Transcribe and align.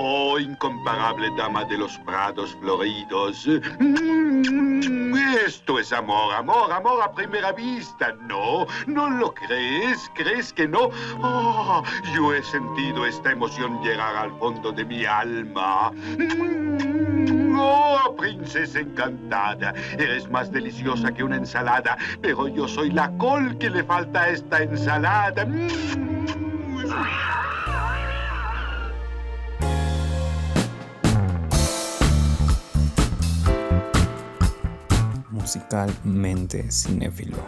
Oh, 0.00 0.38
incomparable 0.38 1.28
dama 1.36 1.64
de 1.64 1.76
los 1.76 1.98
prados 1.98 2.56
floridos. 2.60 3.48
Esto 5.44 5.80
es 5.80 5.92
amor, 5.92 6.32
amor, 6.34 6.72
amor 6.72 7.02
a 7.02 7.10
primera 7.10 7.50
vista. 7.50 8.14
No, 8.28 8.64
no 8.86 9.10
lo 9.10 9.34
crees, 9.34 10.08
crees 10.14 10.52
que 10.52 10.68
no. 10.68 10.90
Oh, 11.20 11.82
yo 12.14 12.32
he 12.32 12.44
sentido 12.44 13.06
esta 13.06 13.32
emoción 13.32 13.82
llegar 13.82 14.14
al 14.14 14.30
fondo 14.38 14.70
de 14.70 14.84
mi 14.84 15.04
alma. 15.04 15.90
Oh, 17.56 18.14
princesa 18.16 18.78
encantada, 18.78 19.74
eres 19.98 20.30
más 20.30 20.52
deliciosa 20.52 21.10
que 21.10 21.24
una 21.24 21.38
ensalada, 21.38 21.98
pero 22.22 22.46
yo 22.46 22.68
soy 22.68 22.92
la 22.92 23.10
col 23.18 23.58
que 23.58 23.68
le 23.68 23.82
falta 23.82 24.22
a 24.22 24.28
esta 24.28 24.62
ensalada. 24.62 25.44
Musicalmente 35.48 36.70
cinéfilo. 36.70 37.38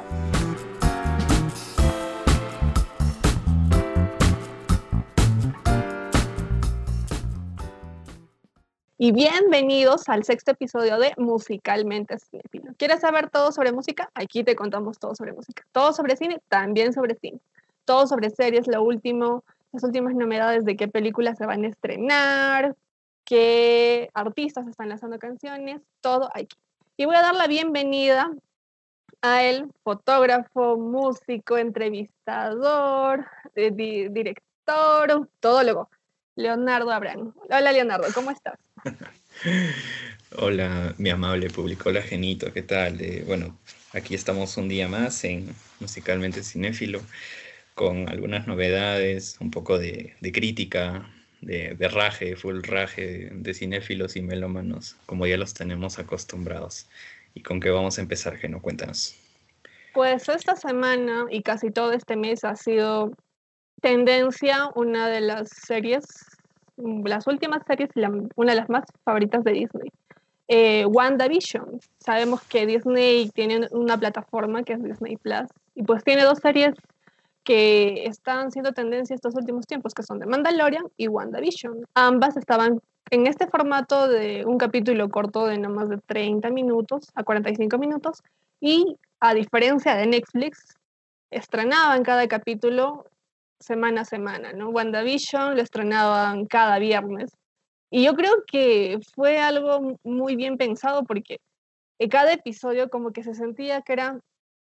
Y 8.97 9.13
bienvenidos 9.13 10.09
al 10.09 10.25
sexto 10.25 10.53
episodio 10.53 10.99
de 10.99 11.13
Musicalmente 11.19 12.17
Cinéfilo. 12.19 12.73
¿Quieres 12.79 13.01
saber 13.01 13.29
todo 13.29 13.53
sobre 13.53 13.71
música? 13.73 14.11
Aquí 14.15 14.45
te 14.45 14.57
contamos 14.57 14.99
todo 14.99 15.15
sobre 15.15 15.35
música. 15.35 15.67
Todo 15.71 15.93
sobre 15.93 16.17
cine, 16.17 16.41
también 16.49 16.95
sobre 16.95 17.17
cine. 17.17 17.39
Todo 17.85 18.07
sobre 18.07 18.31
series, 18.31 18.67
lo 18.67 18.83
último, 18.83 19.45
las 19.73 19.85
últimas 19.85 20.15
novedades 20.15 20.65
de 20.65 20.75
qué 20.75 20.89
películas 20.89 21.37
se 21.37 21.45
van 21.45 21.65
a 21.65 21.69
estrenar, 21.69 22.75
qué 23.27 24.09
artistas 24.15 24.67
están 24.69 24.89
lanzando 24.89 25.19
canciones, 25.19 25.83
todo 26.01 26.31
aquí. 26.33 26.57
Y 27.01 27.07
voy 27.07 27.17
a 27.17 27.23
dar 27.23 27.35
la 27.35 27.47
bienvenida 27.47 28.31
a 29.23 29.43
el 29.43 29.71
fotógrafo, 29.83 30.77
músico, 30.77 31.57
entrevistador, 31.57 33.25
eh, 33.55 33.71
director, 34.11 35.27
todólogo, 35.41 35.89
Leonardo 36.37 36.91
Abraham. 36.91 37.33
Hola 37.49 37.73
Leonardo, 37.73 38.07
¿cómo 38.13 38.31
estás? 38.31 38.59
Hola, 40.37 40.95
mi 40.99 41.09
amable 41.09 41.49
público. 41.49 41.89
Hola, 41.89 42.03
Genito, 42.03 42.53
¿qué 42.53 42.61
tal? 42.61 43.01
Eh, 43.01 43.25
bueno, 43.27 43.57
aquí 43.95 44.15
estamos 44.15 44.59
un 44.59 44.69
día 44.69 44.87
más 44.87 45.25
en 45.25 45.55
Musicalmente 45.81 46.43
Cinéfilo 46.43 47.01
con 47.73 48.11
algunas 48.11 48.47
novedades, 48.47 49.39
un 49.41 49.51
poco 49.51 49.79
de, 49.79 50.17
crítica, 50.35 51.11
de, 51.41 51.75
de, 51.75 51.89
raje, 51.89 52.37
full 52.37 52.63
raje 52.63 53.31
de 53.33 53.55
cinéfilos 53.55 54.17
y 54.17 54.23
melómanos, 54.23 54.97
como 55.07 55.27
ya 55.27 55.37
los 55.37 55.55
tenemos 55.55 55.99
acostumbrados. 55.99 56.87
¿Y 57.35 57.43
con 57.43 57.61
qué 57.61 57.71
vamos 57.71 57.99
a 57.99 58.03
empezar, 58.03 58.37
Geno? 58.37 58.61
Cuéntanos. 58.61 59.17
Pues 59.93 60.29
esta 60.29 60.57
semana 60.57 61.27
y 61.31 61.43
casi 61.43 61.71
todo 61.71 61.93
este 61.93 62.17
mes 62.17 62.45
ha 62.45 62.55
sido 62.55 63.13
tendencia 63.81 64.69
una 64.75 65.09
de 65.09 65.21
las 65.21 65.49
series, 65.49 66.05
las 66.77 67.27
últimas 67.27 67.63
series, 67.67 67.91
una 68.37 68.53
de 68.53 68.61
las 68.61 68.69
más 68.69 68.85
favoritas 69.05 69.43
de 69.45 69.53
Disney. 69.53 69.91
Eh, 70.49 70.85
WandaVision. 70.87 71.81
Sabemos 71.99 72.43
que 72.43 72.67
Disney 72.67 73.31
tiene 73.31 73.69
una 73.71 73.97
plataforma 73.97 74.65
que 74.65 74.73
es 74.75 74.83
Disney 74.83 75.17
Plus 75.17 75.49
y 75.77 75.83
pues 75.85 76.03
tiene 76.03 76.25
dos 76.25 76.39
series 76.41 76.75
que 77.45 78.05
están 78.07 78.51
siendo 78.51 78.73
tendencia 78.73 79.15
estos 79.15 79.35
últimos 79.35 79.67
tiempos, 79.67 79.95
que 79.95 80.03
son 80.03 80.21
The 80.21 80.27
Mandalorian 80.27 80.85
y 80.97 81.09
WandaVision. 81.09 81.85
Ambas 81.95 82.37
estaban 82.37 82.81
en 83.11 83.27
este 83.27 83.47
formato 83.47 84.09
de 84.09 84.45
un 84.45 84.59
capítulo 84.59 85.09
corto 85.09 85.47
de 85.47 85.59
no 85.59 85.71
más 85.71 85.89
de 85.89 85.99
30 85.99 86.51
minutos 86.51 87.11
a 87.15 87.25
45 87.25 87.79
minutos 87.79 88.23
y 88.61 88.97
a 89.21 89.35
diferencia 89.35 89.95
de 89.95 90.07
Netflix, 90.07 90.77
estrenaban 91.31 92.03
cada 92.03 92.27
capítulo 92.29 93.05
semana 93.59 94.03
a 94.03 94.05
semana, 94.05 94.53
¿no? 94.53 94.71
WandaVision 94.71 95.55
lo 95.55 95.63
estrenaban 95.63 96.47
cada 96.47 96.79
viernes. 96.79 97.31
Y 97.91 98.05
yo 98.05 98.15
creo 98.15 98.45
que 98.47 98.99
fue 99.15 99.39
algo 99.39 99.99
muy 100.05 100.37
bien 100.37 100.57
pensado 100.57 101.05
porque 101.05 101.41
cada 102.11 102.33
episodio 102.33 102.89
como 102.89 103.13
que 103.13 103.23
se 103.23 103.35
sentía 103.35 103.83
que 103.83 103.93
era 103.93 104.21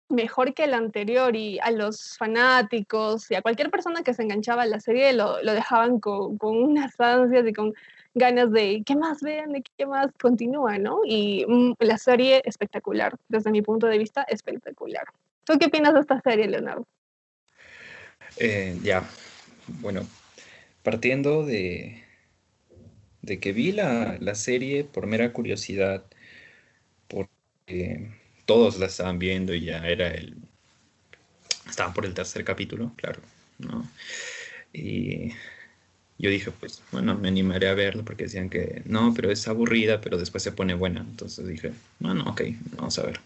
mejor 0.09 0.55
que 0.55 0.65
el 0.65 0.75
anterior 0.75 1.35
y 1.37 1.59
a 1.61 1.71
los 1.71 2.17
fanáticos 2.17 3.31
y 3.31 3.35
a 3.35 3.43
cualquier 3.43 3.71
persona 3.71 4.03
que 4.03 4.15
se 4.15 4.23
enganchaba 4.23 4.63
a 4.63 4.67
la 4.67 4.81
serie 4.81 5.13
lo, 5.13 5.37
dejaban 5.43 6.01
con, 6.01 6.37
unas 6.41 6.99
ansias 7.01 7.47
y 7.47 7.53
con 7.53 7.75
ganas 8.15 8.53
de 8.53 8.83
qué 8.87 8.97
más 8.97 9.23
vean, 9.23 9.53
de 9.53 9.63
qué 9.77 9.87
más 9.87 10.11
continúa, 10.21 10.79
¿no? 10.79 11.01
Y 11.05 11.45
mm, 11.47 11.75
la 11.81 11.99
serie 11.99 12.43
espectacular, 12.45 13.17
desde 13.29 13.51
mi 13.51 13.63
punto 13.63 13.87
de 13.87 13.99
vista, 13.99 14.23
espectacular. 14.23 15.05
¿Tú 15.45 15.59
qué 15.59 15.67
opinas 15.67 15.95
de 15.95 16.01
esta 16.01 16.21
serie, 16.21 16.47
Leonardo? 16.47 16.87
Eh, 18.37 18.79
ya, 18.83 19.03
bueno, 19.67 20.07
partiendo 20.83 21.45
de, 21.45 22.05
de 23.23 23.41
que 23.41 23.53
vi 23.53 23.73
la, 23.73 24.17
la 24.21 24.35
serie 24.35 24.85
por 24.85 25.07
mera 25.07 25.33
curiosidad, 25.33 26.05
porque 27.09 28.11
todos 28.47 28.79
la 28.79 28.87
estaban 28.87 29.19
viendo 29.19 29.55
y 29.55 29.63
ya 29.67 29.87
era 29.87 30.09
el... 30.09 30.37
Estaban 31.69 31.95
por 31.95 32.05
el 32.05 32.15
tercer 32.15 32.45
capítulo, 32.45 32.93
claro, 32.97 33.21
¿no? 33.59 33.89
Y 34.73 35.31
yo 36.19 36.31
dije, 36.31 36.51
pues, 36.51 36.83
bueno, 36.93 37.17
me 37.17 37.29
animaré 37.29 37.69
a 37.69 37.75
verlo 37.75 38.05
porque 38.05 38.25
decían 38.25 38.51
que 38.51 38.83
no, 38.85 39.15
pero 39.15 39.31
es 39.31 39.49
aburrida, 39.49 40.01
pero 40.01 40.19
después 40.19 40.43
se 40.43 40.53
pone 40.53 40.75
buena. 40.75 41.01
Entonces 41.01 41.47
dije, 41.47 41.73
bueno, 42.01 42.25
ok, 42.29 42.43
vamos 42.77 42.99
a 42.99 43.07
ver. 43.07 43.21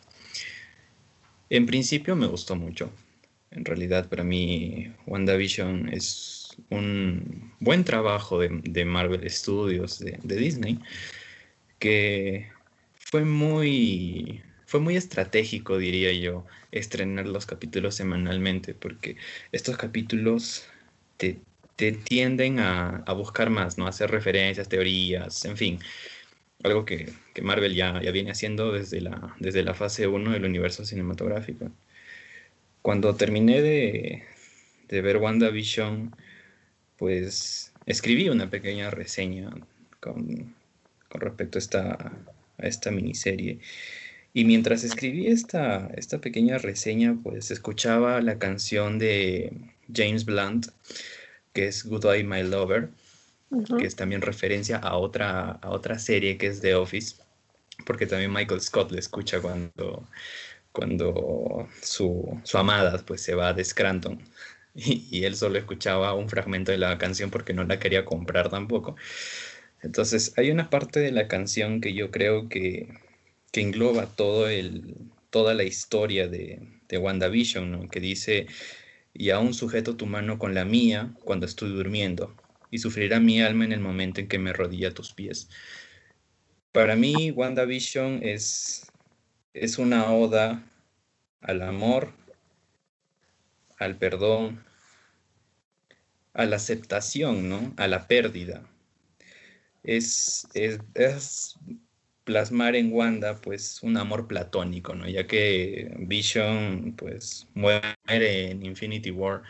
En 1.51 1.67
principio 1.67 2.17
me 2.17 2.27
gustó 2.27 2.57
mucho. 2.57 2.91
En 3.51 3.65
realidad, 3.65 4.09
para 4.09 4.25
mí, 4.25 4.93
WandaVision 5.07 5.89
es 5.93 6.57
un 6.71 7.53
buen 7.61 7.85
trabajo 7.85 8.39
de, 8.39 8.85
Marvel 8.85 9.29
Studios, 9.31 9.99
de, 9.99 10.19
de 10.23 10.37
Disney, 10.37 10.79
que 11.79 12.49
fue 12.99 13.25
muy 13.25 14.43
fue 14.69 14.81
muy 14.81 14.97
estratégico, 14.97 15.79
diría 15.79 16.13
yo, 16.13 16.45
estrenar 16.73 17.27
los 17.27 17.47
capítulos 17.47 17.95
semanalmente, 17.95 18.75
porque 18.75 19.17
estos 19.51 19.79
capítulos 19.79 20.69
te, 21.17 21.41
tienden 22.05 22.59
a, 22.61 23.03
buscar 23.15 23.49
más, 23.49 23.79
¿no? 23.79 23.87
A 23.87 23.89
hacer 23.89 24.11
referencias, 24.11 24.69
teorías, 24.69 25.47
en 25.47 25.57
fin. 25.57 25.79
Algo 26.63 26.85
que, 26.85 27.11
Marvel 27.43 27.75
ya, 27.75 28.03
ya, 28.03 28.11
viene 28.11 28.31
haciendo 28.31 28.73
desde 28.73 29.01
la, 29.01 29.35
desde 29.41 29.63
la 29.63 29.73
fase 29.73 30.07
1 30.07 30.33
del 30.33 30.45
universo 30.45 30.85
cinematográfico. 30.85 31.71
Cuando 32.83 33.17
terminé 33.17 33.63
de, 33.63 34.25
de 34.89 35.01
ver 35.01 35.17
WandaVision, 35.17 36.15
pues 36.99 37.73
escribí 37.87 38.29
una 38.29 38.51
pequeña 38.51 38.91
reseña 38.91 39.49
con, 40.01 40.55
con 41.09 41.21
respecto 41.23 41.57
a 41.57 41.61
esta, 41.61 41.93
a 42.59 42.67
esta 42.67 42.91
miniserie. 42.91 43.61
Y 44.39 44.45
mientras 44.45 44.85
escribí 44.85 45.27
esta, 45.27 45.91
esta 45.97 46.21
pequeña 46.21 46.59
reseña, 46.59 47.19
pues 47.25 47.51
escuchaba 47.51 48.21
la 48.21 48.39
canción 48.39 48.97
de 48.97 49.53
James 49.93 50.25
Blunt, 50.25 50.69
que 51.53 51.67
es 51.67 51.85
Goodbye 51.85 52.23
My 52.23 52.45
Lover, 52.45 52.91
que 53.81 53.85
es 53.85 53.97
también 53.97 54.23
referencia 54.23 54.77
a 54.77 54.97
otra, 54.97 55.59
a 55.61 55.71
otra 55.71 55.99
serie 55.99 56.39
que 56.39 56.47
es 56.47 56.61
The 56.61 56.77
Office, 56.77 57.17
porque 57.85 58.07
también 58.07 58.33
Michael 58.33 58.61
Scott 58.61 58.93
le 58.93 59.01
escucha 59.01 59.41
cuando, 59.41 60.07
cuando 60.71 61.69
su, 61.83 62.41
su 62.45 62.59
amada 62.59 62.97
pues, 63.05 63.21
se 63.23 63.35
va 63.35 63.53
de 63.53 63.65
Scranton. 63.65 64.21
Y, 64.73 65.09
y 65.11 65.25
él 65.25 65.35
solo 65.35 65.59
escuchaba 65.59 66.15
un 66.15 66.29
fragmento 66.29 66.71
de 66.71 66.79
la 66.79 66.97
canción 66.99 67.31
porque 67.31 67.53
no 67.53 67.65
la 67.65 67.81
quería 67.81 68.05
comprar 68.05 68.51
tampoco. 68.51 68.95
Entonces, 69.83 70.33
hay 70.37 70.53
una 70.53 70.71
parte 70.71 71.01
de 71.01 71.11
la 71.11 71.27
canción 71.27 71.81
que 71.81 71.93
yo 71.95 72.13
creo 72.13 72.49
que 72.49 72.87
que 73.53 73.61
engloba 73.61 74.07
todo 74.07 74.49
el, 74.49 74.97
toda 75.31 75.55
la 75.55 75.65
historia 75.65 76.29
de, 76.29 76.61
de 76.89 76.99
WandaVision, 76.99 77.89
que 77.89 78.01
dice, 78.01 78.47
y 79.15 79.31
aún 79.31 79.55
sujeto 79.55 79.97
tu 79.97 80.07
mano 80.07 80.39
con 80.39 80.55
la 80.55 80.65
mía 80.65 81.15
cuando 81.25 81.47
estoy 81.47 81.71
durmiendo, 81.71 82.35
y 82.71 82.79
sufrirá 82.79 83.21
mi 83.21 83.41
alma 83.41 83.65
en 83.65 83.73
el 83.73 83.81
momento 83.81 84.21
en 84.21 84.29
que 84.29 84.39
me 84.39 84.53
rodilla 84.53 84.89
a 84.89 84.95
tus 84.95 85.13
pies. 85.13 85.49
Para 86.73 86.97
mí, 86.97 87.31
WandaVision 87.31 88.21
es, 88.23 88.93
es 89.55 89.79
una 89.79 90.13
oda 90.13 90.65
al 91.41 91.63
amor, 91.63 92.13
al 93.79 93.97
perdón, 93.97 94.65
a 96.35 96.45
la 96.45 96.57
aceptación, 96.57 97.49
¿no? 97.49 97.75
A 97.77 97.89
la 97.89 98.07
pérdida. 98.07 98.63
Es, 99.83 100.47
es, 100.55 100.79
es 100.95 101.57
plasmar 102.29 102.77
en 102.77 102.93
Wanda 102.93 103.41
pues 103.41 103.83
un 103.83 103.97
amor 103.97 104.29
platónico, 104.29 104.95
¿no? 104.95 105.09
Ya 105.09 105.27
que 105.27 105.95
Vision 106.01 106.93
pues 106.95 107.47
muere 107.55 107.97
en 108.51 108.67
Infinity 108.67 109.11
War 109.11 109.45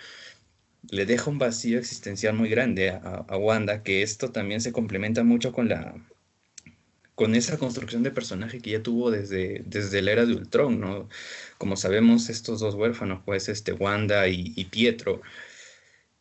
le 0.90 1.04
deja 1.04 1.28
un 1.28 1.38
vacío 1.40 1.76
existencial 1.76 2.34
muy 2.34 2.48
grande 2.48 2.90
a, 2.90 3.36
Wanda, 3.36 3.82
que 3.82 4.02
esto 4.02 4.30
también 4.30 4.60
se 4.60 4.70
complementa 4.70 5.25
mucho 5.25 5.52
con 5.52 5.69
la 5.69 5.96
con 7.16 7.34
esa 7.34 7.58
construcción 7.58 8.04
de 8.04 8.12
personaje 8.12 8.60
que 8.60 8.70
ya 8.70 8.82
tuvo 8.82 9.10
desde, 9.10 9.64
desde 9.66 10.00
la 10.02 10.12
era 10.12 10.25
de 10.25 10.34
Ultron, 10.34 10.78
¿no? 10.78 11.08
Como 11.58 11.75
sabemos, 11.76 12.28
estos 12.28 12.60
dos 12.60 12.76
huérfanos, 12.76 13.22
pues, 13.25 13.48
este, 13.48 13.72
Wanda 13.72 14.28
y, 14.28 14.64
Pietro, 14.66 15.20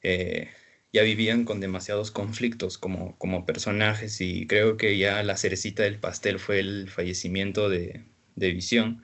eh, 0.01 0.49
ya 0.97 1.03
vivían 1.03 1.45
con 1.45 1.59
demasiados 1.59 2.09
conflictos 2.09 2.79
como, 2.79 3.15
como 3.19 3.45
personajes 3.45 4.19
y 4.19 4.47
creo 4.47 4.77
que 4.77 4.97
ya 4.97 5.21
la 5.21 5.37
cerecita 5.37 5.83
del 5.83 5.99
pastel 5.99 6.39
fue 6.39 6.59
el 6.59 6.89
fallecimiento 6.89 7.69
de, 7.69 8.03
de 8.35 8.51
Visión. 8.51 9.03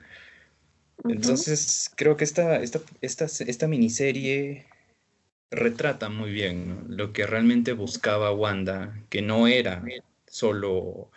Entonces, 1.04 1.92
creo 1.94 2.16
que 2.16 2.24
esta, 2.24 2.60
esta, 2.60 2.80
esta, 3.00 3.26
esta 3.26 3.68
miniserie 3.68 4.66
retrata 5.52 6.08
muy 6.08 6.32
bien 6.32 6.86
lo 6.88 7.12
que 7.12 7.26
realmente 7.26 7.74
buscaba 7.74 8.32
Wanda, 8.32 9.00
que 9.08 9.22
no 9.22 9.46
era 9.46 9.84
solo 10.26 11.12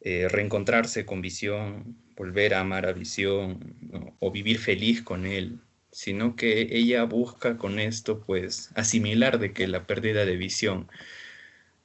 eh, 0.00 0.28
reencontrarse 0.28 1.04
con 1.04 1.22
Visión, 1.22 1.96
volver 2.14 2.54
a 2.54 2.60
amar 2.60 2.86
a 2.86 2.92
Visión 2.92 4.14
o 4.20 4.30
vivir 4.30 4.58
feliz 4.60 5.02
con 5.02 5.26
él, 5.26 5.58
sino 5.92 6.36
que 6.36 6.68
ella 6.72 7.04
busca 7.04 7.58
con 7.58 7.78
esto 7.78 8.20
pues 8.20 8.70
asimilar 8.74 9.38
de 9.38 9.52
que 9.52 9.68
la 9.68 9.86
pérdida 9.86 10.24
de 10.24 10.36
Visión 10.36 10.88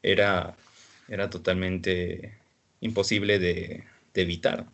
era, 0.04 0.56
era 1.10 1.30
totalmente 1.30 2.38
imposible 2.82 3.40
de 3.40 3.84
evitar 4.16 4.68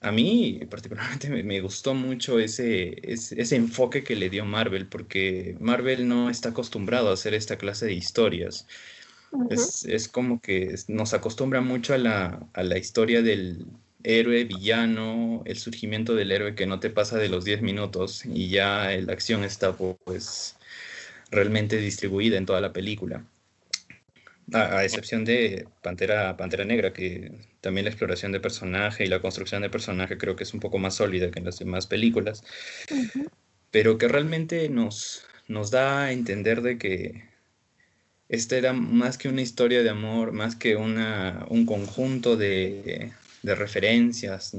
a 0.00 0.12
mí 0.12 0.60
particularmente 0.70 1.28
me, 1.42 1.60
gustó 1.60 1.94
mucho 1.94 2.38
ese, 2.38 3.00
ese, 3.02 3.56
enfoque 3.56 4.04
que 4.04 4.16
le 4.16 4.30
dio 4.30 4.44
Marvel, 4.44 4.86
porque 4.86 5.56
Marvel 5.60 6.06
no 6.06 6.30
está 6.30 6.50
acostumbrado 6.50 7.10
a 7.10 7.14
hacer 7.14 7.34
esta 7.34 7.58
clase 7.58 7.86
de 7.86 7.94
historias. 7.94 8.66
es, 9.50 10.08
como 10.08 10.40
que 10.40 10.74
nos 10.86 11.14
acostumbra 11.14 11.60
mucho 11.60 11.94
a 11.94 11.98
la, 11.98 12.46
a 12.54 12.62
la, 12.62 12.78
historia 12.78 13.22
del 13.22 13.66
héroe 14.02 14.44
villano, 14.44 15.42
el 15.44 15.58
surgimiento 15.58 16.14
del 16.14 16.32
héroe 16.32 16.54
que 16.54 16.66
no 16.66 16.80
te 16.80 16.90
pasa 16.90 17.18
de 17.18 17.28
los 17.28 17.44
10 17.44 17.62
minutos 17.62 18.24
y 18.24 18.48
ya 18.48 18.90
la 19.02 19.12
acción 19.12 19.44
está 19.44 19.76
pues 19.76 20.56
realmente 21.30 21.76
distribuida 21.76 22.38
en 22.38 22.46
toda 22.46 22.60
la 22.60 22.72
película. 22.72 23.24
A, 24.54 24.82
excepción 24.82 25.26
de 25.26 25.66
Pantera, 25.82 26.36
Pantera 26.38 26.64
Negra, 26.64 26.94
que 26.94 27.32
también 27.60 27.84
la 27.84 27.90
exploración 27.90 28.32
de 28.32 28.40
personaje 28.40 29.04
y 29.04 29.08
la 29.08 29.20
construcción 29.20 29.60
de 29.60 29.68
personaje 29.68 30.16
creo 30.16 30.36
que 30.36 30.44
es 30.44 30.54
un 30.54 30.60
poco 30.60 30.78
más 30.78 30.94
sólida 30.94 31.30
que 31.30 31.40
en 31.40 31.44
las 31.44 31.58
demás 31.58 31.86
películas, 31.86 32.42
pero 33.70 33.98
que 33.98 34.08
realmente 34.08 34.70
nos, 34.70 35.26
nos 35.48 35.70
da 35.70 36.04
a 36.04 36.12
entender 36.12 36.62
de 36.62 36.78
que 36.78 37.24
esta 38.30 38.56
era 38.56 38.72
más 38.72 39.18
que 39.18 39.28
una 39.28 39.42
historia 39.42 39.82
de 39.82 39.90
amor, 39.90 40.32
más 40.32 40.56
que 40.56 40.76
una, 40.76 41.44
un 41.50 41.66
conjunto 41.66 42.36
de, 42.36 43.12
de 43.42 43.54
referencias 43.54 44.54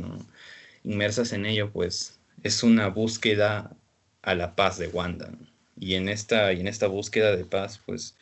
inmersas 0.83 1.33
en 1.33 1.45
ello, 1.45 1.71
pues 1.71 2.19
es 2.43 2.63
una 2.63 2.87
búsqueda 2.87 3.75
a 4.21 4.35
la 4.35 4.55
paz 4.55 4.77
de 4.77 4.87
Wanda. 4.87 5.31
Y 5.77 5.95
en 5.95 6.09
esta, 6.09 6.51
y 6.53 6.61
en 6.61 6.67
esta 6.67 6.87
búsqueda 6.87 7.35
de 7.35 7.45
paz, 7.45 7.81
pues 7.85 8.15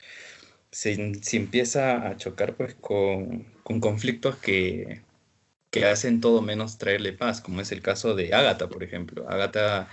se, 0.72 0.94
empieza 1.34 2.08
a 2.08 2.18
chocar 2.18 2.56
pues 2.56 2.76
con, 2.76 3.46
conflictos 3.64 4.38
que, 4.38 5.02
hacen 5.92 6.22
todo 6.22 6.42
menos 6.42 6.80
traerle 6.80 7.14
paz, 7.14 7.40
como 7.40 7.62
es 7.62 7.72
el 7.72 7.84
caso 7.84 8.16
de 8.16 8.34
Agatha, 8.34 8.68
por 8.68 8.84
ejemplo. 8.84 9.30
Agatha, 9.30 9.88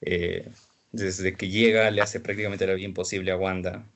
eh, 0.00 0.48
desde 0.90 1.36
que 1.36 1.48
llega, 1.48 1.92
le 1.92 2.02
hace 2.02 2.18
prácticamente 2.18 2.66
la 2.66 2.74
vida 2.74 2.86
imposible 2.86 3.30
a 3.30 3.36
Wanda, 3.36 3.86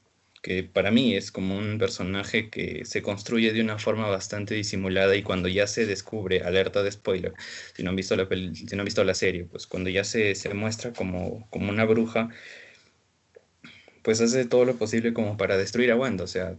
que 0.42 0.64
para 0.64 0.90
mí 0.90 1.14
es 1.14 1.30
como 1.30 1.56
un 1.58 1.78
personaje 1.78 2.50
que 2.50 2.84
se 2.84 3.02
construye 3.02 3.52
de 3.52 3.60
una 3.60 3.78
forma 3.78 4.08
bastante 4.08 4.54
disimulada 4.54 5.14
y 5.16 5.22
cuando 5.22 5.48
ya 5.48 5.66
se 5.66 5.86
descubre, 5.86 6.42
alerta 6.42 6.82
de 6.82 6.92
spoiler, 6.92 7.34
si 7.74 7.82
no 7.82 7.90
han 7.90 7.96
visto 7.96 8.16
la, 8.16 8.26
si 8.26 8.74
no 8.74 8.80
han 8.82 8.84
visto 8.86 9.04
la 9.04 9.14
serie, 9.14 9.44
pues 9.44 9.66
cuando 9.66 9.90
ya 9.90 10.04
se, 10.04 10.34
se 10.34 10.52
muestra 10.54 10.92
como, 10.92 11.46
como 11.50 11.70
una 11.70 11.84
bruja, 11.84 12.30
pues 14.02 14.20
hace 14.20 14.44
todo 14.46 14.64
lo 14.64 14.76
posible 14.76 15.12
como 15.12 15.36
para 15.36 15.56
destruir 15.56 15.90
a 15.92 15.96
Wanda. 15.96 16.24
O 16.24 16.26
sea, 16.26 16.56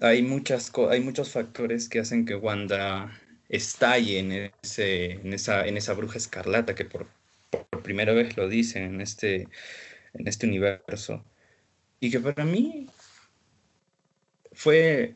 hay, 0.00 0.22
muchas 0.22 0.72
hay 0.90 1.00
muchos 1.00 1.30
factores 1.30 1.88
que 1.88 2.00
hacen 2.00 2.24
que 2.24 2.34
Wanda 2.34 3.12
estalle 3.48 4.18
en, 4.18 4.32
ese, 4.62 5.12
en, 5.12 5.32
esa, 5.32 5.66
en 5.66 5.76
esa 5.76 5.94
bruja 5.94 6.18
escarlata 6.18 6.74
que 6.74 6.84
por, 6.84 7.08
primera 7.82 8.12
vez 8.12 8.36
lo 8.36 8.48
dice 8.48 8.82
en 8.82 9.00
este, 9.00 9.48
en 10.14 10.28
este 10.28 10.46
universo. 10.46 11.24
Y 12.02 12.10
que 12.10 12.18
para 12.18 12.44
mí 12.44 12.88
fue, 14.50 15.14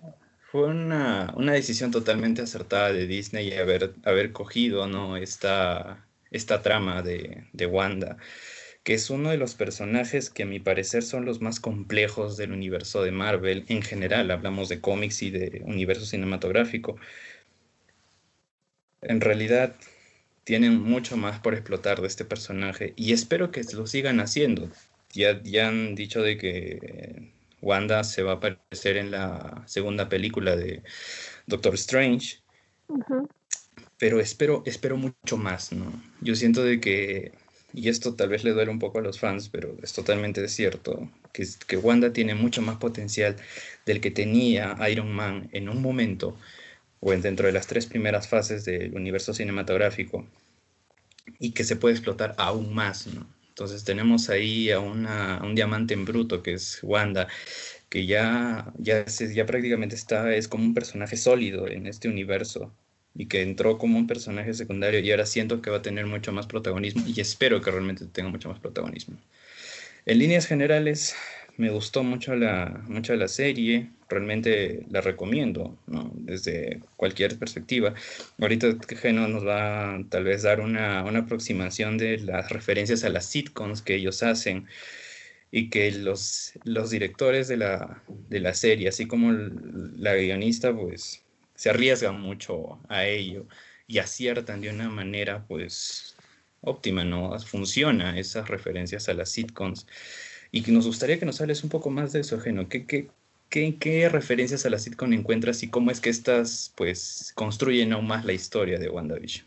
fue 0.52 0.68
una, 0.68 1.34
decisión 1.36 1.90
totalmente 1.90 2.42
acertada 2.42 2.92
de 2.92 3.08
Disney 3.08 3.52
haber, 3.54 3.94
haber 4.04 4.30
cogido 4.30 4.86
¿no? 4.86 5.16
esta, 5.16 6.06
esta 6.30 6.62
trama 6.62 7.02
de, 7.02 7.44
de 7.52 7.66
Wanda 7.66 8.18
que 8.84 8.94
es 8.94 9.10
uno 9.10 9.30
de 9.30 9.36
los 9.36 9.56
personajes 9.56 10.30
que 10.30 10.44
a 10.44 10.46
mi 10.46 10.60
parecer 10.60 11.02
son 11.02 11.24
los 11.24 11.40
más 11.40 11.58
complejos 11.58 12.36
del 12.36 12.52
universo 12.52 13.02
de 13.02 13.10
Marvel 13.10 13.64
en 13.66 13.82
general. 13.82 14.30
Hablamos 14.30 14.68
de 14.68 14.80
cómics 14.80 15.22
y 15.22 15.30
de 15.30 15.62
universo 15.64 16.06
cinematográfico. 16.06 16.96
En 19.02 19.20
realidad 19.20 19.74
tienen 20.44 20.80
mucho 20.80 21.16
más 21.16 21.40
por 21.40 21.54
explotar 21.54 22.00
de 22.00 22.06
este 22.06 22.24
personaje 22.24 22.92
y 22.94 23.12
espero 23.12 23.50
que 23.50 23.64
lo 23.74 23.88
sigan 23.88 24.20
haciendo. 24.20 24.70
Ya, 25.16 25.42
ya 25.42 25.68
han 25.68 25.94
dicho 25.94 26.22
de 26.22 26.36
que 26.36 27.32
Wanda 27.62 28.04
se 28.04 28.22
va 28.22 28.32
a 28.32 28.34
aparecer 28.36 28.98
en 28.98 29.10
la 29.10 29.64
segunda 29.66 30.08
película 30.08 30.56
de 30.56 30.82
Doctor 31.46 31.74
Strange. 31.74 32.38
Pero 33.98 34.20
espero, 34.20 34.62
espero 34.66 34.98
mucho 34.98 35.38
más, 35.38 35.72
¿no? 35.72 35.90
Yo 36.20 36.34
siento 36.34 36.62
de 36.62 36.80
que 36.80 37.32
y 37.76 37.90
esto 37.90 38.14
tal 38.14 38.30
vez 38.30 38.42
le 38.42 38.52
duele 38.52 38.70
un 38.70 38.78
poco 38.78 38.98
a 38.98 39.02
los 39.02 39.18
fans, 39.20 39.50
pero 39.50 39.76
es 39.82 39.92
totalmente 39.92 40.48
cierto, 40.48 41.10
que, 41.32 41.46
que 41.66 41.76
Wanda 41.76 42.10
tiene 42.10 42.34
mucho 42.34 42.62
más 42.62 42.78
potencial 42.78 43.36
del 43.84 44.00
que 44.00 44.10
tenía 44.10 44.76
Iron 44.90 45.12
Man 45.12 45.50
en 45.52 45.68
un 45.68 45.82
momento, 45.82 46.38
o 47.00 47.10
dentro 47.10 47.46
de 47.46 47.52
las 47.52 47.66
tres 47.66 47.84
primeras 47.84 48.28
fases 48.28 48.64
del 48.64 48.94
universo 48.94 49.34
cinematográfico, 49.34 50.26
y 51.38 51.50
que 51.52 51.64
se 51.64 51.76
puede 51.76 51.94
explotar 51.94 52.34
aún 52.38 52.72
más, 52.74 53.08
¿no? 53.08 53.26
Entonces 53.56 53.84
tenemos 53.84 54.28
ahí 54.28 54.70
a, 54.70 54.80
una, 54.80 55.40
un 55.42 55.54
diamante 55.54 55.94
en 55.94 56.04
bruto 56.04 56.42
que 56.42 56.52
es 56.52 56.78
Wanda, 56.82 57.26
que 57.88 58.04
ya, 58.04 58.70
ya, 58.76 59.06
ya 59.06 59.46
prácticamente 59.46 59.94
está, 59.96 60.34
es 60.34 60.46
como 60.46 60.64
un 60.64 60.74
personaje 60.74 61.16
sólido 61.16 61.66
en 61.66 61.86
este 61.86 62.06
universo 62.06 62.76
y 63.14 63.28
que 63.28 63.40
entró 63.40 63.78
como 63.78 63.96
un 63.96 64.06
personaje 64.06 64.52
secundario 64.52 65.00
y 65.00 65.10
ahora 65.10 65.24
siento 65.24 65.62
que 65.62 65.70
va 65.70 65.78
a 65.78 65.82
tener 65.82 66.04
mucho 66.04 66.32
más 66.32 66.46
protagonismo 66.46 67.04
y 67.06 67.18
espero 67.18 67.62
que 67.62 67.70
realmente 67.70 68.04
tenga 68.04 68.28
mucho 68.28 68.50
más 68.50 68.60
protagonismo. 68.60 69.16
En 70.04 70.18
líneas 70.18 70.46
generales, 70.46 71.16
me 71.56 71.70
gustó 71.70 72.02
mucho 72.02 72.36
la, 72.36 72.84
mucho 72.88 73.16
la 73.16 73.26
serie, 73.26 73.90
realmente 74.08 74.86
la 74.90 75.00
recomiendo, 75.00 75.76
¿no? 75.86 76.10
desde 76.14 76.80
cualquier 76.96 77.38
perspectiva. 77.38 77.94
Ahorita 78.40 78.76
Geno 78.96 79.28
nos 79.28 79.46
va 79.46 79.98
tal 80.10 80.24
vez 80.24 80.42
dar 80.42 80.60
una, 80.60 81.04
una 81.04 81.20
aproximación 81.20 81.98
de 81.98 82.18
las 82.18 82.50
referencias 82.50 83.04
a 83.04 83.08
las 83.08 83.26
sitcoms 83.26 83.82
que 83.82 83.96
ellos 83.96 84.22
hacen 84.22 84.66
y 85.50 85.70
que 85.70 85.90
los, 85.92 86.52
los 86.64 86.90
directores 86.90 87.48
de 87.48 87.56
la, 87.56 88.02
de 88.28 88.40
la 88.40 88.54
serie, 88.54 88.88
así 88.88 89.06
como 89.06 89.32
la 89.32 90.14
guionista, 90.14 90.74
pues 90.74 91.22
se 91.54 91.70
arriesgan 91.70 92.20
mucho 92.20 92.80
a 92.88 93.06
ello 93.06 93.46
y 93.86 93.98
aciertan 93.98 94.60
de 94.60 94.70
una 94.70 94.88
manera 94.90 95.44
pues 95.46 96.16
óptima, 96.60 97.04
¿no? 97.04 97.38
Funciona 97.40 98.18
esas 98.18 98.48
referencias 98.48 99.08
a 99.08 99.14
las 99.14 99.30
sitcoms. 99.30 99.86
Y 100.52 100.62
que 100.62 100.72
nos 100.72 100.86
gustaría 100.86 101.18
que 101.18 101.26
nos 101.26 101.40
hables 101.40 101.64
un 101.64 101.70
poco 101.70 101.90
más 101.90 102.12
de 102.12 102.20
eso, 102.20 102.40
Geno. 102.40 102.68
¿Qué, 102.68 102.86
qué, 102.86 103.08
qué, 103.50 104.08
referencias 104.10 104.66
a 104.66 104.70
la 104.70 104.78
sitcom 104.78 105.12
encuentras 105.12 105.62
y 105.62 105.70
cómo 105.70 105.90
es 105.90 106.00
que 106.00 106.10
estas 106.10 106.72
pues 106.76 107.32
construyen 107.34 107.92
aún 107.92 108.06
más 108.06 108.24
la 108.24 108.32
historia 108.32 108.78
de 108.78 108.88
WandaVision? 108.88 109.46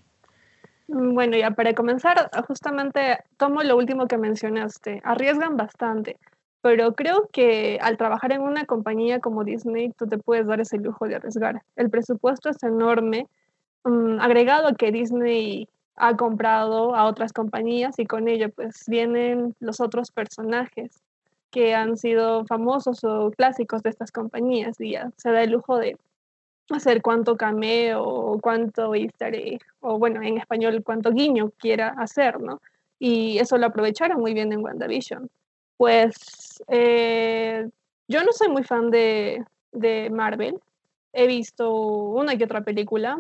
Mm, 0.88 1.14
bueno, 1.14 1.38
ya 1.38 1.52
para 1.52 1.74
comenzar, 1.74 2.30
justamente 2.48 3.20
tomo 3.38 3.62
lo 3.64 3.78
último 3.78 4.08
que 4.08 4.18
mencionaste. 4.18 5.02
Arriesgan 5.04 5.58
bastante. 5.58 6.18
Pero 6.62 6.94
creo 6.94 7.30
que 7.32 7.80
al 7.82 7.98
trabajar 7.98 8.34
en 8.34 8.42
una 8.42 8.66
compañía 8.66 9.20
como 9.20 9.46
Disney, 9.46 9.92
tú 9.98 10.08
te 10.08 10.18
puedes 10.18 10.46
dar 10.46 10.60
ese 10.60 10.78
lujo 10.78 11.08
de 11.08 11.16
arriesgar. 11.16 11.62
El 11.78 11.90
presupuesto 11.90 12.50
es 12.50 12.62
enorme, 12.64 13.28
mm, 13.86 14.20
agregado 14.20 14.68
a 14.68 14.76
que 14.76 14.92
Disney 14.92 15.70
ha 15.96 16.16
comprado 16.18 16.96
a 16.96 17.06
otras 17.06 17.34
compañías 17.34 18.00
y 18.00 18.06
con 18.06 18.28
ello 18.28 18.50
pues 18.50 18.86
vienen 18.88 19.56
los 19.60 19.80
otros 19.82 20.12
personajes 20.12 21.02
que 21.52 21.76
han 21.76 21.98
sido 21.98 22.46
famosos 22.46 23.04
o 23.04 23.32
clásicos 23.32 23.84
de 23.84 23.90
estas 23.90 24.12
compañías 24.12 24.80
y 24.80 24.92
ya 24.92 25.12
se 25.18 25.32
da 25.32 25.44
el 25.44 25.52
lujo 25.52 25.78
de 25.78 25.98
hacer 26.70 27.02
cuánto 27.02 27.36
cameo 27.36 28.04
o 28.04 28.40
cuánto 28.40 28.94
easter 28.94 29.60
o 29.80 29.98
bueno, 29.98 30.22
en 30.22 30.38
español 30.38 30.84
cuánto 30.84 31.12
guiño 31.12 31.52
quiera 31.58 31.90
hacer, 31.98 32.40
¿no? 32.40 32.62
Y 33.00 33.40
eso 33.40 33.58
lo 33.58 33.68
aprovecharon 33.68 34.20
muy 34.20 34.34
bien 34.34 34.52
en 34.52 34.64
WandaVision 34.64 35.30
Pues 35.78 36.62
eh, 36.68 37.68
yo 38.08 38.24
no 38.24 38.32
soy 38.34 38.50
muy 38.50 38.64
fan 38.64 38.92
de, 38.92 39.44
de 39.72 40.10
Marvel. 40.10 40.60
He 41.14 41.28
visto 41.28 41.74
una 41.74 42.36
y 42.36 42.44
otra 42.44 42.62
película, 42.62 43.20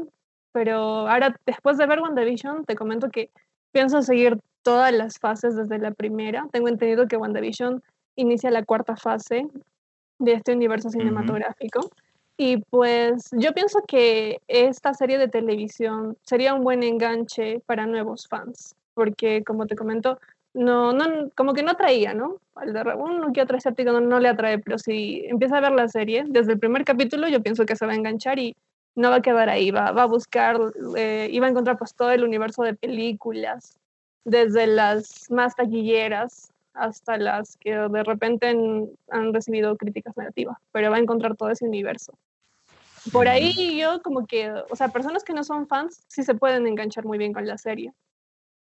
pero 0.51 1.07
ahora 1.07 1.36
después 1.45 1.77
de 1.77 1.88
ver 1.88 2.01
WandaVision 2.01 2.65
te 2.65 2.75
comento 2.75 3.09
que 3.09 3.31
pienso 3.71 4.01
seguir 4.01 4.38
todas 4.62 4.93
las 4.93 5.17
fases 5.17 5.55
desde 5.55 5.79
la 5.79 5.91
primera. 5.91 6.48
Tengo 6.51 6.67
entendido 6.67 7.07
que 7.07 7.17
WandaVision 7.17 7.81
inicia 8.15 8.51
la 8.51 8.63
cuarta 8.63 8.95
fase 8.95 9.47
de 10.19 10.33
este 10.33 10.53
universo 10.53 10.89
cinematográfico. 10.89 11.89
Y 12.37 12.57
pues 12.69 13.29
yo 13.31 13.53
pienso 13.53 13.79
que 13.87 14.39
esta 14.47 14.93
serie 14.93 15.17
de 15.17 15.27
televisión 15.27 16.17
sería 16.23 16.53
un 16.53 16.63
buen 16.63 16.83
enganche 16.83 17.61
para 17.65 17.85
nuevos 17.85 18.27
fans, 18.27 18.75
porque 18.93 19.43
como 19.43 19.67
te 19.67 19.75
comento, 19.75 20.19
no, 20.53 20.93
no, 20.93 21.29
como 21.35 21.53
que 21.53 21.63
no 21.63 21.71
atraía, 21.71 22.13
¿no? 22.13 22.37
Al 22.55 22.73
de 22.73 22.81
uno 22.95 23.33
que 23.33 23.41
otro 23.41 23.57
escéptico 23.57 23.91
no, 23.91 23.99
no 23.99 24.19
le 24.19 24.29
atrae, 24.29 24.59
pero 24.59 24.77
si 24.77 25.25
empieza 25.27 25.57
a 25.57 25.61
ver 25.61 25.73
la 25.73 25.89
serie, 25.89 26.23
desde 26.27 26.53
el 26.53 26.59
primer 26.59 26.85
capítulo 26.85 27.27
yo 27.27 27.43
pienso 27.43 27.65
que 27.65 27.75
se 27.75 27.85
va 27.85 27.91
a 27.91 27.95
enganchar 27.95 28.39
y 28.39 28.55
no 28.95 29.09
va 29.09 29.17
a 29.17 29.21
quedar 29.21 29.49
ahí, 29.49 29.71
va, 29.71 29.91
va 29.91 30.03
a 30.03 30.07
buscar, 30.07 30.59
eh, 30.95 31.27
y 31.29 31.39
va 31.39 31.47
a 31.47 31.49
encontrar 31.49 31.77
pues 31.77 31.93
todo 31.93 32.11
el 32.11 32.23
universo 32.23 32.63
de 32.63 32.73
películas, 32.73 33.77
desde 34.25 34.67
las 34.67 35.29
más 35.29 35.55
taquilleras 35.55 36.51
hasta 36.79 37.17
las 37.17 37.57
que 37.57 37.75
de 37.75 38.03
repente 38.03 38.48
han, 38.48 39.33
recibido 39.33 39.75
críticas 39.75 40.15
negativas, 40.17 40.57
pero 40.71 40.89
va 40.89 40.98
a 40.98 41.00
encontrar 41.00 41.36
todo 41.36 41.50
ese 41.50 41.65
universo. 41.65 42.13
Por 43.12 43.27
ahí 43.27 43.77
yo 43.77 44.01
como 44.01 44.25
que, 44.25 44.51
o 44.51 44.75
sea, 44.75 44.89
personas 44.89 45.24
que 45.24 45.33
no 45.33 45.43
son 45.43 45.67
fans 45.67 46.03
sí 46.07 46.24
se 46.24 46.36
pueden 46.36 46.67
enganchar 46.67 47.05
muy 47.05 47.17
bien 47.17 47.33
con 47.33 47.48
la 47.48 47.57
serie, 47.57 47.93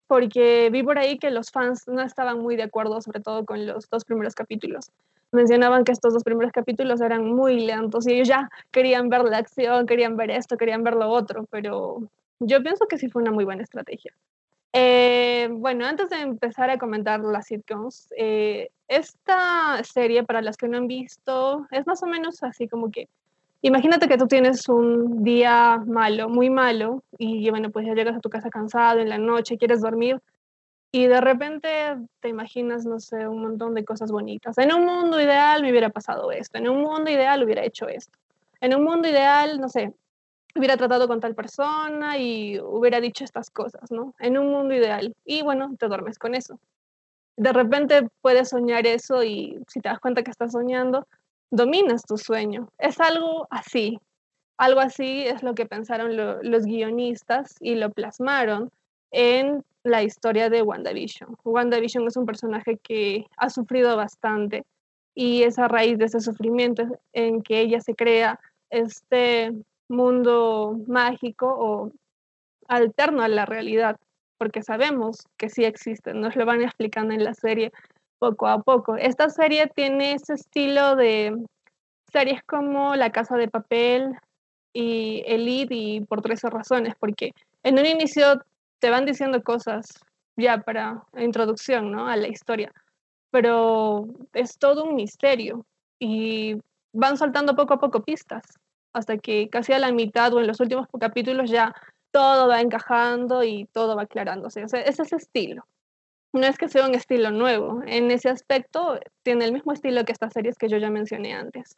porque 0.08 0.70
vi 0.72 0.84
por 0.84 0.98
ahí 0.98 1.18
que 1.18 1.32
los 1.32 1.52
fans 1.52 1.88
no 1.88 2.02
estaban 2.02 2.40
muy 2.40 2.56
de 2.56 2.64
acuerdo, 2.64 3.02
sobre 3.02 3.20
todo 3.20 3.46
con 3.46 3.66
los 3.66 3.90
dos 3.90 4.06
primeros 4.06 4.36
capítulos. 4.36 4.92
Mencionaban 5.32 5.84
que 5.84 5.92
estos 5.92 6.14
dos 6.14 6.24
primeros 6.24 6.52
capítulos 6.52 7.02
eran 7.02 7.26
muy 7.26 7.66
lentos 7.66 8.08
y 8.08 8.14
ellos 8.14 8.28
ya 8.28 8.50
querían 8.72 9.10
ver 9.10 9.24
la 9.24 9.38
acción, 9.38 9.88
querían 9.88 10.16
ver 10.16 10.30
esto, 10.32 10.58
querían 10.58 10.84
ver 10.84 10.96
lo 10.96 11.10
otro, 11.10 11.46
pero 11.50 12.04
yo 12.40 12.62
pienso 12.62 12.88
que 12.88 12.98
sí 12.98 13.10
fue 13.10 13.22
una 13.22 13.32
muy 13.32 13.46
buena 13.46 13.64
estrategia. 13.64 14.14
Eh, 14.76 15.50
bueno, 15.52 15.86
antes 15.86 16.10
de 16.10 16.20
empezar 16.22 16.72
a 16.72 16.80
comentar 16.80 17.20
las 17.20 17.46
sitcoms, 17.46 18.10
eh, 18.18 18.70
esta 18.88 19.84
serie, 19.84 20.24
para 20.24 20.42
las 20.42 20.58
que 20.58 20.68
no 20.68 20.78
han 20.78 20.88
visto, 20.88 21.68
es 21.70 21.86
más 21.86 22.02
o 22.02 22.08
menos 22.08 22.42
así 22.42 22.68
como 22.68 22.90
que, 22.90 23.08
imagínate 23.62 24.08
que 24.08 24.18
tú 24.18 24.26
tienes 24.26 24.68
un 24.68 25.24
día 25.24 25.78
malo, 25.86 26.28
muy 26.28 26.50
malo, 26.50 27.04
y 27.20 27.48
bueno, 27.52 27.70
pues 27.70 27.86
ya 27.86 27.94
llegas 27.94 28.18
a 28.18 28.20
tu 28.20 28.32
casa 28.32 28.50
cansado 28.50 29.00
en 29.00 29.10
la 29.10 29.20
noche, 29.20 29.60
quieres 29.60 29.82
dormir, 29.82 30.20
y 30.92 31.06
de 31.06 31.22
repente 31.22 31.70
te 32.20 32.30
imaginas, 32.30 32.84
no 32.86 33.00
sé, 33.00 33.28
un 33.28 33.42
montón 33.42 33.76
de 33.76 33.86
cosas 33.86 34.12
bonitas. 34.12 34.58
En 34.58 34.74
un 34.74 34.86
mundo 34.86 35.22
ideal 35.22 35.62
me 35.62 35.70
hubiera 35.70 35.90
pasado 35.90 36.32
esto, 36.32 36.58
en 36.58 36.68
un 36.68 36.82
mundo 36.82 37.12
ideal 37.12 37.44
hubiera 37.44 37.64
hecho 37.64 37.88
esto. 37.88 38.18
En 38.60 38.76
un 38.76 38.84
mundo 38.84 39.08
ideal, 39.08 39.60
no 39.60 39.70
sé, 39.70 39.94
hubiera 40.56 40.78
tratado 40.78 41.08
con 41.08 41.20
tal 41.20 41.36
persona 41.36 42.18
y 42.18 42.60
hubiera 42.60 43.02
dicho 43.02 43.24
estas 43.24 43.50
cosas, 43.50 43.92
¿no? 43.92 44.14
En 44.20 44.38
un 44.38 44.52
mundo 44.52 44.74
ideal. 44.74 45.16
Y 45.26 45.42
bueno, 45.42 45.76
te 45.78 45.88
duermes 45.88 46.20
con 46.20 46.36
eso. 46.36 46.60
De 47.36 47.52
repente 47.52 48.08
puedes 48.22 48.50
soñar 48.50 48.86
eso 48.86 49.24
y 49.24 49.60
si 49.68 49.80
te 49.80 49.90
das 49.90 50.00
cuenta 50.00 50.24
que 50.24 50.32
estás 50.32 50.52
soñando, 50.52 51.08
dominas 51.50 52.04
tu 52.04 52.18
sueño. 52.18 52.70
Es 52.78 53.00
algo 53.00 53.48
así. 53.50 54.00
Algo 54.58 54.80
así 54.80 55.26
es 55.26 55.42
lo 55.42 55.56
que 55.56 55.66
pensaron 55.66 56.16
los 56.16 56.66
guionistas 56.66 57.56
y 57.60 57.76
lo 57.76 57.90
plasmaron 57.90 58.70
en 59.12 59.64
la 59.84 60.04
historia 60.04 60.50
de 60.50 60.62
WandaVision. 60.62 61.36
WandaVision 61.44 62.08
es 62.08 62.18
un 62.18 62.26
personaje 62.26 62.78
que 62.78 63.26
ha 63.38 63.50
sufrido 63.50 63.98
bastante 63.98 64.64
y 65.16 65.44
es 65.44 65.58
a 65.58 65.68
raíz 65.68 65.98
de 65.98 66.06
ese 66.06 66.20
sufrimiento 66.20 66.84
en 67.14 67.42
que 67.42 67.62
ella 67.62 67.82
se 67.82 67.96
crea 67.96 68.40
este 68.70 69.52
mundo 69.90 70.78
mágico 70.88 71.48
o 71.48 71.92
alterno 72.68 73.22
a 73.22 73.28
la 73.28 73.46
realidad, 73.46 73.98
porque 74.38 74.64
sabemos 74.64 75.28
que 75.38 75.50
sí 75.50 75.64
existen, 75.66 76.22
nos 76.22 76.36
lo 76.36 76.46
van 76.46 76.62
explicando 76.62 77.14
en 77.14 77.24
la 77.24 77.34
serie 77.34 77.72
poco 78.20 78.48
a 78.48 78.62
poco. 78.62 78.96
Esta 78.96 79.30
serie 79.30 79.68
tiene 79.68 80.14
ese 80.14 80.34
estilo 80.34 80.96
de 80.96 81.36
series 82.12 82.42
como 82.44 82.96
La 82.96 83.12
Casa 83.12 83.36
de 83.38 83.48
Papel 83.48 84.16
y 84.74 85.24
Elite 85.26 85.76
y 85.76 86.02
por 86.02 86.22
tres 86.22 86.42
razones, 86.44 86.94
porque 87.00 87.32
en 87.64 87.80
un 87.80 87.86
inicio 87.86 88.42
te 88.80 88.90
van 88.90 89.06
diciendo 89.06 89.44
cosas 89.44 89.86
ya 90.36 90.60
para 90.60 91.04
introducción 91.18 91.92
¿no? 91.92 92.08
a 92.08 92.16
la 92.16 92.28
historia, 92.28 92.72
pero 93.32 94.08
es 94.34 94.58
todo 94.58 94.86
un 94.86 94.96
misterio 94.96 95.66
y 96.00 96.56
van 96.92 97.18
soltando 97.18 97.56
poco 97.56 97.76
a 97.76 97.80
poco 97.80 98.04
pistas 98.04 98.44
hasta 98.94 99.18
que 99.18 99.50
casi 99.50 99.74
a 99.74 99.80
la 99.80 99.92
mitad 99.92 100.34
o 100.34 100.40
en 100.40 100.48
los 100.48 100.60
últimos 100.60 100.88
capítulos 101.00 101.50
ya 101.50 101.76
todo 102.12 102.48
va 102.48 102.62
encajando 102.62 103.44
y 103.44 103.66
todo 103.74 103.96
va 103.96 104.04
aclarándose. 104.04 104.64
O 104.64 104.66
es 104.66 105.00
ese 105.00 105.16
estilo. 105.16 105.66
No 106.32 106.46
es 106.46 106.58
que 106.58 106.70
sea 106.70 106.88
un 106.88 106.96
estilo 106.96 107.32
nuevo. 107.32 107.82
En 107.86 108.12
ese 108.12 108.30
aspecto 108.30 109.00
tiene 109.24 109.46
el 109.46 109.54
mismo 109.54 109.74
estilo 109.74 110.06
que 110.06 110.12
estas 110.12 110.34
series 110.34 110.58
que 110.58 110.70
yo 110.70 110.78
ya 110.78 110.90
mencioné 110.90 111.34
antes. 111.34 111.76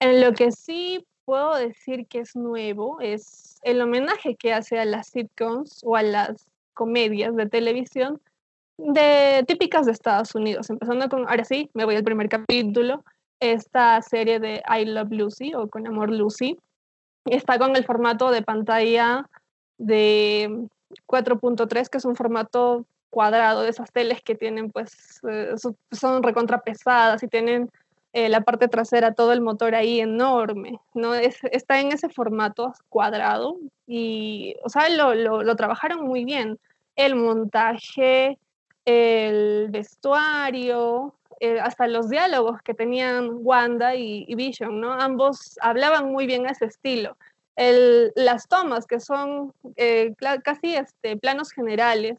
En 0.00 0.20
lo 0.20 0.32
que 0.32 0.50
sí 0.52 1.06
puedo 1.24 1.54
decir 1.56 2.06
que 2.06 2.20
es 2.20 2.36
nuevo 2.36 3.00
es 3.00 3.58
el 3.62 3.80
homenaje 3.80 4.36
que 4.36 4.52
hace 4.52 4.78
a 4.78 4.84
las 4.84 5.08
sitcoms 5.08 5.82
o 5.84 5.96
a 5.96 6.02
las 6.02 6.46
comedias 6.74 7.34
de 7.36 7.46
televisión 7.46 8.20
de 8.78 9.44
típicas 9.46 9.86
de 9.86 9.92
Estados 9.92 10.34
Unidos. 10.34 10.70
Empezando 10.70 11.08
con, 11.08 11.28
ahora 11.28 11.44
sí, 11.44 11.70
me 11.74 11.84
voy 11.84 11.96
al 11.96 12.04
primer 12.04 12.28
capítulo, 12.28 13.04
esta 13.40 14.00
serie 14.02 14.40
de 14.40 14.62
I 14.68 14.84
Love 14.86 15.12
Lucy 15.12 15.54
o 15.54 15.68
Con 15.68 15.86
Amor 15.86 16.10
Lucy. 16.10 16.58
Está 17.24 17.58
con 17.58 17.76
el 17.76 17.84
formato 17.84 18.30
de 18.30 18.42
pantalla 18.42 19.28
de 19.78 20.68
4.3, 21.06 21.88
que 21.88 21.98
es 21.98 22.04
un 22.04 22.16
formato 22.16 22.86
cuadrado 23.10 23.62
de 23.62 23.70
esas 23.70 23.92
teles 23.92 24.22
que 24.22 24.34
tienen, 24.34 24.70
pues, 24.70 25.20
eh, 25.28 25.54
son 25.90 26.22
recontrapesadas 26.22 27.22
y 27.22 27.28
tienen 27.28 27.70
eh, 28.12 28.28
la 28.28 28.40
parte 28.40 28.68
trasera, 28.68 29.14
todo 29.14 29.32
el 29.32 29.40
motor 29.40 29.74
ahí 29.74 30.00
enorme, 30.00 30.80
¿no? 30.94 31.14
Es, 31.14 31.38
está 31.52 31.80
en 31.80 31.92
ese 31.92 32.08
formato 32.08 32.72
cuadrado 32.88 33.58
y, 33.86 34.56
o 34.64 34.68
sea, 34.68 34.88
lo, 34.88 35.14
lo, 35.14 35.42
lo 35.42 35.56
trabajaron 35.56 36.06
muy 36.06 36.24
bien. 36.24 36.58
El 36.94 37.14
montaje, 37.16 38.38
el 38.86 39.68
vestuario, 39.70 41.14
eh, 41.40 41.60
hasta 41.60 41.86
los 41.86 42.08
diálogos 42.08 42.62
que 42.62 42.74
tenían 42.74 43.30
Wanda 43.42 43.94
y, 43.94 44.34
Vision, 44.34 44.80
¿no? 44.80 44.92
Ambos 44.92 45.58
hablaban 45.60 46.10
muy 46.10 46.26
bien 46.26 46.46
ese 46.46 46.64
estilo. 46.66 47.16
las 47.56 48.48
tomas, 48.48 48.86
que 48.86 49.00
son 49.00 49.52
eh, 49.76 50.14
casi 50.42 50.76
este, 50.76 51.16
planos 51.16 51.50
generales, 51.50 52.18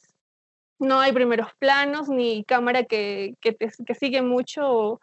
no 0.80 1.00
hay 1.00 1.12
primeros 1.12 1.48
planos 1.58 2.10
ni 2.10 2.44
cámara 2.44 2.84
que, 2.84 3.34
que, 3.42 3.96
sigue 3.96 4.22
mucho 4.22 5.00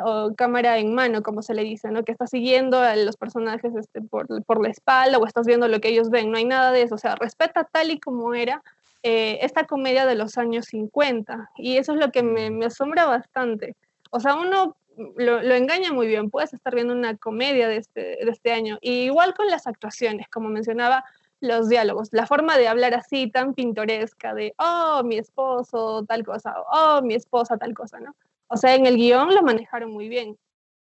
o, 0.00 0.34
cámara 0.36 0.78
en 0.78 0.94
mano, 0.94 1.22
como 1.22 1.42
se 1.42 1.54
le 1.54 1.62
dice, 1.62 1.90
¿no? 1.90 2.04
Que 2.04 2.12
está 2.12 2.26
siguiendo 2.26 2.78
a 2.80 2.96
los 2.96 3.16
personajes 3.16 3.74
este, 3.74 4.00
por, 4.00 4.44
por 4.44 4.62
la 4.62 4.70
espalda 4.70 5.18
o 5.18 5.26
estás 5.26 5.46
viendo 5.46 5.68
lo 5.68 5.80
que 5.80 5.88
ellos 5.88 6.08
ven, 6.08 6.30
no 6.30 6.38
hay 6.38 6.44
nada 6.44 6.70
de 6.72 6.82
eso, 6.82 6.94
o 6.94 6.98
sea, 6.98 7.16
respeta 7.16 7.64
tal 7.64 7.90
y 7.90 7.98
como 8.00 8.32
era 8.32 8.62
eh, 9.02 9.38
esta 9.42 9.64
comedia 9.64 10.06
de 10.06 10.14
los 10.14 10.38
años 10.38 10.66
50. 10.66 11.50
Y 11.56 11.76
eso 11.76 11.92
es 11.92 11.98
lo 11.98 12.10
que 12.10 12.22
me, 12.22 12.64
asombra 12.64 13.06
bastante. 13.06 13.76
O 14.10 14.20
sea, 14.20 14.34
uno 14.34 14.76
lo, 15.16 15.54
engaña 15.54 15.92
muy 15.92 16.06
bien. 16.06 16.30
Puedes 16.30 16.52
estar 16.52 16.74
viendo 16.74 16.94
una 16.94 17.16
comedia 17.16 17.68
de 17.68 17.76
este, 17.76 18.00
de 18.00 18.30
este 18.30 18.52
año. 18.52 18.78
Y 18.80 19.04
igual 19.04 19.34
con 19.34 19.46
las 19.48 19.66
actuaciones, 19.66 20.28
como 20.28 20.48
mencionaba, 20.48 21.04
los 21.40 21.68
diálogos, 21.68 22.08
la 22.10 22.26
forma 22.26 22.58
de 22.58 22.66
hablar 22.66 22.94
así 22.94 23.30
tan 23.30 23.54
pintoresca 23.54 24.34
de, 24.34 24.54
oh, 24.58 25.02
mi 25.04 25.18
esposo, 25.18 26.04
tal 26.04 26.24
cosa, 26.24 26.54
oh, 26.72 27.00
mi 27.02 27.14
esposa, 27.14 27.56
tal 27.56 27.74
cosa, 27.74 28.00
¿no? 28.00 28.16
O 28.48 28.56
sea, 28.56 28.74
en 28.74 28.86
el 28.86 28.96
guion 28.96 29.32
lo 29.32 29.42
manejaron 29.42 29.92
muy 29.92 30.08
bien. 30.08 30.36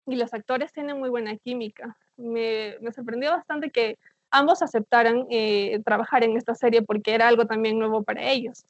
Y 0.07 0.17
los 0.17 0.35
actores 0.35 0.73
tienen 0.73 0.99
muy 0.99 1.09
buena 1.09 1.35
química. 1.37 1.97
Me, 2.17 2.77
me 2.83 2.93
sorprendió 2.93 3.31
bastante 3.31 3.71
que 3.71 3.99
ambos 4.35 4.63
aceptaran 4.63 5.27
eh, 5.31 5.81
trabajar 5.85 6.25
en 6.25 6.37
esta 6.37 6.55
serie 6.55 6.83
porque 6.83 7.15
era 7.15 7.29
algo 7.29 7.47
también 7.47 7.79
nuevo 7.79 8.03
para 8.03 8.31
ellos. 8.31 8.65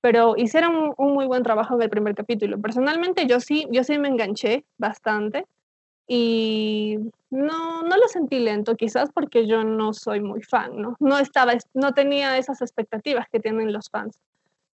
Pero 0.00 0.34
hicieron 0.36 0.94
un, 0.96 1.12
muy 1.12 1.26
buen 1.26 1.42
trabajo 1.42 1.74
en 1.74 1.82
el 1.82 1.90
primer 1.90 2.14
capítulo. 2.14 2.60
Personalmente 2.60 3.26
yo 3.26 3.40
sí, 3.40 3.66
yo 3.70 3.82
sí 3.82 3.98
me 3.98 4.08
enganché 4.08 4.64
bastante 4.78 5.44
y 6.06 6.98
no, 7.30 7.82
no 7.82 7.96
lo 7.96 8.08
sentí 8.08 8.38
lento, 8.38 8.76
quizás 8.76 9.10
porque 9.12 9.46
yo 9.46 9.64
no 9.64 9.92
soy 9.92 10.20
muy 10.20 10.42
fan, 10.42 10.80
¿no? 10.80 10.96
No, 11.00 11.18
estaba, 11.18 11.54
no 11.74 11.92
tenía 11.92 12.38
esas 12.38 12.62
expectativas 12.62 13.28
que 13.28 13.40
tienen 13.40 13.72
los 13.72 13.90
fans. 13.90 14.18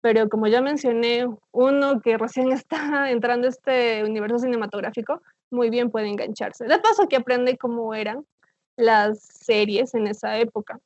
Pero 0.00 0.28
como 0.28 0.48
ya 0.48 0.60
mencioné, 0.60 1.28
uno 1.52 2.00
que 2.00 2.18
recién 2.18 2.50
está 2.52 3.10
entrando 3.10 3.46
a 3.46 3.50
este 3.50 4.02
universo 4.04 4.40
cinematográfico, 4.40 5.22
muy 5.50 5.70
bien 5.70 5.90
puede 5.90 6.08
engancharse. 6.08 6.64
De 6.64 6.78
paso 6.80 7.08
que 7.08 7.16
aprende 7.16 7.56
cómo 7.56 7.94
eran 7.94 8.26
las 8.82 9.20
series 9.20 9.94
en 9.94 10.06
esa 10.06 10.38
época, 10.38 10.78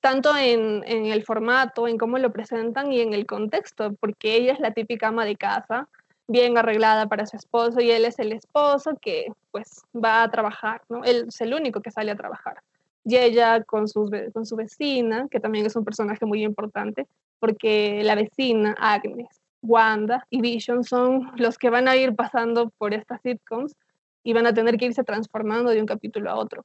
tanto 0.00 0.36
en, 0.36 0.82
el 0.84 1.24
formato, 1.24 1.86
en 1.86 1.96
cómo 1.96 2.18
lo 2.18 2.32
presentan 2.32 2.92
y 2.92 3.00
en 3.00 3.14
el 3.14 3.26
contexto, 3.26 3.94
porque 4.00 4.36
ella 4.36 4.52
es 4.52 4.60
la 4.60 4.72
típica 4.72 5.08
ama 5.08 5.24
de 5.24 5.36
casa 5.36 5.88
bien 6.28 6.56
arreglada 6.56 7.06
para 7.08 7.26
su 7.26 7.36
esposo 7.36 7.80
y 7.80 7.90
él 7.90 8.04
es 8.04 8.18
el 8.18 8.32
esposo 8.32 8.96
que 9.00 9.26
pues 9.50 9.82
va 9.94 10.22
a 10.22 10.30
trabajar, 10.30 10.82
¿no? 10.88 11.04
Él 11.04 11.26
es 11.28 11.40
el 11.40 11.54
único 11.54 11.80
que 11.80 11.90
sale 11.90 12.10
a 12.10 12.16
trabajar. 12.16 12.62
Y 13.04 13.16
ella 13.16 13.62
con, 13.64 13.88
sus, 13.88 14.10
con 14.32 14.46
su 14.46 14.56
vecina, 14.56 15.26
que 15.30 15.40
también 15.40 15.66
es 15.66 15.76
un 15.76 15.84
personaje 15.84 16.24
muy 16.24 16.42
importante, 16.44 17.06
porque 17.38 18.02
la 18.04 18.14
vecina, 18.14 18.74
Agnes, 18.78 19.40
Wanda 19.62 20.26
y 20.30 20.40
Vision 20.40 20.84
son 20.84 21.30
los 21.36 21.58
que 21.58 21.70
van 21.70 21.88
a 21.88 21.96
ir 21.96 22.14
pasando 22.14 22.70
por 22.70 22.94
estas 22.94 23.20
sitcoms 23.22 23.76
y 24.24 24.32
van 24.32 24.46
a 24.46 24.54
tener 24.54 24.76
que 24.76 24.86
irse 24.86 25.04
transformando 25.04 25.70
de 25.70 25.80
un 25.80 25.86
capítulo 25.86 26.30
a 26.30 26.36
otro. 26.36 26.64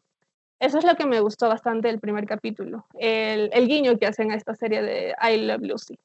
Eso 0.60 0.80
es 0.80 0.86
lo 0.86 0.96
que 0.96 1.06
me 1.06 1.20
gustó 1.20 1.48
bastante 1.48 1.88
del 1.88 2.00
primer 2.00 2.26
capítulo, 2.26 2.88
el, 2.96 3.68
guiño 3.68 3.98
que 4.00 4.08
hacen 4.08 4.32
a 4.32 4.36
esta 4.36 4.56
serie 4.56 4.82
de 4.82 5.16
I 5.22 5.38
Love 5.46 5.62
Lucy. 5.62 6.00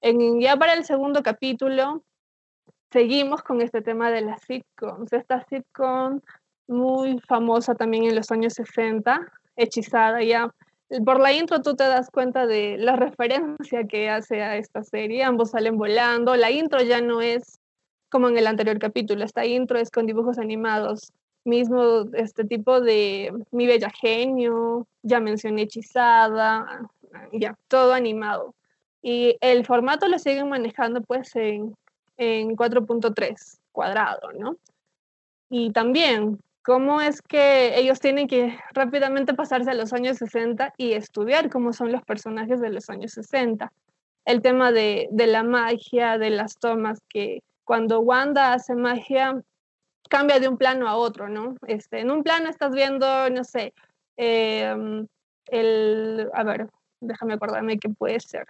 En, 0.00 0.40
ya 0.40 0.56
para 0.56 0.74
el 0.74 0.84
segundo 0.84 1.22
capítulo, 1.22 2.04
seguimos 2.92 3.42
con 3.42 3.60
este 3.60 3.82
tema 3.82 4.10
de 4.10 4.20
las 4.22 4.42
sitcoms. 4.42 5.12
Esta 5.12 5.44
sitcom 5.48 6.20
muy 6.68 7.18
famosa 7.20 7.74
también 7.74 8.04
en 8.04 8.14
los 8.14 8.30
años 8.30 8.54
60, 8.54 9.20
hechizada 9.56 10.22
ya. 10.22 10.54
Por 11.04 11.20
la 11.20 11.32
intro 11.32 11.60
tú 11.60 11.74
te 11.74 11.84
das 11.84 12.10
cuenta 12.10 12.46
de 12.46 12.76
la 12.78 12.96
referencia 12.96 13.84
que 13.86 14.08
hace 14.08 14.42
a 14.42 14.56
esta 14.56 14.82
serie. 14.82 15.24
Ambos 15.24 15.50
salen 15.50 15.76
volando. 15.76 16.34
La 16.36 16.50
intro 16.50 16.80
ya 16.82 17.00
no 17.00 17.22
es 17.22 17.60
como 18.08 18.28
en 18.28 18.38
el 18.38 18.46
anterior 18.46 18.78
capítulo. 18.78 19.24
Esta 19.24 19.44
intro 19.44 19.78
es 19.78 19.90
con 19.90 20.06
dibujos 20.06 20.38
animados. 20.38 21.12
Mismo 21.44 22.04
este 22.12 22.44
tipo 22.44 22.80
de 22.80 23.32
Mi 23.50 23.66
Bella 23.66 23.90
Genio, 23.90 24.86
ya 25.02 25.20
mencioné 25.20 25.62
Hechizada, 25.62 26.90
ya, 27.32 27.56
todo 27.68 27.94
animado. 27.94 28.54
Y 29.02 29.36
el 29.40 29.64
formato 29.64 30.08
lo 30.08 30.18
siguen 30.18 30.48
manejando 30.48 31.00
pues 31.00 31.34
en, 31.36 31.74
en 32.18 32.56
4.3 32.56 33.58
cuadrado, 33.72 34.32
¿no? 34.32 34.56
Y 35.48 35.72
también, 35.72 36.38
¿cómo 36.62 37.00
es 37.00 37.22
que 37.22 37.78
ellos 37.78 37.98
tienen 37.98 38.28
que 38.28 38.58
rápidamente 38.72 39.34
pasarse 39.34 39.70
a 39.70 39.74
los 39.74 39.92
años 39.92 40.18
60 40.18 40.74
y 40.76 40.92
estudiar 40.92 41.50
cómo 41.50 41.72
son 41.72 41.90
los 41.90 42.02
personajes 42.02 42.60
de 42.60 42.70
los 42.70 42.90
años 42.90 43.12
60? 43.12 43.72
El 44.26 44.42
tema 44.42 44.70
de, 44.70 45.08
de 45.10 45.26
la 45.26 45.42
magia, 45.42 46.18
de 46.18 46.30
las 46.30 46.58
tomas, 46.58 47.00
que 47.08 47.42
cuando 47.64 48.00
Wanda 48.00 48.52
hace 48.52 48.74
magia, 48.74 49.42
cambia 50.10 50.40
de 50.40 50.48
un 50.48 50.58
plano 50.58 50.86
a 50.86 50.96
otro, 50.96 51.28
¿no? 51.30 51.54
Este, 51.66 52.00
en 52.00 52.10
un 52.10 52.22
plano 52.22 52.50
estás 52.50 52.72
viendo, 52.72 53.30
no 53.30 53.44
sé, 53.44 53.72
em, 54.18 55.06
el, 55.46 56.28
a 56.34 56.44
ver, 56.44 56.68
déjame 57.00 57.34
acordarme 57.34 57.78
qué 57.78 57.88
puede 57.88 58.20
ser 58.20 58.46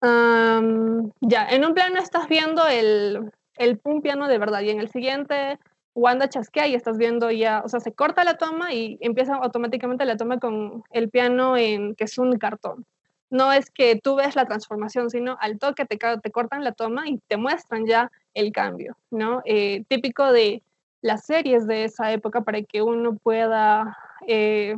ya, 0.00 1.48
en 1.50 1.64
un 1.64 1.74
plano 1.74 1.98
estás 1.98 2.28
viendo 2.28 2.66
el, 2.66 3.30
el, 3.56 3.78
piano 4.02 4.28
de 4.28 4.38
verdad 4.38 4.60
y 4.60 4.70
en 4.70 4.80
el 4.80 4.90
siguiente 4.90 5.58
Wanda 5.94 6.28
chasquea 6.28 6.68
y 6.68 6.74
estás 6.74 6.96
viendo 6.96 7.30
ya, 7.30 7.62
o 7.64 7.68
sea, 7.68 7.80
se 7.80 7.92
corta 7.92 8.22
la 8.22 8.36
toma 8.36 8.72
y 8.72 8.98
empieza 9.00 9.34
automáticamente 9.34 10.04
la 10.04 10.16
toma 10.16 10.38
con 10.38 10.84
el 10.90 11.10
piano 11.10 11.56
en 11.56 11.96
que 11.96 12.04
es 12.04 12.18
un 12.18 12.38
cartón. 12.38 12.86
No 13.30 13.52
es 13.52 13.70
que 13.70 13.96
tú 13.96 14.16
ves 14.16 14.36
la 14.36 14.46
transformación, 14.46 15.10
sino 15.10 15.36
al 15.40 15.58
toque 15.58 15.84
te, 15.84 15.98
te 15.98 16.30
cortan 16.30 16.64
la 16.64 16.72
toma 16.72 17.08
y 17.08 17.18
te 17.28 17.36
muestran 17.36 17.86
ya 17.86 18.10
el 18.34 18.52
cambio, 18.52 18.96
¿no? 19.10 19.42
Eh, 19.44 19.84
típico 19.88 20.32
de 20.32 20.62
las 21.02 21.26
series 21.26 21.66
de 21.66 21.84
esa 21.84 22.12
época 22.12 22.42
para 22.42 22.62
que 22.62 22.82
uno 22.82 23.16
pueda, 23.16 23.96
eh, 24.26 24.76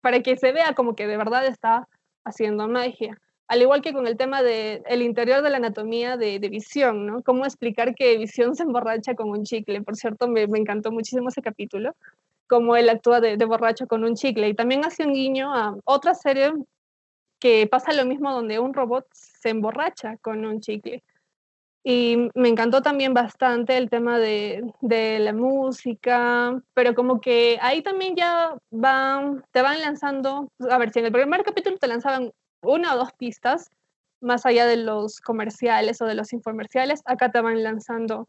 para 0.00 0.20
que 0.20 0.36
se 0.36 0.52
vea 0.52 0.74
como 0.74 0.94
que 0.94 1.06
de 1.06 1.16
verdad 1.16 1.46
está 1.46 1.88
haciendo 2.24 2.68
magia 2.68 3.18
al 3.48 3.62
igual 3.62 3.82
que 3.82 3.92
con 3.92 4.06
el 4.06 4.16
tema 4.16 4.42
del 4.42 4.82
el 4.86 5.02
interior 5.02 5.42
de 5.42 5.50
la 5.50 5.58
anatomía 5.58 6.16
de, 6.16 6.38
de, 6.38 6.48
Visión, 6.48 7.06
¿no? 7.06 7.22
Cómo 7.22 7.44
explicar 7.44 7.94
que 7.94 8.16
Visión 8.18 8.56
se 8.56 8.64
emborracha 8.64 9.14
con 9.14 9.30
un 9.30 9.44
chicle. 9.44 9.82
Por 9.82 9.96
cierto, 9.96 10.28
me, 10.28 10.46
me 10.46 10.58
encantó 10.58 10.90
muchísimo 10.90 11.28
ese 11.28 11.42
capítulo, 11.42 11.94
cómo 12.48 12.76
él 12.76 12.88
actúa 12.88 13.20
de, 13.20 13.36
de, 13.36 13.44
borracho 13.44 13.86
con 13.86 14.04
un 14.04 14.14
chicle. 14.14 14.48
Y 14.48 14.54
también 14.54 14.84
hace 14.84 15.04
un 15.04 15.12
guiño 15.12 15.54
a 15.54 15.76
otra 15.84 16.14
serie 16.14 16.52
que 17.38 17.66
pasa 17.66 17.92
lo 17.92 18.06
mismo 18.06 18.32
donde 18.32 18.58
un 18.58 18.74
robot 18.74 19.06
se 19.12 19.50
emborracha 19.50 20.16
con 20.18 20.44
un 20.44 20.60
chicle. 20.60 21.02
Y 21.84 22.30
me 22.34 22.48
encantó 22.48 22.82
también 22.82 23.14
bastante 23.14 23.76
el 23.76 23.88
tema 23.90 24.18
de, 24.18 24.64
de 24.80 25.20
la 25.20 25.32
música, 25.32 26.60
pero 26.74 26.96
como 26.96 27.20
que 27.20 27.58
ahí 27.62 27.80
también 27.80 28.16
ya 28.16 28.56
van, 28.70 29.44
te 29.52 29.62
van 29.62 29.80
lanzando, 29.80 30.50
a 30.68 30.78
ver, 30.78 30.92
si 30.92 30.98
en 30.98 31.06
el 31.06 31.12
primer 31.12 31.44
capítulo 31.44 31.76
te 31.78 31.86
lanzaban 31.86 32.32
una 32.60 32.94
o 32.94 32.98
dos 32.98 33.12
pistas, 33.12 33.70
más 34.20 34.46
allá 34.46 34.66
de 34.66 34.78
los 34.78 35.20
comerciales 35.20 36.00
o 36.02 36.06
de 36.06 36.16
los 36.16 36.32
infomerciales, 36.32 37.02
acá 37.04 37.30
te 37.30 37.40
van 37.40 37.62
lanzando 37.62 38.26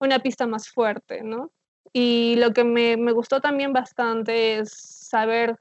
una 0.00 0.18
pista 0.18 0.46
más 0.46 0.68
fuerte, 0.68 1.22
¿no? 1.22 1.52
Y 1.92 2.34
lo 2.36 2.52
que 2.52 2.64
me, 2.64 2.96
me 2.96 3.12
gustó 3.12 3.40
también 3.40 3.72
bastante 3.72 4.58
es 4.58 4.72
saber 4.72 5.56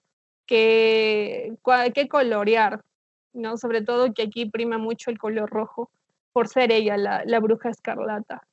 qué, 0.46 1.54
qué 1.94 2.08
colorear, 2.08 2.84
¿no? 3.34 3.58
Sobre 3.58 3.82
todo 3.82 4.14
que 4.14 4.24
aquí 4.24 4.46
prima 4.46 4.78
mucho 4.78 5.12
el 5.12 5.18
color 5.18 5.50
rojo, 5.50 5.90
por 6.34 6.48
ser 6.48 6.72
ella 6.72 6.98
la, 6.98 7.24
la 7.26 7.40
bruja 7.40 7.70
escarlata. 7.70 8.44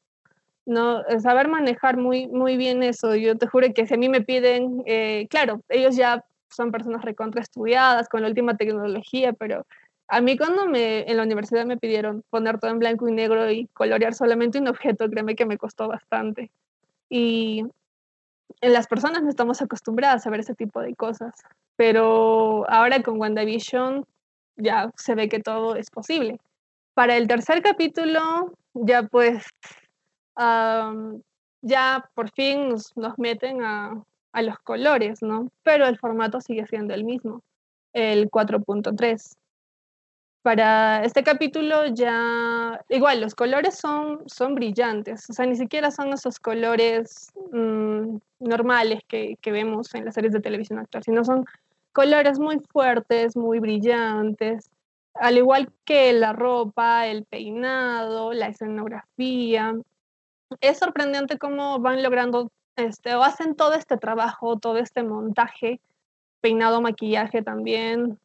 ¿no? 0.67 1.03
Saber 1.21 1.49
manejar 1.49 1.97
muy, 1.97 2.29
muy 2.29 2.57
bien 2.57 2.83
eso. 2.83 3.15
Yo 3.17 3.37
te 3.37 3.47
juro 3.47 3.73
que 3.75 3.87
si 3.87 3.95
a 3.95 3.97
mí 3.97 4.09
me 4.09 4.21
piden, 4.21 4.83
eh, 4.87 5.27
claro, 5.29 5.61
ellos 5.69 5.97
ya 5.97 6.25
son 6.49 6.71
personas 6.71 7.05
recontra 7.05 7.41
estudiadas 7.41 8.09
con 8.09 8.23
la 8.23 8.29
última 8.29 8.57
tecnología, 8.57 9.33
pero 9.33 9.67
a 10.09 10.21
mí 10.21 10.37
cuando 10.37 10.67
me, 10.67 11.11
en 11.11 11.17
la 11.17 11.23
universidad 11.23 11.65
me 11.65 11.79
pidieron 11.79 12.23
poner 12.31 12.59
todo 12.59 12.71
en 12.71 12.79
blanco 12.79 13.09
y 13.09 13.13
negro 13.13 13.51
y 13.51 13.67
colorear 13.69 14.15
solamente 14.15 14.59
un 14.59 14.69
objeto, 14.69 15.09
créeme 15.09 15.35
que 15.35 15.47
me 15.47 15.59
costó 15.59 15.89
bastante. 15.89 16.51
Y 17.09 17.65
en 18.61 18.73
las 18.73 18.87
personas 18.87 19.23
no 19.23 19.29
estamos 19.29 19.63
acostumbradas 19.63 20.27
a 20.27 20.31
ver 20.31 20.41
ese 20.41 20.55
tipo 20.55 20.81
de 20.81 20.95
cosas, 20.95 21.35
pero 21.77 22.69
ahora 22.71 23.03
con 23.03 23.21
WandaVision 23.21 24.05
ya 24.57 24.91
se 24.97 25.15
ve 25.15 25.29
que 25.29 25.41
todo 25.41 25.77
es 25.77 25.91
posible. 25.91 26.39
Para 26.95 27.17
el 27.17 27.27
tercer 27.27 27.63
capítulo, 27.63 28.53
ya 28.75 29.05
pues, 29.05 29.45
ya 30.37 32.11
por 32.15 32.31
fin 32.33 32.69
nos, 32.69 32.97
nos 32.97 33.19
meten 33.19 33.63
a, 33.63 34.03
a 34.33 34.43
los 34.43 34.59
colores, 34.59 35.23
¿no? 35.23 35.49
Pero 35.63 35.87
el 35.87 35.99
formato 35.99 36.41
sigue 36.41 36.67
siendo 36.67 36.95
el 36.95 37.05
mismo, 37.05 37.43
el 37.93 38.31
4.3. 38.31 39.37
Para 40.43 41.05
este 41.05 41.23
capítulo 41.23 41.87
ya, 41.87 42.85
igual, 42.89 43.21
los 43.21 43.35
colores 43.37 43.77
son, 43.79 44.23
son 44.27 44.57
brillantes, 44.57 45.31
o 45.31 45.33
sea, 45.33 45.47
ni 45.47 45.55
siquiera 45.55 45.93
son 45.93 46.13
esos 46.13 46.41
colores 46.41 47.33
mmm, 47.53 48.17
normales 48.41 49.03
que, 49.07 49.37
que, 49.41 49.53
vemos 49.53 49.95
en 49.95 50.05
las 50.05 50.15
series 50.15 50.33
de 50.33 50.41
televisión 50.41 50.81
actual, 50.81 51.05
sino 51.05 51.25
son 51.25 51.45
colores 51.93 52.41
muy 52.41 52.59
fuertes, 52.73 53.37
muy 53.37 53.61
brillantes, 53.61 54.69
al 55.15 55.39
igual 55.39 55.71
que 55.85 56.13
la 56.13 56.33
ropa, 56.33 57.07
el 57.07 57.25
peinado, 57.25 58.33
la 58.33 58.49
escenografía. 58.49 59.75
Es 60.61 60.79
sorprendente 60.79 61.39
cómo 61.39 61.79
van 61.79 62.03
logrando 62.03 62.51
este, 62.77 63.15
o 63.15 63.23
hacen 63.23 63.55
todo 63.55 63.75
este 63.75 63.97
trabajo, 63.97 64.59
todo 64.59 64.79
este 64.79 65.03
montaje, 65.03 65.81
peinado, 66.41 66.81
maquillaje 66.81 67.43
también, 67.43 68.19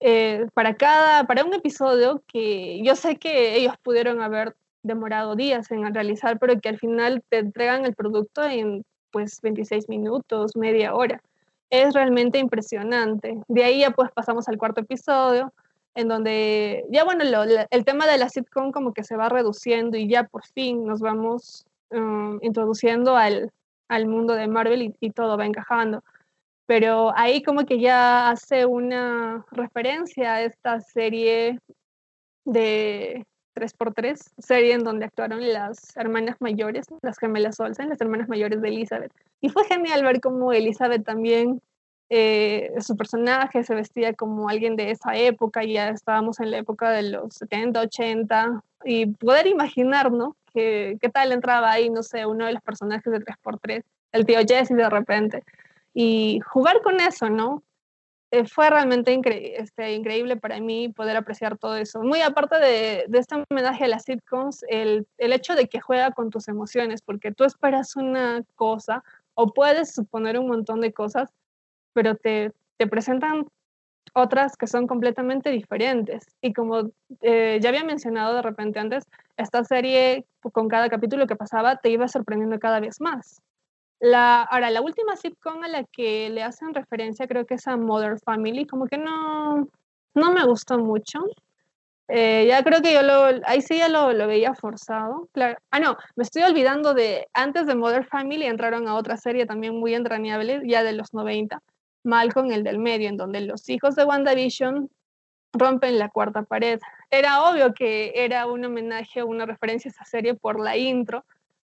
eh, 0.00 0.46
para 0.54 0.74
cada, 0.74 1.24
para 1.24 1.44
un 1.44 1.54
episodio 1.54 2.22
que 2.26 2.80
yo 2.82 2.94
sé 2.96 3.16
que 3.16 3.56
ellos 3.56 3.74
pudieron 3.82 4.20
haber 4.20 4.54
demorado 4.82 5.34
días 5.34 5.70
en 5.70 5.92
realizar, 5.92 6.38
pero 6.38 6.60
que 6.60 6.68
al 6.68 6.78
final 6.78 7.22
te 7.28 7.38
entregan 7.38 7.84
el 7.84 7.94
producto 7.94 8.44
en 8.44 8.84
pues 9.10 9.40
26 9.42 9.88
minutos, 9.88 10.56
media 10.56 10.94
hora. 10.94 11.20
Es 11.70 11.94
realmente 11.94 12.38
impresionante. 12.38 13.40
De 13.48 13.64
ahí 13.64 13.80
ya 13.80 13.90
pues 13.90 14.10
pasamos 14.12 14.48
al 14.48 14.58
cuarto 14.58 14.80
episodio, 14.80 15.52
en 15.94 16.08
donde 16.08 16.84
ya 16.90 17.04
bueno, 17.04 17.24
el 17.70 17.84
tema 17.84 18.06
de 18.06 18.18
la 18.18 18.28
sitcom 18.28 18.70
como 18.70 18.92
que 18.92 19.04
se 19.04 19.16
va 19.16 19.28
reduciendo 19.28 19.96
y 19.96 20.08
ya 20.08 20.24
por 20.24 20.44
fin 20.46 20.86
nos 20.86 21.00
vamos 21.00 21.66
um, 21.90 22.38
introduciendo 22.42 23.16
al, 23.16 23.52
al 23.88 24.06
mundo 24.06 24.34
de 24.34 24.46
Marvel 24.46 24.94
y, 25.00 25.10
todo 25.10 25.36
va 25.36 25.46
encajando. 25.46 26.04
Pero 26.68 27.16
ahí 27.16 27.42
como 27.42 27.64
que 27.64 27.80
ya 27.80 28.28
hace 28.28 28.66
una 28.66 29.42
referencia 29.50 30.34
a 30.34 30.42
esta 30.42 30.82
serie 30.82 31.60
de 32.44 33.24
3x3, 33.54 34.18
serie 34.36 34.74
en 34.74 34.84
donde 34.84 35.06
actuaron 35.06 35.50
las 35.50 35.96
hermanas 35.96 36.36
mayores, 36.40 36.84
las 37.00 37.18
gemelas 37.18 37.58
Olsen, 37.58 37.88
las 37.88 38.02
hermanas 38.02 38.28
mayores 38.28 38.60
de 38.60 38.68
Elizabeth. 38.68 39.10
Y 39.40 39.48
fue 39.48 39.64
genial 39.64 40.04
ver 40.04 40.20
cómo 40.20 40.52
Elizabeth 40.52 41.06
también, 41.06 41.62
eh, 42.10 42.74
su 42.80 42.98
personaje 42.98 43.64
se 43.64 43.74
vestía 43.74 44.12
como 44.12 44.50
alguien 44.50 44.76
de 44.76 44.90
esa 44.90 45.16
época, 45.16 45.64
ya 45.64 45.88
estábamos 45.88 46.38
en 46.38 46.50
la 46.50 46.58
época 46.58 46.90
de 46.90 47.04
los 47.04 47.32
70, 47.32 47.80
80, 47.80 48.62
y 48.84 49.06
poder 49.06 49.46
imaginar, 49.46 50.12
¿no? 50.12 50.36
¿Qué, 50.52 50.98
tal 51.14 51.32
entraba 51.32 51.70
ahí, 51.70 51.88
no 51.88 52.02
sé, 52.02 52.26
uno 52.26 52.44
de 52.44 52.52
los 52.52 52.62
personajes 52.62 53.10
de 53.10 53.20
3x3, 53.20 53.84
el 54.12 54.26
tío 54.26 54.40
Jesse 54.46 54.76
de 54.76 54.90
repente? 54.90 55.42
Y 56.00 56.38
jugar 56.40 56.80
con 56.82 57.00
eso, 57.00 57.28
¿no? 57.28 57.64
eh, 58.30 58.44
fue 58.46 58.68
realmente 58.70 59.18
este, 59.56 59.94
increíble 59.94 60.36
para 60.36 60.60
mí 60.60 60.90
poder 60.90 61.16
apreciar 61.16 61.56
todo 61.56 61.76
eso. 61.76 62.02
Muy 62.02 62.20
aparte 62.20 62.58
de, 62.58 63.06
este 63.12 63.42
homenaje 63.50 63.84
a 63.84 63.88
las 63.88 64.04
sitcoms, 64.04 64.64
el, 64.68 65.06
el, 65.16 65.32
hecho 65.32 65.54
de 65.54 65.68
que 65.68 65.80
juega 65.80 66.12
con 66.12 66.30
tus 66.30 66.48
emociones, 66.48 67.00
porque 67.02 67.32
tú 67.32 67.44
esperas 67.44 67.96
una 67.96 68.42
cosa 68.54 69.02
o 69.34 69.52
puedes 69.52 69.94
suponer 69.94 70.38
un 70.38 70.48
montón 70.48 70.80
de 70.80 70.92
cosas, 70.92 71.30
pero 71.94 72.16
te, 72.16 72.52
te 72.76 72.86
presentan 72.86 73.46
otras 74.14 74.56
que 74.56 74.66
son 74.66 74.86
completamente 74.86 75.50
diferentes. 75.50 76.26
Y 76.42 76.52
como 76.52 76.90
eh, 77.22 77.58
ya 77.62 77.70
había 77.70 77.84
mencionado 77.84 78.34
de 78.34 78.42
repente 78.42 78.78
antes, 78.78 79.04
esta 79.36 79.64
serie 79.64 80.26
con 80.52 80.68
cada 80.68 80.88
capítulo 80.88 81.26
que 81.26 81.36
pasaba 81.36 81.76
te 81.76 81.90
iba 81.90 82.08
sorprendiendo 82.08 82.58
cada 82.58 82.80
vez 82.80 83.00
más. 83.00 83.42
La, 84.00 84.42
ahora, 84.42 84.70
la 84.70 84.80
última 84.80 85.16
sitcom 85.16 85.62
a 85.64 85.68
la 85.68 85.84
que 85.84 86.30
le 86.30 86.42
hacen 86.42 86.72
referencia 86.72 87.26
creo 87.26 87.46
que 87.46 87.54
es 87.54 87.66
a 87.66 87.76
Mother 87.76 88.18
Family, 88.20 88.66
como 88.66 88.86
que 88.86 88.96
no, 88.96 89.68
no 90.14 90.32
me 90.32 90.44
gustó 90.44 90.78
mucho. 90.78 91.20
Eh, 92.10 92.46
ya 92.48 92.62
creo 92.62 92.80
que 92.80 92.94
yo 92.94 93.02
lo, 93.02 93.42
ahí 93.44 93.60
sí 93.60 93.76
ya 93.76 93.88
lo, 93.88 94.12
lo, 94.12 94.26
veía 94.26 94.54
forzado. 94.54 95.28
Ah, 95.70 95.80
no, 95.80 95.96
me 96.16 96.22
estoy 96.22 96.42
olvidando 96.42 96.94
de, 96.94 97.28
antes 97.34 97.66
de 97.66 97.74
Mother 97.74 98.06
Family 98.06 98.46
entraron 98.46 98.88
a 98.88 98.94
otra 98.94 99.16
serie 99.18 99.44
también 99.46 99.78
muy 99.78 99.94
entrañable, 99.94 100.62
ya 100.64 100.82
de 100.82 100.94
los 100.94 101.12
90, 101.12 101.60
Malcolm, 102.04 102.50
el 102.50 102.64
del 102.64 102.78
medio, 102.78 103.08
en 103.08 103.18
donde 103.18 103.42
los 103.42 103.68
hijos 103.68 103.94
de 103.94 104.04
WandaVision 104.04 104.88
rompen 105.52 105.98
la 105.98 106.08
cuarta 106.08 106.44
pared. 106.44 106.80
Era 107.10 107.42
obvio 107.50 107.74
que 107.74 108.12
era 108.14 108.46
un 108.46 108.64
homenaje 108.64 109.22
o 109.22 109.26
una 109.26 109.44
referencia 109.44 109.90
a 109.90 109.92
esa 109.92 110.04
serie 110.04 110.34
por 110.34 110.60
la 110.60 110.76
intro 110.76 111.24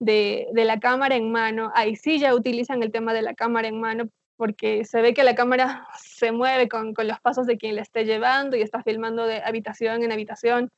de, 0.05 0.49
la 0.55 0.81
cámara 0.81 1.17
en 1.17 1.31
mano. 1.31 1.71
Ahí 1.75 1.97
sí 1.97 2.19
ya 2.19 2.35
utilizan 2.35 2.83
el 2.83 2.93
tema 2.93 3.15
de 3.15 3.23
la 3.23 3.35
cámara 3.35 3.69
en 3.69 3.81
mano 3.81 4.09
porque 4.37 4.85
se 4.85 5.01
ve 5.01 5.15
que 5.15 5.23
la 5.23 5.35
cámara 5.35 5.87
se 5.99 6.33
mueve 6.33 6.69
con, 6.69 6.95
con 6.95 7.09
los 7.09 7.21
pasos 7.21 7.47
de 7.47 7.59
quien 7.59 7.77
la 7.77 7.83
esté 7.83 8.05
llevando 8.05 8.57
y 8.57 8.63
está 8.63 8.83
filmando 8.83 9.27
de 9.27 9.43
habitación 9.43 10.03
en 10.03 10.13
habitación. 10.13 10.71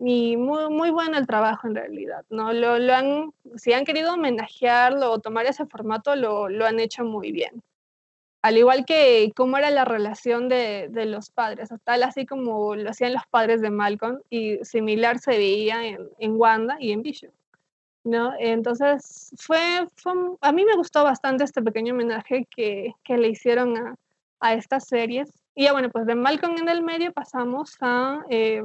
Y 0.00 0.36
muy, 0.36 0.70
muy 0.70 0.90
bueno 0.90 1.16
el 1.18 1.26
trabajo 1.26 1.68
en 1.68 1.76
realidad, 1.76 2.24
¿no? 2.28 2.52
Lo, 2.52 2.78
lo 2.78 2.94
han, 2.94 3.32
si 3.56 3.72
han 3.72 3.84
querido 3.84 4.14
homenajearlo 4.14 5.10
o 5.10 5.20
tomar 5.20 5.46
ese 5.46 5.66
formato, 5.66 6.16
lo, 6.16 6.48
lo 6.48 6.66
han 6.66 6.80
hecho 6.80 7.04
muy 7.04 7.30
bien 7.30 7.62
al 8.44 8.58
igual 8.58 8.84
que 8.84 9.32
cómo 9.34 9.56
era 9.56 9.70
la 9.70 9.86
relación 9.86 10.50
de, 10.50 10.88
de, 10.90 11.06
los 11.06 11.30
padres, 11.30 11.70
tal 11.82 12.02
así 12.02 12.26
como 12.26 12.76
lo 12.76 12.90
hacían 12.90 13.14
los 13.14 13.26
padres 13.30 13.62
de 13.62 13.70
Malcolm 13.70 14.20
y 14.28 14.62
similar 14.62 15.18
se 15.18 15.30
veía 15.30 15.86
en, 15.86 16.10
en 16.18 16.36
Wanda 16.36 16.76
y 16.78 16.92
en 16.92 17.00
Vision. 17.00 17.32
¿No? 18.04 18.32
Entonces, 18.38 19.32
fue, 19.38 19.58
a 20.40 20.52
mí 20.52 20.64
me 20.64 20.76
gustó 20.76 21.02
bastante 21.04 21.44
este 21.44 21.62
pequeño 21.62 21.94
homenaje 21.94 22.46
que, 22.54 22.92
que 23.02 23.16
le 23.16 23.28
hicieron 23.28 23.76
a, 23.76 23.94
a, 24.40 24.54
estas 24.54 24.86
series. 24.86 25.30
Y 25.54 25.64
ya 25.64 25.72
bueno, 25.72 25.90
pues 25.90 26.06
de 26.06 26.14
Malcolm 26.14 26.56
en 26.58 26.68
el 26.68 26.82
medio 26.82 27.12
pasamos 27.12 27.76
a, 27.80 28.22
eh, 28.28 28.62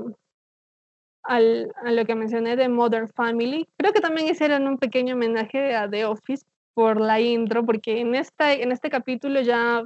al, 1.23 1.71
lo 1.83 2.05
que 2.05 2.15
mencioné 2.15 2.55
de 2.55 2.69
Modern 2.69 3.07
Family. 3.09 3.67
Creo 3.77 3.93
que 3.93 4.01
también 4.01 4.27
hicieron 4.27 4.67
un 4.67 4.77
pequeño 4.77 5.15
homenaje 5.15 5.75
a 5.75 5.89
The 5.89 6.05
Office, 6.05 6.45
por 6.79 7.01
la 7.01 7.19
intro, 7.19 7.65
porque 7.65 7.99
en, 7.99 8.15
esta, 8.15 8.53
en 8.53 8.71
este 8.71 8.89
capítulo 8.89 9.41
ya 9.41 9.83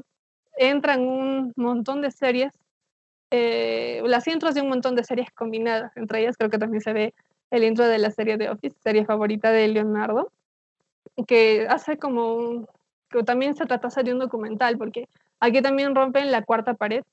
entran 0.58 1.02
un 1.02 1.52
montón 1.56 2.04
de 2.04 2.12
series, 2.12 2.54
eh, 3.32 4.04
las 4.06 4.28
intros 4.28 4.54
de 4.54 4.62
un 4.62 4.70
montón 4.70 4.96
de 4.96 5.04
series 5.04 5.32
combinadas, 5.32 5.98
entre 5.98 6.22
ellas 6.22 6.38
creo 6.38 6.52
que 6.52 6.60
también 6.60 6.82
se 6.82 6.94
ve 6.94 7.16
el 7.54 7.64
intro 7.64 7.88
de 7.88 8.00
la 8.00 8.12
serie 8.12 8.38
de 8.38 8.50
Office, 8.50 8.76
serie 8.84 9.06
favorita 9.06 9.52
de 9.52 9.68
Leonardo, 9.68 10.32
que 11.28 11.68
hace 11.70 11.98
como 11.98 12.36
un, 12.36 12.68
que 13.10 13.24
también 13.24 13.56
se 13.56 13.66
trata 13.66 13.90
de 14.04 14.14
un 14.14 14.20
documental, 14.20 14.78
porque 14.78 15.08
aquí 15.40 15.62
también 15.62 15.96
rompen 15.96 16.32
la 16.32 16.44
cuarta 16.44 16.74
pared 16.74 17.04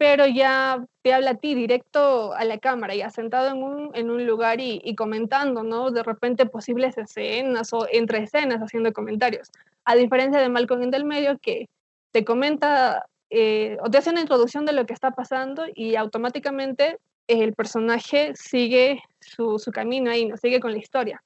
pero 0.00 0.26
ya 0.26 0.82
te 1.02 1.12
habla 1.12 1.32
a 1.32 1.34
ti 1.34 1.54
directo 1.54 2.32
a 2.32 2.46
la 2.46 2.56
cámara, 2.56 2.94
ya 2.94 3.10
sentado 3.10 3.50
en 3.50 3.62
un, 3.62 3.90
en 3.92 4.08
un 4.08 4.26
lugar 4.26 4.58
y, 4.58 4.80
y, 4.82 4.94
comentando, 4.94 5.62
¿no? 5.62 5.90
De 5.90 6.02
repente 6.02 6.46
posibles 6.46 6.96
escenas 6.96 7.70
o 7.74 7.86
entre 7.92 8.22
escenas 8.22 8.60
haciendo 8.62 8.94
comentarios. 8.94 9.50
A 9.84 9.96
diferencia 9.96 10.40
de 10.40 10.48
Malcolm 10.48 10.84
en 10.84 10.90
del 10.90 11.04
medio 11.04 11.38
que 11.38 11.68
te 12.12 12.24
comenta 12.24 13.04
eh, 13.28 13.76
o 13.82 13.90
te 13.90 13.98
hace 13.98 14.08
una 14.08 14.22
introducción 14.22 14.64
de 14.64 14.72
lo 14.72 14.86
que 14.86 14.94
está 14.94 15.10
pasando 15.10 15.66
y 15.74 15.96
automáticamente 15.96 16.96
el 17.30 17.54
personaje 17.54 18.32
sigue 18.34 19.02
su, 19.20 19.58
su 19.58 19.70
camino 19.70 20.10
ahí, 20.10 20.26
¿no? 20.26 20.36
Sigue 20.36 20.60
con 20.60 20.72
la 20.72 20.78
historia. 20.78 21.22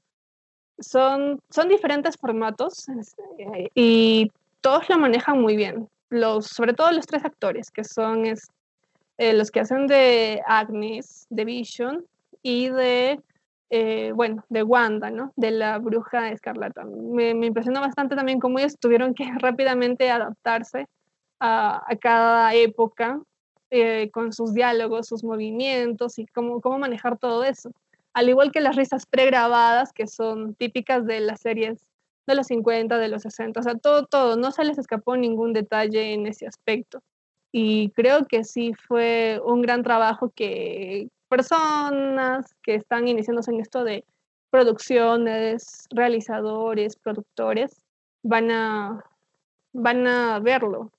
Son, 0.79 1.41
son 1.51 1.69
diferentes 1.69 2.17
formatos 2.17 2.87
eh, 3.39 3.69
y 3.75 4.31
todos 4.61 4.89
lo 4.91 4.99
manejan 4.99 5.41
muy 5.41 5.57
bien. 5.57 5.89
Los, 6.11 6.47
sobre 6.47 6.75
todo 6.75 6.93
los 6.93 7.07
tres 7.07 7.25
actores, 7.25 7.71
que 7.71 7.85
son 7.85 8.27
eh, 8.27 9.33
los 9.33 9.51
que 9.51 9.61
hacen 9.61 9.87
de 9.87 10.43
Agnes, 10.47 11.27
de 11.31 11.45
Vision 11.45 12.05
y 12.43 12.69
de, 12.69 13.21
eh, 13.71 14.13
bueno, 14.15 14.45
de 14.49 14.63
Wanda, 14.63 15.11
¿no? 15.11 15.33
De 15.37 15.51
la 15.51 15.79
bruja 15.79 16.31
escarlata. 16.31 16.85
Me, 16.85 17.35
me, 17.35 17.47
impresionó 17.47 17.81
bastante 17.81 18.15
también 18.15 18.41
cómo 18.41 18.59
ellos 18.59 18.77
tuvieron 18.79 19.15
que 19.15 19.25
rápidamente 19.39 20.11
adaptarse 20.11 20.87
a, 21.41 21.83
a 21.87 21.97
cada 21.97 22.55
época 22.55 23.21
eh, 23.77 24.09
con 24.13 24.33
sus 24.33 24.55
diálogos, 24.55 25.09
sus 25.09 25.25
movimientos 25.25 26.21
y 26.21 26.27
cómo, 26.27 26.61
cómo 26.61 26.79
manejar 26.79 27.19
todo 27.19 27.43
eso. 27.43 27.73
Al 28.13 28.29
igual 28.29 28.53
que 28.53 28.61
las 28.61 28.77
risas 28.77 29.05
pregrabadas 29.05 29.93
que 29.93 30.07
son 30.07 30.55
típicas 30.55 31.05
de 31.07 31.19
las 31.19 31.41
series 31.41 31.85
de 32.29 32.37
los 32.37 32.47
50, 32.47 32.99
de 32.99 33.09
los 33.09 33.23
60, 33.23 33.59
o 33.59 33.63
sea, 33.65 33.75
todo, 33.75 34.07
todo, 34.07 34.37
no 34.37 34.53
se 34.53 34.63
les 34.65 34.79
escapó 34.79 35.17
ningún 35.17 35.53
detalle 35.53 36.13
en 36.13 36.29
ese 36.29 36.47
aspecto. 36.47 37.03
Y 37.51 37.91
creo 37.91 38.27
que 38.27 38.45
sí 38.45 38.75
fue 38.75 39.41
un 39.45 39.61
gran 39.61 39.83
trabajo 39.83 40.31
que 40.37 41.09
personas 41.29 42.55
que 42.63 42.77
están 42.77 43.09
iniciándose 43.09 43.51
en 43.51 43.61
esto 43.61 43.83
de 43.83 44.05
producciones, 44.51 45.89
realizadores, 45.91 46.95
productores, 46.95 47.83
van 48.23 48.53
a, 48.53 49.05
van 49.73 50.07
a 50.07 50.39
verlo, 50.39 50.93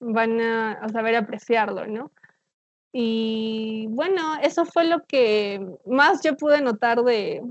van 0.00 0.40
a, 0.40 0.88
saber 0.90 1.16
apreciarlo, 1.16 1.86
¿no? 1.86 2.10
Y 2.92 3.86
bueno, 3.90 4.36
eso 4.42 4.64
fue 4.64 4.84
lo 4.86 5.04
que 5.04 5.64
más 5.86 6.22
yo 6.22 6.36
pude 6.36 6.60
notar 6.60 7.02
de, 7.04 7.42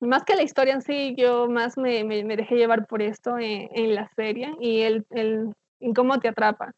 más 0.00 0.24
que 0.24 0.36
la 0.36 0.42
historia 0.42 0.74
en 0.74 0.82
sí, 0.82 1.14
yo 1.16 1.48
más 1.48 1.78
me, 1.78 2.04
me, 2.04 2.36
dejé 2.36 2.56
llevar 2.56 2.86
por 2.86 3.00
esto 3.00 3.38
en, 3.38 3.70
en 3.72 3.94
la 3.94 4.08
serie 4.16 4.54
y 4.60 4.82
el, 4.82 5.06
el, 5.10 5.54
en 5.80 5.94
cómo 5.94 6.20
te 6.20 6.28
atrapa 6.28 6.74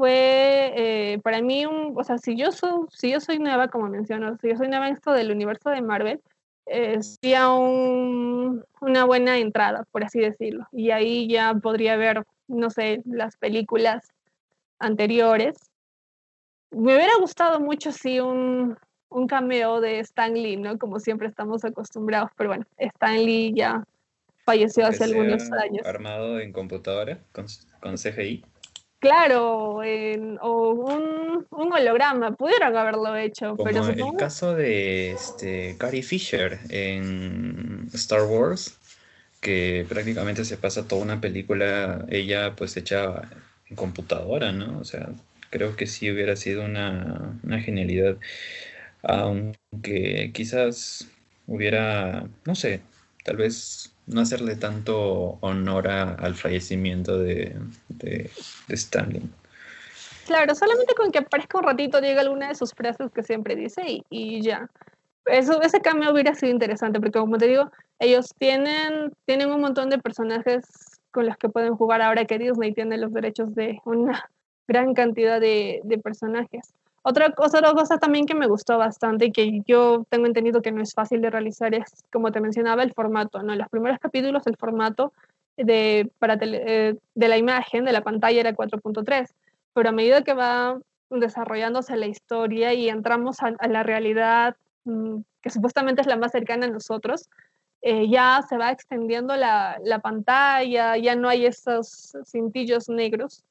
fue 0.00 0.72
eh, 0.76 1.18
para 1.22 1.42
mí 1.42 1.66
un, 1.66 1.92
o 1.94 2.02
sea, 2.04 2.16
si 2.16 2.34
yo, 2.34 2.52
soy, 2.52 2.86
si 2.90 3.10
yo 3.10 3.20
soy 3.20 3.38
nueva, 3.38 3.68
como 3.68 3.86
menciono, 3.88 4.34
si 4.38 4.48
yo 4.48 4.56
soy 4.56 4.68
nueva 4.68 4.88
en 4.88 4.94
esto 4.94 5.12
del 5.12 5.30
universo 5.30 5.68
de 5.68 5.82
Marvel, 5.82 6.22
eh, 6.64 7.02
sería 7.02 7.50
un, 7.50 8.64
una 8.80 9.04
buena 9.04 9.36
entrada, 9.36 9.84
por 9.92 10.02
así 10.02 10.18
decirlo. 10.18 10.66
Y 10.72 10.90
ahí 10.90 11.28
ya 11.28 11.52
podría 11.52 11.96
ver, 11.98 12.24
no 12.50 12.70
sé, 12.70 13.00
las 13.04 13.36
películas 13.36 14.08
anteriores. 14.78 15.56
Me 16.70 16.94
hubiera 16.94 17.12
gustado 17.20 17.60
mucho, 17.60 17.92
sí, 17.92 18.20
un, 18.20 18.76
un 19.08 19.26
cameo 19.26 19.80
de 19.80 20.00
Stan 20.00 20.34
Lee, 20.34 20.56
¿no? 20.56 20.78
Como 20.78 21.00
siempre 21.00 21.28
estamos 21.28 21.64
acostumbrados, 21.64 22.30
pero 22.36 22.50
bueno, 22.50 22.64
Stan 22.78 23.16
Lee 23.16 23.52
ya 23.54 23.84
falleció 24.44 24.86
hace 24.86 25.04
algunos 25.04 25.50
años. 25.52 25.86
Armado 25.86 26.40
en 26.40 26.52
computadora 26.52 27.18
con, 27.32 27.46
con 27.80 27.96
CGI. 27.96 28.44
Claro, 29.00 29.82
en, 29.82 30.38
o 30.42 30.72
un, 30.72 31.46
un, 31.50 31.72
holograma, 31.72 32.32
pudieron 32.32 32.76
haberlo 32.76 33.16
hecho. 33.16 33.56
Como 33.56 33.64
pero 33.64 33.86
el 33.86 34.16
caso 34.18 34.54
de 34.54 35.12
este, 35.12 35.76
Carrie 35.78 36.02
Fisher 36.02 36.58
en 36.68 37.88
Star 37.94 38.24
Wars, 38.24 38.78
que 39.40 39.86
prácticamente 39.88 40.44
se 40.44 40.56
pasa 40.56 40.86
toda 40.86 41.02
una 41.02 41.20
película 41.20 42.04
ella 42.10 42.54
pues 42.56 42.76
hecha 42.76 43.22
en 43.68 43.76
computadora, 43.76 44.52
¿no? 44.52 44.78
O 44.78 44.84
sea, 44.84 45.08
creo 45.50 45.76
que 45.76 45.86
sí 45.86 46.10
hubiera 46.10 46.36
sido 46.36 46.64
una, 46.64 47.38
una 47.42 47.60
genialidad, 47.60 48.16
aunque 49.02 50.30
quizás 50.34 51.08
hubiera, 51.46 52.26
no 52.44 52.54
sé, 52.54 52.82
tal 53.24 53.36
vez 53.36 53.92
no 54.06 54.20
hacerle 54.20 54.56
tanto 54.56 55.38
honor 55.40 55.88
a, 55.88 56.14
al 56.14 56.34
fallecimiento 56.34 57.18
de, 57.18 57.56
de, 57.88 58.30
de, 58.68 58.74
Stanley. 58.74 59.22
Claro, 60.26 60.54
solamente 60.54 60.94
con 60.94 61.10
que 61.10 61.18
aparezca 61.18 61.58
un 61.58 61.64
ratito, 61.64 62.00
diga 62.00 62.20
alguna 62.20 62.48
de 62.48 62.54
sus 62.54 62.72
frases 62.72 63.10
que 63.12 63.22
siempre 63.22 63.56
dice 63.56 63.82
y, 63.86 64.04
y 64.10 64.42
ya. 64.42 64.68
Eso, 65.26 65.60
ese 65.62 65.80
cambio 65.80 66.12
hubiera 66.12 66.34
sido 66.34 66.52
interesante, 66.52 66.98
porque 66.98 67.18
como 67.18 67.36
te 67.36 67.46
digo, 67.46 67.70
ellos 68.00 68.34
tienen, 68.38 69.12
tienen 69.26 69.52
un 69.52 69.60
montón 69.60 69.90
de 69.90 69.98
personajes 69.98 70.64
con 71.12 71.26
los 71.26 71.36
que 71.36 71.48
pueden 71.48 71.76
jugar 71.76 72.02
ahora 72.02 72.24
que 72.24 72.38
Disney 72.38 72.72
tiene 72.72 72.98
los 72.98 73.12
derechos 73.12 73.54
de 73.54 73.78
una 73.84 74.28
gran 74.66 74.94
cantidad 74.94 75.40
de, 75.40 75.80
de 75.84 75.98
personajes. 75.98 76.72
Otra 77.02 77.32
cosa, 77.32 77.58
otra 77.58 77.72
cosa 77.72 77.98
también 77.98 78.26
que 78.26 78.34
me 78.34 78.46
gustó 78.46 78.76
bastante 78.76 79.26
y 79.26 79.32
que 79.32 79.60
yo 79.66 80.04
tengo 80.10 80.26
entendido 80.26 80.60
que 80.60 80.72
no 80.72 80.82
es 80.82 80.92
fácil 80.92 81.22
de 81.22 81.30
realizar 81.30 81.74
es, 81.74 82.04
como 82.12 82.30
te 82.30 82.40
mencionaba, 82.40 82.82
el 82.82 82.92
formato. 82.92 83.42
¿no? 83.42 83.54
Los 83.54 83.68
primeros 83.68 83.98
capítulos 83.98 84.46
el 84.46 84.56
formato 84.56 85.12
de, 85.56 86.10
para 86.18 86.38
tele, 86.38 86.62
eh, 86.66 86.96
de 87.14 87.28
la 87.28 87.38
imagen, 87.38 87.84
de 87.84 87.92
la 87.92 88.02
pantalla 88.02 88.40
era 88.40 88.54
4.3, 88.54 89.28
pero 89.72 89.88
a 89.88 89.92
medida 89.92 90.22
que 90.22 90.34
va 90.34 90.78
desarrollándose 91.10 91.96
la 91.96 92.06
historia 92.06 92.72
y 92.74 92.88
entramos 92.88 93.38
a, 93.42 93.52
la 93.66 93.82
realidad 93.82 94.56
mm, 94.84 95.20
que 95.42 95.50
supuestamente 95.50 96.02
es 96.02 96.06
la 96.06 96.16
más 96.16 96.32
cercana 96.32 96.66
a 96.66 96.70
nosotros, 96.70 97.28
eh, 97.82 98.08
ya 98.08 98.44
se 98.48 98.58
va 98.58 98.70
extendiendo 98.70 99.36
la, 99.36 99.78
la, 99.82 100.00
pantalla, 100.00 100.96
ya 100.96 101.16
no 101.16 101.28
hay 101.28 101.46
esos 101.46 102.14
cintillos 102.26 102.88
negros, 102.88 103.42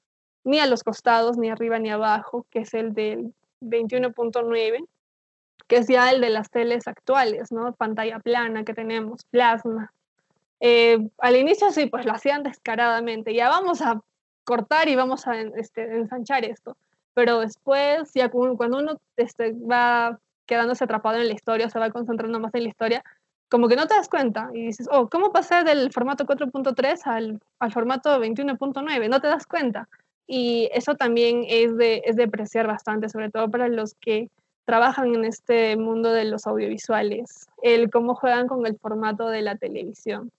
ni 0.43 0.59
a 0.59 0.67
los 0.67 0.83
costados, 0.83 1.37
ni 1.37 1.49
arriba 1.49 1.79
ni 1.79 1.89
abajo, 1.89 2.45
que 2.49 2.59
es 2.59 2.73
el 2.73 2.93
del 2.93 3.33
21.9, 3.61 4.85
que 5.67 5.77
es 5.77 5.87
ya 5.87 6.11
el 6.11 6.21
de 6.21 6.29
las 6.29 6.49
teles 6.49 6.87
actuales, 6.87 7.51
¿no? 7.51 7.73
Pantalla 7.73 8.19
plana 8.19 8.63
que 8.63 8.73
tenemos, 8.73 9.25
plasma. 9.25 9.91
Eh, 10.59 11.07
al 11.19 11.35
inicio 11.35 11.71
sí, 11.71 11.85
pues 11.87 12.05
lo 12.05 12.11
hacían 12.11 12.43
descaradamente, 12.43 13.33
ya 13.33 13.49
vamos 13.49 13.81
a 13.81 14.01
cortar 14.43 14.89
y 14.89 14.95
vamos 14.95 15.27
a 15.27 15.39
este, 15.39 15.83
ensanchar 15.95 16.43
esto, 16.43 16.75
pero 17.13 17.39
después, 17.39 18.11
ya 18.13 18.29
cuando 18.29 18.77
uno 18.77 18.99
este, 19.15 19.53
va 19.53 20.19
quedándose 20.45 20.83
atrapado 20.83 21.17
en 21.17 21.27
la 21.27 21.33
historia, 21.33 21.69
se 21.69 21.79
va 21.79 21.91
concentrando 21.91 22.39
más 22.39 22.53
en 22.55 22.63
la 22.63 22.69
historia, 22.69 23.03
como 23.49 23.67
que 23.67 23.75
no 23.75 23.87
te 23.87 23.95
das 23.95 24.09
cuenta 24.09 24.49
y 24.53 24.67
dices, 24.67 24.87
oh, 24.91 25.09
¿cómo 25.09 25.31
pasé 25.31 25.63
del 25.63 25.91
formato 25.91 26.25
4.3 26.25 27.01
al, 27.05 27.39
al 27.59 27.71
formato 27.71 28.19
21.9? 28.21 29.09
No 29.09 29.19
te 29.19 29.27
das 29.27 29.45
cuenta. 29.45 29.89
Y 30.27 30.69
eso 30.73 30.95
también 30.95 31.43
es 31.47 31.75
de, 31.75 32.03
es 32.05 32.15
de 32.15 32.25
apreciar 32.25 32.67
bastante, 32.67 33.09
sobre 33.09 33.31
todo 33.31 33.49
para 33.49 33.67
los 33.67 33.95
que 33.95 34.29
trabajan 34.65 35.15
en 35.15 35.25
este 35.25 35.75
mundo 35.77 36.13
de 36.13 36.25
los 36.25 36.45
audiovisuales, 36.45 37.47
el 37.63 37.89
cómo 37.89 38.13
juegan 38.13 38.47
con 38.47 38.67
el 38.67 38.77
formato 38.77 39.27
de 39.27 39.41
la 39.41 39.55
televisión. 39.55 40.29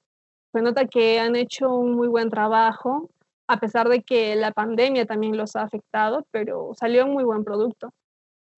Se 0.53 0.63
nota 0.63 0.87
que 0.87 1.19
han 1.19 1.35
hecho 1.35 1.75
un 1.75 1.95
muy 1.95 2.07
buen 2.07 2.31
trabajo, 2.31 3.11
a 3.49 3.59
pesar 3.59 3.89
de 3.89 4.03
que 4.03 4.37
la 4.37 4.53
pandemia 4.53 5.05
también 5.07 5.37
los 5.37 5.57
ha 5.57 5.63
afectado, 5.63 6.25
pero 6.31 6.71
salió 6.79 7.07
un 7.07 7.13
muy 7.13 7.25
buen 7.25 7.43
producto. 7.43 7.93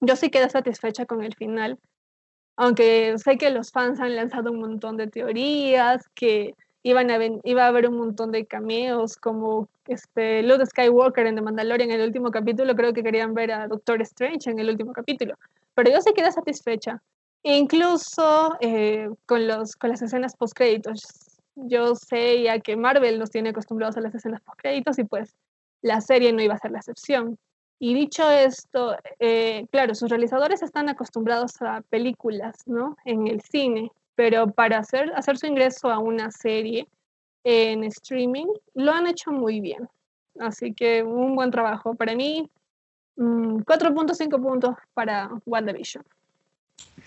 Yo 0.03 0.17
sí 0.17 0.29
quedé 0.29 0.51
satisfecha 0.51 1.07
con 1.07 1.23
el 1.23 1.35
final, 1.35 1.79
aunque 2.57 3.17
sé 3.19 3.39
que 3.39 3.51
los 3.51 3.71
fans 3.71 4.01
han 4.01 4.15
lanzado 4.17 4.53
un 4.53 4.61
montón 4.61 4.97
de 4.97 5.07
teorías, 5.07 6.09
que 6.15 6.55
iban 6.83 7.11
a 7.11 7.19
iba 7.45 7.65
a 7.65 7.69
haber 7.69 7.89
un 7.89 7.97
montón 7.97 8.33
de 8.33 8.45
cameos, 8.45 9.17
como 9.17 9.69
este, 9.87 10.43
Luke 10.43 10.67
Skywalker 10.67 11.27
en 11.27 11.37
The 11.37 11.43
Mandalorian 11.43 11.91
en 11.91 12.01
el 12.01 12.07
último 12.09 12.31
capítulo, 12.31 12.75
creo 12.75 12.93
que 12.93 13.03
querían 13.03 13.35
ver 13.35 13.53
a 13.53 13.69
Doctor 13.69 14.03
Strange 14.03 14.51
en 14.51 14.59
el 14.59 14.69
último 14.69 14.93
capítulo, 14.93 15.35
pero 15.75 15.91
yo 15.91 16.01
sí 16.01 16.13
quedé 16.15 16.31
satisfecha, 16.33 17.01
incluso 17.43 18.57
eh, 18.61 19.09
con, 19.27 19.47
los, 19.47 19.77
con 19.77 19.91
las 19.91 20.03
escenas 20.03 20.37
post-créditos. 20.37 21.03
Yo 21.55 21.95
sé 21.95 22.43
ya 22.43 22.59
que 22.61 22.77
Marvel 22.77 23.19
nos 23.19 23.31
tiene 23.31 23.51
acostumbrados 23.51 23.97
a 23.97 24.01
las 24.01 24.15
escenas 24.15 24.41
post-créditos 24.41 24.99
y 24.99 25.05
pues 25.05 25.35
la 25.83 26.01
serie 26.01 26.33
no 26.33 26.43
iba 26.43 26.55
a 26.55 26.59
ser 26.59 26.71
la 26.71 26.79
excepción. 26.79 27.39
Y 27.83 27.95
dicho 27.95 28.31
esto, 28.31 28.97
eh, 29.19 29.67
claro, 29.73 29.97
sus 29.97 30.09
realizadores 30.09 30.63
están 30.63 30.89
acostumbrados 30.89 31.61
a 31.63 31.81
películas, 31.91 32.55
¿no? 32.65 32.97
En 33.05 33.27
el 33.27 33.41
cine, 33.41 33.91
pero 34.15 34.47
para 34.53 34.79
hacer, 34.79 35.13
hacer 35.17 35.37
su 35.37 35.47
ingreso 35.47 35.91
a 35.91 35.99
una 35.99 36.31
serie 36.31 36.87
en 37.43 37.83
streaming, 37.83 38.47
lo 38.75 38.93
han 38.93 39.09
hecho 39.09 39.33
muy 39.33 39.59
bien. 39.59 39.89
Así 40.39 40.73
que 40.73 41.03
un 41.03 41.35
buen 41.35 41.51
trabajo. 41.51 41.97
Para 41.97 42.15
mí, 42.15 42.49
4.5 43.17 44.39
mm, 44.39 44.43
puntos 44.43 44.77
para 44.95 45.29
WandaVision. 45.45 46.05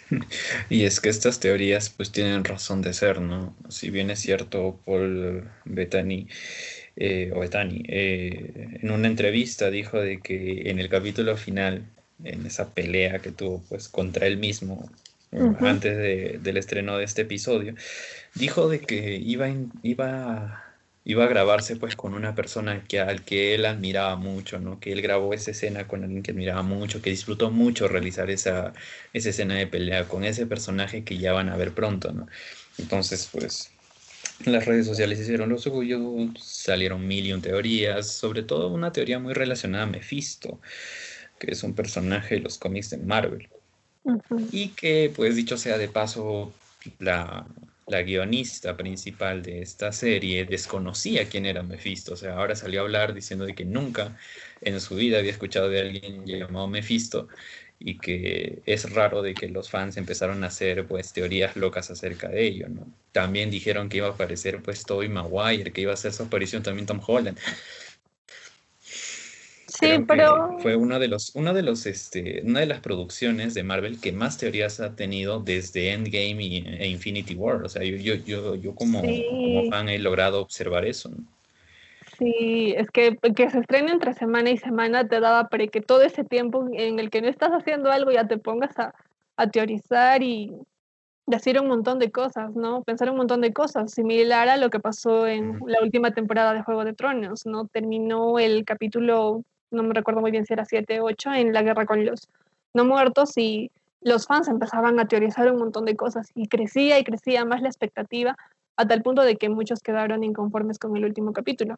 Y 0.70 0.84
es 0.84 1.00
que 1.00 1.08
estas 1.08 1.40
teorías 1.40 1.90
pues 1.90 2.12
tienen 2.12 2.44
razón 2.44 2.82
de 2.82 2.92
ser, 2.92 3.22
¿no? 3.22 3.56
Si 3.70 3.92
bien 3.92 4.10
es 4.10 4.20
cierto, 4.20 4.78
Paul 4.86 5.50
Bettany, 5.64 6.28
eh, 6.96 7.32
o 7.34 7.40
Bettany, 7.42 7.84
eh, 7.88 8.80
en 8.82 8.92
una 8.92 9.08
entrevista 9.08 9.70
dijo 9.70 10.00
de 10.00 10.22
que 10.22 10.70
en 10.70 10.80
el 10.80 10.90
capítulo 10.90 11.36
final, 11.36 11.86
en 12.24 12.46
esa 12.46 12.74
pelea 12.74 13.20
que 13.20 13.32
tuvo 13.32 13.64
pues 13.68 13.90
contra 13.90 14.28
él 14.28 14.38
mismo 14.38 14.90
antes 15.60 16.42
del 16.42 16.58
estreno 16.58 16.98
de 16.98 17.04
este 17.04 17.24
episodio, 17.24 17.76
dijo 18.36 18.70
de 18.70 18.80
que 18.80 19.16
iba, 19.16 19.50
iba, 19.84 20.64
iba 21.04 21.24
a 21.26 21.28
grabarse 21.28 21.76
pues 21.76 21.98
con 21.98 22.14
una 22.14 22.36
persona 22.36 22.86
que, 22.88 23.02
al 23.02 23.24
que 23.24 23.54
él 23.56 23.66
admiraba 23.66 24.16
mucho, 24.16 24.60
¿no? 24.60 24.80
Que 24.80 24.94
él 24.94 25.02
grabó 25.02 25.34
esa 25.34 25.52
escena 25.52 25.88
con 25.88 26.04
alguien 26.04 26.24
que 26.24 26.32
admiraba 26.32 26.64
mucho, 26.64 27.02
que 27.02 27.10
disfrutó 27.10 27.52
mucho 27.52 27.90
realizar 27.90 28.30
esa, 28.30 28.74
esa 29.12 29.30
escena 29.30 29.56
de 29.56 29.68
pelea 29.68 30.06
con 30.08 30.24
ese 30.24 30.46
personaje 30.46 31.04
que 31.04 31.18
ya 31.18 31.34
van 31.34 31.50
a 31.50 31.58
ver 31.58 31.74
pronto, 31.74 32.14
¿no? 32.14 32.28
Entonces, 32.78 33.30
pues, 33.32 33.75
las 34.46 34.66
redes 34.66 34.86
sociales 34.86 35.20
hicieron 35.20 35.50
lo 35.50 35.58
suyo, 35.58 36.30
salieron 36.40 37.08
mil 37.08 37.26
y 37.26 37.34
un 37.34 37.42
teorías, 37.42 38.12
sobre 38.12 38.44
todo 38.44 38.70
una 38.70 38.92
teoría 38.92 39.20
muy 39.20 39.34
relacionada 39.34 39.84
a 39.84 39.88
Mephisto, 39.88 40.60
que 41.40 41.52
es 41.52 41.64
un 41.64 41.74
personaje 41.74 42.36
de 42.36 42.42
los 42.42 42.58
cómics 42.58 42.90
de 42.90 42.98
Marvel. 42.98 43.50
Y 44.52 44.70
que, 44.70 45.12
pues 45.16 45.36
dicho 45.36 45.58
sea 45.58 45.78
de 45.80 45.88
paso, 45.88 46.54
la, 47.00 47.48
la, 47.88 48.04
guionista 48.04 48.78
principal 48.78 49.42
de 49.42 49.64
esta 49.64 49.92
serie 49.92 50.46
desconocía 50.46 51.28
quién 51.28 51.48
era 51.48 51.64
Mephisto. 51.64 52.14
O 52.14 52.18
sea, 52.18 52.36
ahora 52.36 52.56
salió 52.56 52.82
a 52.82 52.84
hablar 52.84 53.16
diciendo 53.16 53.46
de 53.46 53.56
que 53.56 53.66
nunca 53.66 54.16
en 54.62 54.80
su 54.80 54.96
vida 54.96 55.18
había 55.18 55.32
escuchado 55.32 55.70
de 55.70 55.80
alguien 55.80 56.24
llamado 56.26 56.68
Mephisto 56.68 57.28
y 57.80 57.98
que 57.98 58.62
es 58.66 58.92
raro 58.92 59.22
de 59.22 59.34
que 59.34 59.50
los 59.50 59.70
fans 59.70 59.98
empezaron 59.98 60.44
a 60.44 60.48
hacer 60.48 60.88
pues 60.88 61.14
teorías 61.14 61.56
locas 61.56 61.92
acerca 61.92 62.30
de 62.30 62.46
ello, 62.46 62.68
¿no? 62.70 62.88
También 63.12 63.52
dijeron 63.52 63.90
que 63.90 63.98
iba 63.98 64.08
a 64.08 64.12
aparecer 64.12 64.62
pues 64.62 64.84
Tobey 64.84 65.10
Maguire, 65.10 65.72
que 65.72 65.82
iba 65.82 65.92
a 65.92 65.96
hacer 65.96 66.14
su 66.14 66.24
aparición 66.24 66.64
también 66.64 66.86
Tom 66.86 67.02
Holland. 67.06 67.38
Sí, 69.80 69.90
pero 70.08 70.58
fue 70.60 70.76
uno 70.76 71.00
de 71.00 71.08
los, 71.08 71.36
uno 71.36 71.54
de 71.54 71.62
los, 71.62 71.86
este, 71.86 72.42
una 72.46 72.62
de 72.62 72.66
las 72.66 72.80
producciones 72.80 73.54
de 73.54 73.64
Marvel 73.64 74.00
que 74.00 74.14
más 74.14 74.38
teorías 74.38 74.80
ha 74.80 74.96
tenido 74.96 75.42
desde 75.42 75.92
Endgame 75.92 76.44
y, 76.44 76.58
e 76.80 76.88
Infinity 76.88 77.36
War. 77.36 77.64
O 77.64 77.70
sea, 77.70 77.84
yo, 77.84 77.98
yo, 77.98 78.16
yo, 78.16 78.56
yo 78.56 78.74
como, 78.74 79.02
como, 79.02 79.70
fan 79.70 79.90
he 79.90 80.00
logrado 80.00 80.40
observar 80.42 80.86
eso. 80.86 81.12
Sí, 82.18 82.74
es 82.78 82.90
que 82.92 83.18
que 83.36 83.50
se 83.50 83.60
estrene 83.60 83.92
entre 83.92 84.14
semana 84.14 84.50
y 84.50 84.58
semana 84.58 85.08
te 85.08 85.20
daba 85.20 85.50
para 85.50 85.68
que 85.68 85.82
todo 85.82 86.02
ese 86.02 86.24
tiempo 86.24 86.66
en 86.74 87.00
el 87.00 87.10
que 87.10 87.22
no 87.22 87.28
estás 87.28 87.52
haciendo 87.52 87.92
algo 87.92 88.12
ya 88.12 88.28
te 88.28 88.38
pongas 88.38 88.78
a, 88.80 88.94
a 89.38 89.50
teorizar 89.50 90.24
y 90.24 90.54
decir 91.26 91.60
un 91.60 91.68
montón 91.68 92.00
de 92.00 92.12
cosas, 92.12 92.56
¿no? 92.56 92.84
Pensar 92.84 93.10
un 93.10 93.18
montón 93.18 93.42
de 93.42 93.52
cosas, 93.54 93.92
similar 93.92 94.48
a 94.48 94.58
lo 94.58 94.70
que 94.70 94.80
pasó 94.80 95.28
en 95.28 95.60
la 95.66 95.82
última 95.82 96.12
temporada 96.12 96.54
de 96.54 96.62
Juego 96.62 96.86
de 96.86 96.94
Tronos, 96.94 97.46
¿no? 97.46 97.68
Terminó 97.68 98.40
el 98.40 98.64
capítulo 98.64 99.44
no 99.72 99.84
me 99.84 99.94
recuerdo 99.94 100.22
muy 100.22 100.32
bien 100.32 100.46
si 100.46 100.54
era 100.54 100.66
7 100.66 101.00
o 101.00 101.06
8, 101.06 101.34
en 101.34 101.54
la 101.54 101.62
guerra 101.62 101.86
con 101.86 102.06
los 102.06 102.30
no 102.74 102.86
muertos 102.86 103.38
y 103.38 103.72
los 104.02 104.28
fans 104.28 104.48
empezaban 104.48 105.00
a 105.00 105.08
teorizar 105.08 105.52
un 105.52 105.60
montón 105.60 105.86
de 105.86 105.96
cosas 105.96 106.30
y 106.36 106.48
crecía 106.48 107.00
y 107.00 107.04
crecía 107.04 107.46
más 107.46 107.62
la 107.62 107.70
expectativa 107.70 108.38
a 108.78 108.88
tal 108.88 109.02
punto 109.02 109.24
de 109.24 109.38
que 109.38 109.50
muchos 109.50 109.82
quedaron 109.82 110.24
inconformes 110.24 110.80
con 110.80 110.96
el 110.96 111.06
último 111.06 111.34
capítulo. 111.34 111.76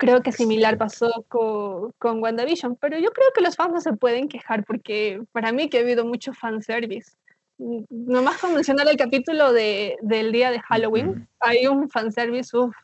Creo 0.00 0.22
que 0.22 0.32
similar 0.32 0.78
pasó 0.78 1.26
con, 1.28 1.92
con 1.98 2.22
WandaVision, 2.22 2.74
pero 2.76 2.98
yo 2.98 3.12
creo 3.12 3.28
que 3.34 3.42
los 3.42 3.54
fans 3.54 3.74
no 3.74 3.80
se 3.82 3.92
pueden 3.92 4.28
quejar 4.28 4.64
porque 4.64 5.20
para 5.30 5.52
mí 5.52 5.68
que 5.68 5.76
ha 5.76 5.82
habido 5.82 6.06
mucho 6.06 6.32
fanservice. 6.32 7.12
Nomás 7.58 8.38
con 8.38 8.54
mencionar 8.54 8.88
el 8.88 8.96
capítulo 8.96 9.52
de, 9.52 9.98
del 10.00 10.32
día 10.32 10.50
de 10.50 10.60
Halloween, 10.60 11.28
hay 11.38 11.66
un 11.66 11.90
fanservice, 11.90 12.56
uff, 12.56 12.74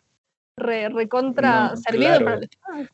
re, 0.58 0.90
recontra 0.90 1.74
servido 1.76 2.18
para 2.22 2.36
los 2.36 2.50
fans. 2.60 2.90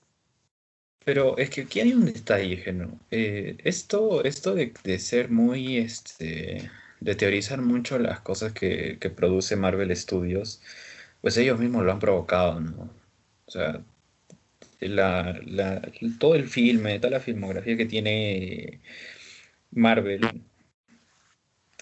Pero 1.04 1.36
es 1.36 1.50
que 1.50 1.62
aquí 1.62 1.80
hay 1.80 1.92
un 1.92 2.04
detalle, 2.04 2.58
Geno. 2.58 3.00
Eh, 3.10 3.56
esto, 3.64 4.22
esto 4.22 4.54
de, 4.54 4.98
ser 5.00 5.30
muy, 5.30 5.78
este, 5.78 6.70
de 7.00 7.14
teorizar 7.16 7.60
mucho 7.60 7.98
las 7.98 8.20
cosas 8.20 8.52
que, 8.52 8.96
produce 9.16 9.56
Marvel 9.56 9.96
Studios, 9.96 10.62
pues 11.20 11.36
ellos 11.38 11.58
mismos 11.58 11.82
lo 11.82 11.90
han 11.90 11.98
provocado, 11.98 12.60
¿no? 12.60 12.88
O 13.46 13.50
sea, 13.50 13.82
la, 14.88 15.40
todo 16.18 16.34
el 16.34 16.48
filme, 16.48 16.98
toda 16.98 17.10
la 17.10 17.20
filmografía 17.20 17.76
que 17.76 17.86
tiene 17.86 18.80
Marvel, 19.70 20.20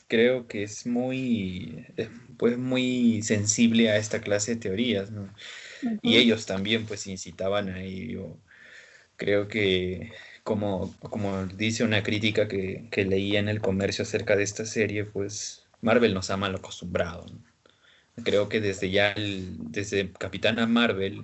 creo 0.08 0.46
que 0.48 0.64
es 0.64 0.86
muy, 0.86 1.86
pues 2.38 2.58
muy 2.58 3.22
sensible 3.22 3.90
a 3.90 3.96
esta 3.96 4.20
clase 4.20 4.54
de 4.54 4.60
teorías, 4.60 5.10
¿no? 5.10 5.32
Y 6.02 6.16
ellos 6.16 6.46
también, 6.46 6.86
pues, 6.86 7.06
incitaban 7.06 7.68
a 7.68 7.82
ello 7.82 8.38
Creo 9.20 9.48
que, 9.48 10.12
como, 10.44 10.94
como 11.02 11.46
dice 11.46 11.84
una 11.84 12.02
crítica 12.02 12.48
que, 12.48 12.88
que 12.90 13.04
leía 13.04 13.38
en 13.38 13.50
el 13.50 13.60
comercio 13.60 14.02
acerca 14.02 14.34
de 14.34 14.44
esta 14.44 14.64
serie, 14.64 15.04
pues 15.04 15.66
Marvel 15.82 16.14
nos 16.14 16.30
ha 16.30 16.38
mal 16.38 16.54
acostumbrado. 16.54 17.26
Creo 18.24 18.48
que 18.48 18.62
desde 18.62 18.90
ya, 18.90 19.14
desde 19.16 20.10
Capitana 20.12 20.66
Marvel, 20.66 21.22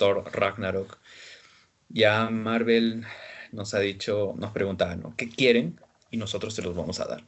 Thor 0.00 0.24
Ragnarok, 0.32 0.96
ya 1.90 2.30
Marvel 2.30 3.04
nos 3.52 3.74
ha 3.74 3.80
dicho, 3.80 4.34
nos 4.38 4.50
preguntaba, 4.50 4.96
¿no? 4.96 5.14
¿Qué 5.14 5.28
quieren? 5.28 5.78
Y 6.10 6.16
nosotros 6.16 6.54
se 6.54 6.62
los 6.62 6.74
vamos 6.74 7.00
a 7.00 7.04
dar. 7.04 7.22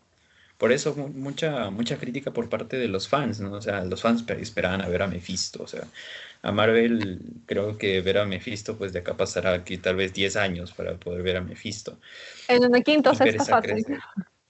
Por 0.56 0.72
eso 0.72 0.94
mucha, 0.94 1.68
mucha 1.68 1.98
crítica 1.98 2.30
por 2.30 2.48
parte 2.48 2.78
de 2.78 2.88
los 2.88 3.08
fans, 3.08 3.40
¿no? 3.40 3.52
O 3.52 3.60
sea, 3.60 3.84
los 3.84 4.00
fans 4.00 4.24
esperaban 4.40 4.80
a 4.80 4.88
ver 4.88 5.02
a 5.02 5.06
Mephisto, 5.06 5.62
o 5.62 5.66
sea, 5.66 5.84
a 6.40 6.50
Marvel 6.50 7.20
creo 7.44 7.76
que 7.76 8.00
ver 8.00 8.16
a 8.16 8.24
Mephisto, 8.24 8.78
pues 8.78 8.94
de 8.94 9.00
acá 9.00 9.18
pasará 9.18 9.52
aquí 9.52 9.76
tal 9.76 9.96
vez 9.96 10.14
10 10.14 10.36
años 10.36 10.72
para 10.72 10.94
poder 10.94 11.22
ver 11.22 11.36
a 11.36 11.42
Mephisto. 11.42 11.98
En 12.48 12.64
una 12.64 12.80
quinta 12.80 13.10
o 13.10 13.14
sexta 13.14 13.44
fase. 13.44 13.84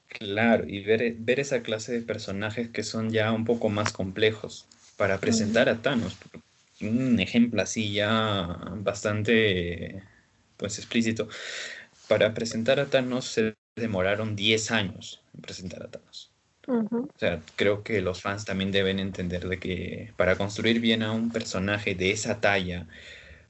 Claro, 0.06 0.64
y 0.68 0.84
ver, 0.84 1.14
ver 1.18 1.40
esa 1.40 1.62
clase 1.62 1.90
de 1.92 2.02
personajes 2.02 2.68
que 2.68 2.84
son 2.84 3.10
ya 3.10 3.32
un 3.32 3.44
poco 3.44 3.68
más 3.68 3.92
complejos 3.92 4.66
para 4.96 5.18
presentar 5.18 5.68
a 5.68 5.82
Thanos. 5.82 6.16
Un 6.82 7.20
ejemplo 7.20 7.62
así 7.62 7.92
ya 7.92 8.58
bastante 8.76 10.02
pues 10.56 10.78
explícito. 10.78 11.28
Para 12.08 12.34
presentar 12.34 12.80
a 12.80 12.86
Thanos 12.86 13.26
se 13.26 13.56
demoraron 13.76 14.36
10 14.36 14.70
años 14.70 15.22
en 15.34 15.40
presentar 15.40 15.82
a 15.82 15.90
Thanos. 15.90 16.32
O 16.68 17.08
sea, 17.16 17.40
creo 17.56 17.82
que 17.82 18.00
los 18.00 18.22
fans 18.22 18.44
también 18.44 18.70
deben 18.70 19.00
entender 19.00 19.48
de 19.48 19.58
que 19.58 20.12
para 20.16 20.36
construir 20.36 20.80
bien 20.80 21.02
a 21.02 21.12
un 21.12 21.30
personaje 21.32 21.94
de 21.94 22.12
esa 22.12 22.40
talla, 22.40 22.86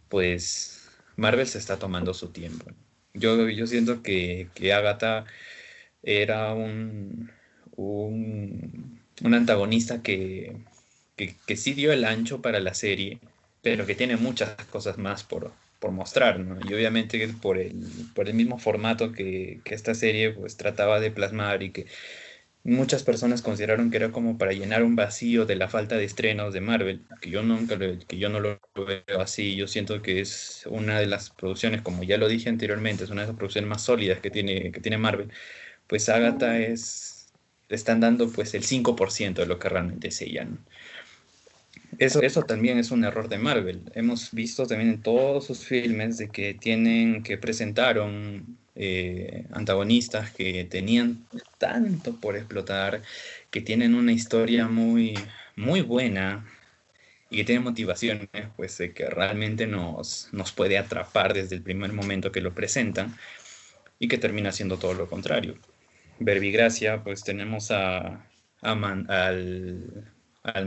pues 0.08 0.88
Marvel 1.16 1.46
se 1.46 1.58
está 1.58 1.78
tomando 1.78 2.14
su 2.14 2.28
tiempo. 2.28 2.66
Yo, 3.14 3.48
yo 3.50 3.66
siento 3.66 4.02
que, 4.02 4.48
que 4.54 4.72
Agatha 4.72 5.26
era 6.02 6.54
un, 6.54 7.30
un, 7.76 9.00
antagonista 9.22 10.02
que, 10.02 10.56
que, 11.46 11.56
sí 11.56 11.74
dio 11.74 11.92
el 11.92 12.04
ancho 12.04 12.42
para 12.42 12.60
la 12.60 12.74
serie, 12.74 13.18
pero 13.62 13.86
que 13.86 13.94
tiene 13.94 14.16
muchas 14.16 14.54
cosas 14.66 14.98
más 14.98 15.24
por, 15.24 15.52
por 15.78 15.92
mostrar, 15.92 16.40
¿no? 16.40 16.58
Y 16.68 16.74
obviamente 16.74 17.28
por 17.40 17.58
el, 17.58 17.74
por 18.14 18.28
el 18.28 18.34
mismo 18.34 18.58
formato 18.58 19.12
que, 19.12 19.60
que, 19.64 19.74
esta 19.74 19.94
serie 19.94 20.32
pues 20.32 20.56
trataba 20.56 21.00
de 21.00 21.10
plasmar 21.10 21.62
y 21.62 21.70
que 21.70 21.86
muchas 22.64 23.02
personas 23.02 23.42
consideraron 23.42 23.90
que 23.90 23.96
era 23.96 24.12
como 24.12 24.38
para 24.38 24.52
llenar 24.52 24.82
un 24.84 24.94
vacío 24.96 25.46
de 25.46 25.56
la 25.56 25.68
falta 25.68 25.96
de 25.96 26.04
estrenos 26.04 26.54
de 26.54 26.60
Marvel, 26.60 27.02
que 27.20 27.30
yo 27.30 27.42
nunca 27.42 27.76
que 27.78 28.18
yo 28.18 28.28
no 28.28 28.40
lo 28.40 28.60
veo 28.74 29.20
así, 29.20 29.56
yo 29.56 29.66
siento 29.66 30.02
que 30.02 30.20
es 30.20 30.64
una 30.70 31.00
de 31.00 31.06
las 31.06 31.30
producciones, 31.30 31.82
como 31.82 32.04
ya 32.04 32.18
lo 32.18 32.28
dije 32.28 32.48
anteriormente, 32.48 33.04
es 33.04 33.10
una 33.10 33.22
de 33.22 33.28
las 33.28 33.36
producciones 33.36 33.68
más 33.68 33.82
sólidas 33.82 34.20
que 34.20 34.30
tiene, 34.30 34.70
que 34.72 34.80
tiene 34.80 34.98
Marvel, 34.98 35.30
pues 35.88 36.08
Agatha 36.08 36.58
es, 36.60 37.32
están 37.68 38.00
dando 38.00 38.30
pues 38.30 38.54
el 38.54 38.62
5% 38.64 39.34
de 39.34 39.46
lo 39.46 39.58
que 39.58 39.68
realmente 39.68 40.08
es 40.08 40.22
ella, 40.22 40.46
Eso, 41.98 42.22
eso 42.22 42.42
también 42.42 42.78
es 42.78 42.90
un 42.90 43.04
error 43.04 43.28
de 43.28 43.38
Marvel. 43.38 43.82
Hemos 43.94 44.32
visto 44.32 44.66
también 44.66 44.90
en 44.90 45.02
todos 45.02 45.46
sus 45.46 45.64
filmes 45.64 46.18
de 46.18 46.28
que 46.28 46.54
tienen 46.54 47.22
que 47.22 47.38
presentaron 47.38 48.58
eh, 48.74 49.46
antagonistas 49.52 50.30
que 50.30 50.64
tenían 50.64 51.26
tanto 51.58 52.18
por 52.18 52.36
explotar, 52.36 53.02
que 53.50 53.60
tienen 53.60 53.94
una 53.94 54.12
historia 54.12 54.66
muy, 54.66 55.14
muy 55.56 55.82
buena 55.82 56.46
y 57.28 57.36
que 57.38 57.44
tienen 57.44 57.64
motivaciones 57.64 58.28
pues, 58.56 58.78
que 58.94 59.10
realmente 59.10 59.66
nos, 59.66 60.28
nos 60.32 60.52
puede 60.52 60.78
atrapar 60.78 61.34
desde 61.34 61.56
el 61.56 61.62
primer 61.62 61.92
momento 61.92 62.32
que 62.32 62.40
lo 62.40 62.54
presentan 62.54 63.16
y 63.98 64.08
que 64.08 64.18
termina 64.18 64.52
siendo 64.52 64.78
todo 64.78 64.94
lo 64.94 65.08
contrario. 65.08 65.56
Verbigracia, 66.18 67.02
pues 67.04 67.22
tenemos 67.24 67.70
a, 67.70 68.26
al, 68.62 70.11
al, 70.42 70.66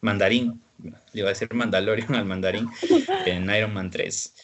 mandarín, 0.00 0.62
le 0.82 1.20
iba 1.20 1.28
a 1.28 1.32
decir 1.32 1.52
Mandalorian 1.52 2.14
al 2.14 2.24
mandarín 2.24 2.68
en 3.26 3.50
Iron 3.50 3.72
Man 3.72 3.90
3 3.90 4.34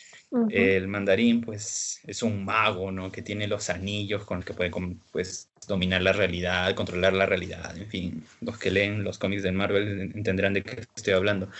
el 0.50 0.88
mandarín, 0.88 1.40
pues, 1.40 2.00
es 2.06 2.22
un 2.22 2.44
mago, 2.44 2.92
¿no? 2.92 3.10
Que 3.10 3.22
tiene 3.22 3.46
los 3.46 3.70
anillos 3.70 4.24
con 4.24 4.38
los 4.38 4.44
que 4.44 4.52
puede, 4.52 4.70
pues, 5.10 5.50
dominar 5.66 6.02
la 6.02 6.12
realidad, 6.12 6.74
controlar 6.74 7.14
la 7.14 7.26
realidad, 7.26 7.76
en 7.76 7.88
fin. 7.88 8.24
Los 8.40 8.58
que 8.58 8.70
leen 8.70 9.04
los 9.04 9.18
cómics 9.18 9.42
de 9.42 9.52
Marvel 9.52 10.12
entenderán 10.14 10.54
de 10.54 10.62
qué 10.62 10.82
estoy 10.94 11.14
hablando. 11.14 11.50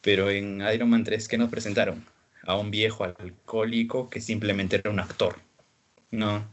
Pero 0.00 0.30
en 0.30 0.62
Iron 0.72 0.90
Man 0.90 1.04
3, 1.04 1.28
¿qué 1.28 1.38
nos 1.38 1.50
presentaron? 1.50 2.04
A 2.42 2.56
un 2.56 2.70
viejo 2.70 3.04
alcohólico 3.04 4.08
que 4.10 4.20
simplemente 4.20 4.76
era 4.76 4.90
un 4.90 5.00
actor, 5.00 5.38
¿no? 6.10 6.48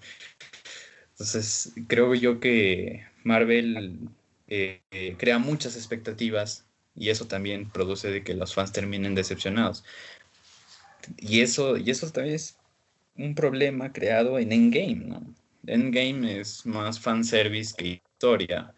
Entonces, 1.12 1.74
creo 1.88 2.16
yo 2.16 2.40
que 2.40 3.06
Marvel 3.24 4.10
eh, 4.54 4.82
eh, 4.92 5.16
crea 5.18 5.40
muchas 5.40 5.78
expectativas 5.78 6.66
y 6.94 7.10
eso 7.10 7.26
también 7.26 7.70
produce 7.70 8.10
de 8.12 8.22
que 8.22 8.34
los 8.34 8.54
fans 8.54 8.74
terminen 8.74 9.16
decepcionados. 9.16 9.86
Y 11.18 11.40
eso, 11.40 11.78
y 11.78 11.90
eso 11.90 12.12
también 12.12 12.36
es 12.36 12.58
un 13.16 13.34
problema 13.34 13.94
creado 13.94 14.38
en 14.40 14.52
Endgame, 14.52 15.06
¿no? 15.06 15.36
Endgame 15.68 16.42
es 16.42 16.66
más 16.66 17.00
fanservice 17.00 17.74
que 17.78 18.02
historia. 18.16 18.74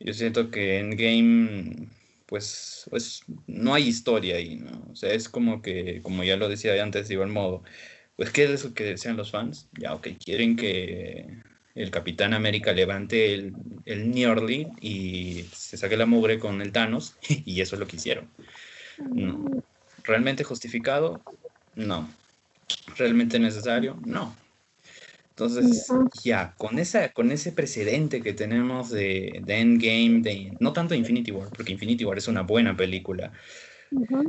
Yo 0.00 0.14
siento 0.14 0.50
que 0.50 0.78
Endgame, 0.78 1.88
pues, 2.24 2.86
pues 2.88 3.24
no 3.46 3.74
hay 3.74 3.88
historia 3.88 4.36
ahí, 4.36 4.56
¿no? 4.56 4.86
O 4.90 4.96
sea, 4.96 5.12
es 5.12 5.28
como 5.28 5.60
que, 5.60 6.00
como 6.02 6.24
ya 6.24 6.38
lo 6.38 6.48
decía 6.48 6.82
antes 6.82 7.08
de 7.08 7.14
igual 7.14 7.28
modo, 7.28 7.62
pues, 8.16 8.30
¿qué 8.30 8.44
es 8.44 8.50
eso 8.52 8.72
que 8.72 8.84
desean 8.84 9.18
los 9.18 9.32
fans? 9.32 9.68
Ya, 9.78 9.94
ok, 9.94 10.08
quieren 10.24 10.56
que 10.56 11.26
el 11.78 11.90
Capitán 11.92 12.34
América 12.34 12.72
levante 12.72 13.34
el, 13.34 13.54
el 13.84 14.12
y 14.80 15.44
se 15.52 15.76
saque 15.76 15.96
la 15.96 16.06
mugre 16.06 16.40
con 16.40 16.60
el 16.60 16.72
Thanos, 16.72 17.14
y 17.28 17.60
eso 17.60 17.76
es 17.76 17.80
lo 17.80 17.86
que 17.86 17.96
hicieron. 17.96 18.28
No. 18.98 19.62
¿Realmente 20.02 20.42
justificado? 20.42 21.22
No. 21.76 22.10
¿Realmente 22.96 23.38
necesario? 23.38 23.96
No. 24.04 24.36
Entonces, 25.30 25.86
ya, 26.24 26.52
con, 26.58 26.80
con 27.14 27.30
ese 27.30 27.52
precedente 27.52 28.22
que 28.22 28.32
tenemos 28.32 28.90
de, 28.90 29.40
Endgame, 29.46 30.20
de, 30.20 30.52
no 30.58 30.72
tanto 30.72 30.96
Infinity 30.96 31.30
War, 31.30 31.48
porque 31.50 31.72
Infinity 31.72 32.04
War 32.04 32.18
es 32.18 32.26
una 32.26 32.42
buena 32.42 32.76
película, 32.76 33.32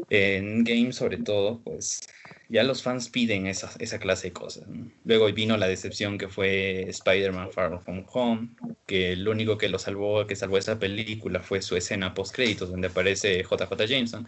Endgame 0.10 0.94
sobre 0.94 1.18
todo, 1.18 1.62
pues 1.64 2.02
ya 2.50 2.64
los 2.64 2.82
fans 2.82 3.10
piden 3.10 3.46
esa, 3.48 3.70
clase 4.00 4.28
de 4.28 4.34
cosas. 4.34 4.66
Luego 5.06 5.32
vino 5.32 5.58
la 5.58 5.68
decepción 5.68 6.18
que 6.18 6.28
fue 6.28 6.90
Spider-Man 6.90 7.52
Far 7.52 7.80
From 7.82 8.06
Home, 8.12 8.50
que 8.86 9.16
lo 9.16 9.32
único 9.32 9.58
que 9.58 9.70
lo 9.70 9.80
salvó, 9.80 10.26
que 10.26 10.36
salvó 10.36 10.58
esa 10.58 10.80
película 10.80 11.42
fue 11.42 11.62
su 11.62 11.76
escena 11.76 12.14
post 12.14 12.34
créditos 12.34 12.72
donde 12.72 12.88
aparece 12.88 13.44
JJ 13.44 13.86
Jameson 13.88 14.28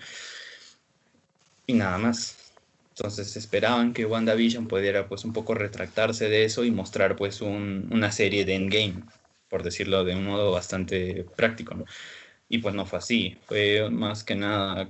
y 1.65 1.73
nada 1.73 1.97
más. 1.97 2.37
Entonces 2.89 3.35
esperaban 3.37 3.93
que 3.93 4.05
WandaVision 4.05 4.67
pudiera 4.67 5.07
pues 5.07 5.25
un 5.25 5.33
poco 5.33 5.55
retractarse 5.55 6.29
de 6.29 6.43
eso 6.43 6.63
y 6.63 6.71
mostrar 6.71 7.15
pues 7.15 7.41
una 7.41 8.11
serie 8.11 8.45
de 8.45 8.55
Endgame, 8.55 9.03
por 9.49 9.63
decirlo 9.63 10.03
de 10.03 10.13
un 10.15 10.25
modo 10.25 10.51
bastante 10.51 11.25
práctico, 11.35 11.75
Y 12.53 12.57
pues 12.57 12.75
no 12.75 12.85
fue 12.85 12.99
así, 12.99 13.37
fue 13.47 13.89
más 13.89 14.25
que 14.25 14.35
nada, 14.35 14.89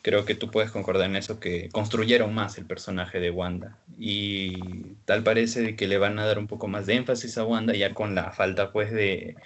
creo 0.00 0.24
que 0.24 0.34
tú 0.34 0.50
puedes 0.50 0.70
concordar 0.70 1.10
en 1.10 1.16
eso, 1.16 1.38
que 1.38 1.68
construyeron 1.68 2.32
más 2.32 2.56
el 2.56 2.64
personaje 2.64 3.20
de 3.20 3.30
Wanda 3.30 3.76
y 3.98 4.94
tal 5.04 5.22
parece 5.22 5.76
que 5.76 5.88
le 5.88 5.98
van 5.98 6.18
a 6.18 6.24
dar 6.24 6.38
un 6.38 6.46
poco 6.46 6.68
más 6.68 6.86
de 6.86 6.94
énfasis 6.94 7.36
a 7.36 7.44
Wanda 7.44 7.74
ya 7.74 7.92
con 7.92 8.14
la 8.14 8.32
falta 8.32 8.72
pues 8.72 8.90
de 8.92 9.36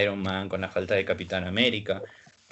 Iron 0.00 0.20
Man, 0.20 0.48
con 0.48 0.62
la 0.62 0.68
falta 0.68 0.96
de 0.96 1.04
Capitán 1.04 1.44
América, 1.44 2.02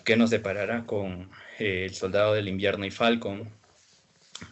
que 0.05 0.17
nos 0.17 0.31
deparará 0.31 0.85
con 0.85 1.29
el 1.59 1.93
Soldado 1.93 2.35
del 2.35 2.47
Invierno 2.47 2.87
y 2.87 2.93
Falcon. 2.93 3.49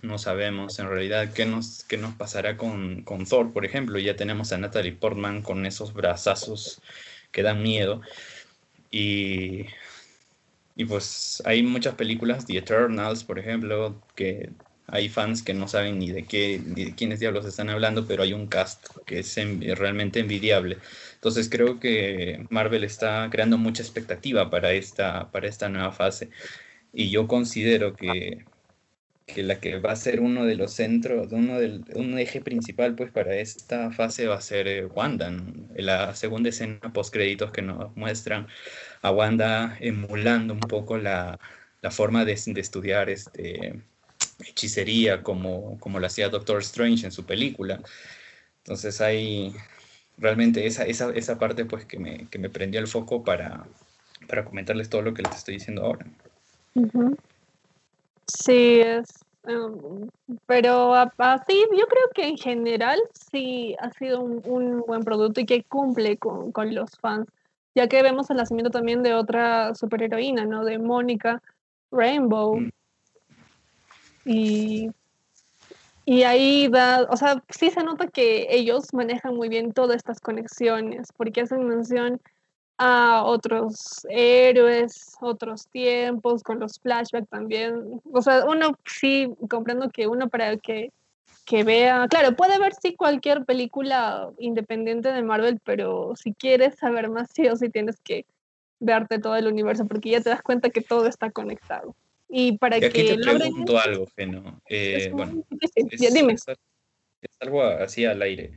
No 0.03 0.19
sabemos 0.19 0.81
en 0.81 0.89
realidad 0.89 1.33
qué 1.33 1.47
nos, 1.47 1.85
qué 1.85 1.97
nos 1.97 2.15
pasará 2.15 2.57
con, 2.57 3.03
con 3.03 3.25
Thor, 3.25 3.53
por 3.53 3.65
ejemplo. 3.65 4.01
Ya 4.01 4.17
tenemos 4.17 4.53
a 4.53 4.59
Natalie 4.59 4.93
Portman 4.93 5.43
con 5.43 5.65
esos 5.65 5.93
brazazos 5.93 6.81
que 7.33 7.43
dan 7.43 7.63
miedo. 7.63 8.03
Y, 8.91 9.67
y 10.77 10.85
pues 10.85 11.43
hay 11.45 11.63
muchas 11.63 11.95
películas, 11.95 12.47
The 12.47 12.59
Eternals, 12.59 13.25
por 13.25 13.39
ejemplo, 13.39 14.01
que 14.15 14.51
hay 14.93 15.09
fans 15.09 15.43
que 15.43 15.55
no 15.55 15.69
saben 15.69 15.99
ni 15.99 16.11
de 16.11 16.25
qué, 16.25 16.61
ni 16.65 16.87
de 16.87 16.95
quiénes 16.95 17.21
diablos 17.21 17.47
están 17.47 17.71
hablando, 17.71 18.07
pero 18.07 18.23
hay 18.25 18.33
un 18.33 18.49
cast 18.49 18.89
que 19.07 19.21
es 19.21 19.37
realmente 19.79 20.21
envidiable. 20.21 20.79
Entonces 21.15 21.49
creo 21.49 21.79
que 21.79 22.45
Marvel 22.51 22.85
está 22.85 23.29
creando 23.31 23.57
mucha 23.59 23.83
expectativa 23.83 24.51
para 24.51 24.73
esta, 24.73 25.31
para 25.31 25.49
esta 25.49 25.69
nueva 25.69 25.93
fase. 25.93 26.31
Y 26.93 27.11
yo 27.11 27.29
considero 27.29 27.95
que, 27.95 28.45
que 29.35 29.43
la 29.43 29.61
que 29.61 29.79
va 29.79 29.93
a 29.93 29.97
ser 29.97 30.21
uno 30.21 30.45
de 30.45 30.57
los 30.57 30.73
centros, 30.73 31.33
uno 31.33 31.59
del, 31.59 31.85
un 31.95 32.19
eje 32.19 32.41
principal 32.41 32.95
pues 32.95 33.11
para 33.11 33.37
esta 33.37 33.91
fase 33.91 34.27
va 34.27 34.37
a 34.37 34.41
ser 34.41 34.69
eh, 34.69 34.87
Wanda. 34.87 35.33
La 35.77 36.15
segunda 36.15 36.49
escena 36.51 36.93
post 36.93 37.13
créditos 37.13 37.51
que 37.51 37.63
nos 37.63 37.97
muestran 37.97 38.47
a 39.03 39.11
Wanda 39.11 39.77
emulando 39.81 40.55
un 40.55 40.61
poco 40.61 40.99
la, 40.99 41.39
la 41.83 41.91
forma 41.91 42.25
de, 42.25 42.39
de, 42.47 42.61
estudiar 42.61 43.11
este, 43.11 43.81
hechicería 44.47 45.23
como, 45.23 45.79
como 45.81 45.99
lo 46.01 46.07
hacía 46.07 46.29
Doctor 46.29 46.61
Strange 46.61 47.07
en 47.07 47.13
su 47.13 47.25
película. 47.25 47.81
Entonces 48.59 49.01
hay 49.01 49.55
realmente 50.19 50.67
esa, 50.67 50.85
esa, 50.85 51.11
esa 51.15 51.39
parte 51.39 51.65
pues 51.65 51.85
que 51.87 51.99
me, 51.99 52.29
que 52.29 52.39
me 52.39 52.51
prendió 52.51 52.81
el 52.81 52.87
foco 52.87 53.25
para, 53.25 53.67
para 54.29 54.45
comentarles 54.45 54.89
todo 54.89 55.03
lo 55.03 55.15
que 55.15 55.23
les 55.23 55.37
estoy 55.37 55.55
diciendo 55.55 55.83
ahora. 55.83 56.07
Sí, 58.33 58.81
es 58.81 59.09
em, 59.45 60.09
pero 60.47 60.95
así, 60.95 61.65
yo 61.77 61.87
creo 61.87 62.09
que 62.15 62.29
en 62.29 62.37
general 62.37 63.01
sí 63.13 63.75
ha 63.81 63.91
sido 63.91 64.21
un, 64.21 64.81
buen 64.87 65.03
producto 65.03 65.41
y 65.41 65.47
que 65.47 65.65
cumple 65.65 66.17
con, 66.19 66.53
con, 66.53 66.75
los 66.75 66.91
fans, 67.01 67.27
ya 67.75 67.89
que 67.89 68.03
vemos 68.03 68.31
el 68.31 68.37
nacimiento 68.37 68.71
también 68.71 69.03
de 69.03 69.15
otra 69.15 69.75
superheroína, 69.75 70.45
¿no? 70.45 70.65
De 70.65 70.79
Mónica 70.79 71.43
Rainbow. 71.91 72.61
Mm. 72.61 72.71
Y, 74.27 74.91
y 76.05 76.23
ahí 76.23 76.69
da, 76.69 77.07
o 77.11 77.17
sea, 77.17 77.43
sí 77.49 77.71
se 77.71 77.83
nota 77.83 78.07
que 78.09 78.47
ellos 78.51 78.93
manejan 78.93 79.35
muy 79.35 79.49
bien 79.49 79.73
todas 79.73 79.97
estas 79.97 80.21
conexiones, 80.21 81.09
porque 81.17 81.41
hacen 81.41 81.67
mención 81.67 82.21
a 82.83 83.25
otros 83.25 84.07
héroes, 84.09 85.15
otros 85.21 85.67
tiempos, 85.67 86.43
con 86.43 86.59
los 86.59 86.81
flashbacks 86.81 87.29
también. 87.29 88.01
O 88.11 88.23
sea, 88.23 88.47
uno 88.47 88.75
sí 88.87 89.29
comprendo 89.51 89.91
que 89.91 90.07
uno 90.07 90.31
para 90.31 90.57
que, 90.57 90.91
que 91.45 91.63
vea, 91.63 92.09
claro, 92.09 92.35
puede 92.35 92.59
ver 92.59 92.73
sí 92.81 92.95
cualquier 92.97 93.45
película 93.45 94.31
independiente 94.39 95.13
de 95.13 95.23
Marvel, 95.23 95.61
pero 95.63 96.15
si 96.17 96.33
quieres 96.33 96.77
saber 96.77 97.11
más, 97.11 97.29
sí 97.35 97.47
o 97.49 97.57
sí 97.57 97.69
tienes 97.69 98.01
que 98.01 98.25
verte 98.79 99.19
todo 99.19 99.37
el 99.37 99.47
universo, 99.47 99.87
porque 99.87 100.09
ya 100.09 100.23
te 100.23 100.31
das 100.31 100.41
cuenta 100.41 100.71
que 100.71 100.81
todo 100.81 101.07
está 101.07 101.31
conectado. 101.31 101.95
Y 102.31 102.57
para 102.57 102.79
y 102.79 102.85
aquí 102.85 103.05
que 103.05 103.15
te 103.15 103.23
pregunto 103.23 103.79
algo, 103.79 104.07
Geno. 104.17 104.59
Eh, 104.71 105.11
bueno, 105.13 105.45
dime. 106.15 106.33
es 106.33 106.47
algo 107.41 107.63
así 107.63 108.07
al 108.07 108.23
aire. 108.23 108.53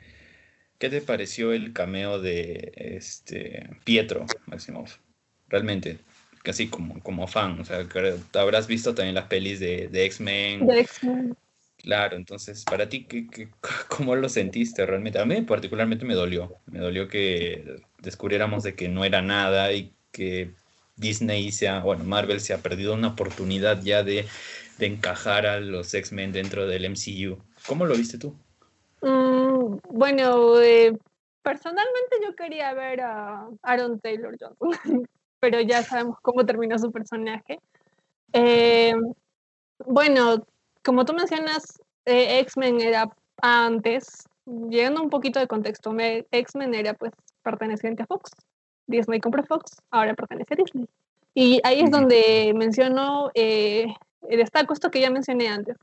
¿Qué 0.83 0.89
te 0.89 0.99
pareció 0.99 1.53
el 1.53 1.71
cameo 1.71 2.19
de 2.19 2.73
este 2.75 3.69
Pietro 3.85 4.25
Maximoff? 4.47 4.97
Realmente, 5.47 5.99
casi 6.43 6.67
como, 6.67 6.99
como 6.99 7.25
fan, 7.25 7.57
o 7.61 7.63
sea, 7.63 7.87
habrás 8.33 8.67
visto 8.67 8.93
también 8.93 9.15
las 9.15 9.27
pelis 9.27 9.61
de, 9.61 9.87
de 9.87 10.03
X-Men. 10.03 10.67
De 10.67 10.81
X-Men. 10.81 11.37
Claro, 11.77 12.17
entonces, 12.17 12.65
para 12.65 12.89
ti, 12.89 13.05
¿qué, 13.05 13.27
qué, 13.27 13.47
cómo 13.87 14.17
lo 14.17 14.27
sentiste 14.27 14.85
realmente? 14.85 15.19
A 15.19 15.25
mí 15.25 15.41
particularmente 15.43 16.03
me 16.03 16.15
dolió, 16.15 16.57
me 16.65 16.79
dolió 16.79 17.07
que 17.07 17.77
descubriéramos 17.99 18.63
de 18.63 18.75
que 18.75 18.89
no 18.89 19.05
era 19.05 19.21
nada 19.21 19.71
y 19.71 19.93
que 20.11 20.51
Disney 20.97 21.53
se 21.53 21.69
ha, 21.69 21.79
bueno, 21.79 22.03
Marvel 22.03 22.41
se 22.41 22.53
ha 22.53 22.57
perdido 22.57 22.93
una 22.93 23.07
oportunidad 23.07 23.81
ya 23.81 24.03
de, 24.03 24.25
de 24.79 24.85
encajar 24.85 25.45
a 25.45 25.61
los 25.61 25.93
X-Men 25.93 26.33
dentro 26.33 26.67
del 26.67 26.83
MCU. 26.83 27.41
¿Cómo 27.67 27.85
lo 27.85 27.95
viste 27.95 28.17
tú? 28.17 28.35
Mm, 29.03 29.79
bueno, 29.89 30.61
eh, 30.61 30.97
personalmente 31.41 32.17
yo 32.23 32.35
quería 32.35 32.73
ver 32.73 33.01
a 33.01 33.49
Aaron 33.61 33.99
Taylor 33.99 34.37
Johnson, 34.39 34.69
pero 35.41 35.59
ya 35.59 35.83
sabemos 35.83 36.17
cómo 36.21 36.45
terminó 36.45 36.79
su 36.79 36.89
personaje. 36.89 37.59
Eh, 38.31 38.93
bueno, 39.85 40.45
como 40.85 41.03
tú 41.03 41.13
mencionas, 41.13 41.81
eh, 42.05 42.39
X-Men 42.39 42.79
era 42.79 43.09
antes, 43.41 44.25
llegando 44.45 45.03
un 45.03 45.09
poquito 45.09 45.41
de 45.41 45.47
contexto, 45.47 45.93
X-Men 46.31 46.73
era 46.73 46.93
pues 46.93 47.11
perteneciente 47.43 48.03
a 48.03 48.07
Fox. 48.07 48.31
Disney 48.87 49.19
compró 49.19 49.43
Fox, 49.43 49.81
ahora 49.91 50.13
pertenece 50.13 50.53
a 50.53 50.57
Disney. 50.57 50.87
Y 51.33 51.59
ahí 51.65 51.81
es 51.81 51.91
donde 51.91 52.53
menciono, 52.55 53.31
destaco 54.21 54.73
esto 54.73 54.91
que 54.91 55.01
ya 55.01 55.09
mencioné 55.09 55.49
antes. 55.49 55.75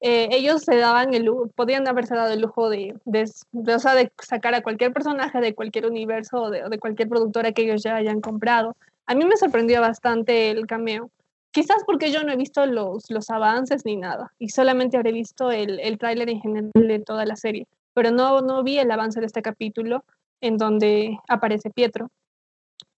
Eh, 0.00 0.28
ellos 0.32 0.62
se 0.62 0.76
daban 0.76 1.14
el 1.14 1.30
podían 1.54 1.88
haberse 1.88 2.14
dado 2.14 2.32
el 2.32 2.42
lujo 2.42 2.68
de, 2.68 2.94
de, 3.04 3.30
de, 3.52 4.10
sacar 4.18 4.54
a 4.54 4.62
cualquier 4.62 4.92
personaje 4.92 5.40
de 5.40 5.54
cualquier 5.54 5.86
universo 5.86 6.42
o 6.42 6.50
de, 6.50 6.68
de, 6.68 6.78
cualquier 6.78 7.08
productora 7.08 7.52
que 7.52 7.62
ellos 7.62 7.82
ya 7.82 7.96
hayan 7.96 8.20
comprado. 8.20 8.76
A 9.06 9.14
mí 9.14 9.24
me 9.24 9.36
sorprendió 9.36 9.80
bastante 9.80 10.50
el 10.50 10.66
cameo. 10.66 11.10
Quizás 11.52 11.84
porque 11.86 12.10
yo 12.10 12.24
no 12.24 12.32
he 12.32 12.36
visto 12.36 12.66
los, 12.66 13.08
los 13.10 13.30
avances 13.30 13.84
ni 13.84 13.96
nada, 13.96 14.32
y 14.40 14.48
solamente 14.48 14.96
habré 14.96 15.12
visto 15.12 15.52
el, 15.52 15.78
el 15.78 15.98
tráiler 15.98 16.28
en 16.28 16.40
general 16.40 16.72
de 16.74 16.98
toda 16.98 17.24
la 17.24 17.36
serie, 17.36 17.68
pero 17.94 18.10
no, 18.10 18.40
no 18.40 18.64
vi 18.64 18.78
el 18.78 18.90
avance 18.90 19.20
de 19.20 19.26
este 19.26 19.40
capítulo 19.40 20.04
en 20.40 20.58
donde 20.58 21.16
aparece 21.28 21.70
Pietro. 21.70 22.10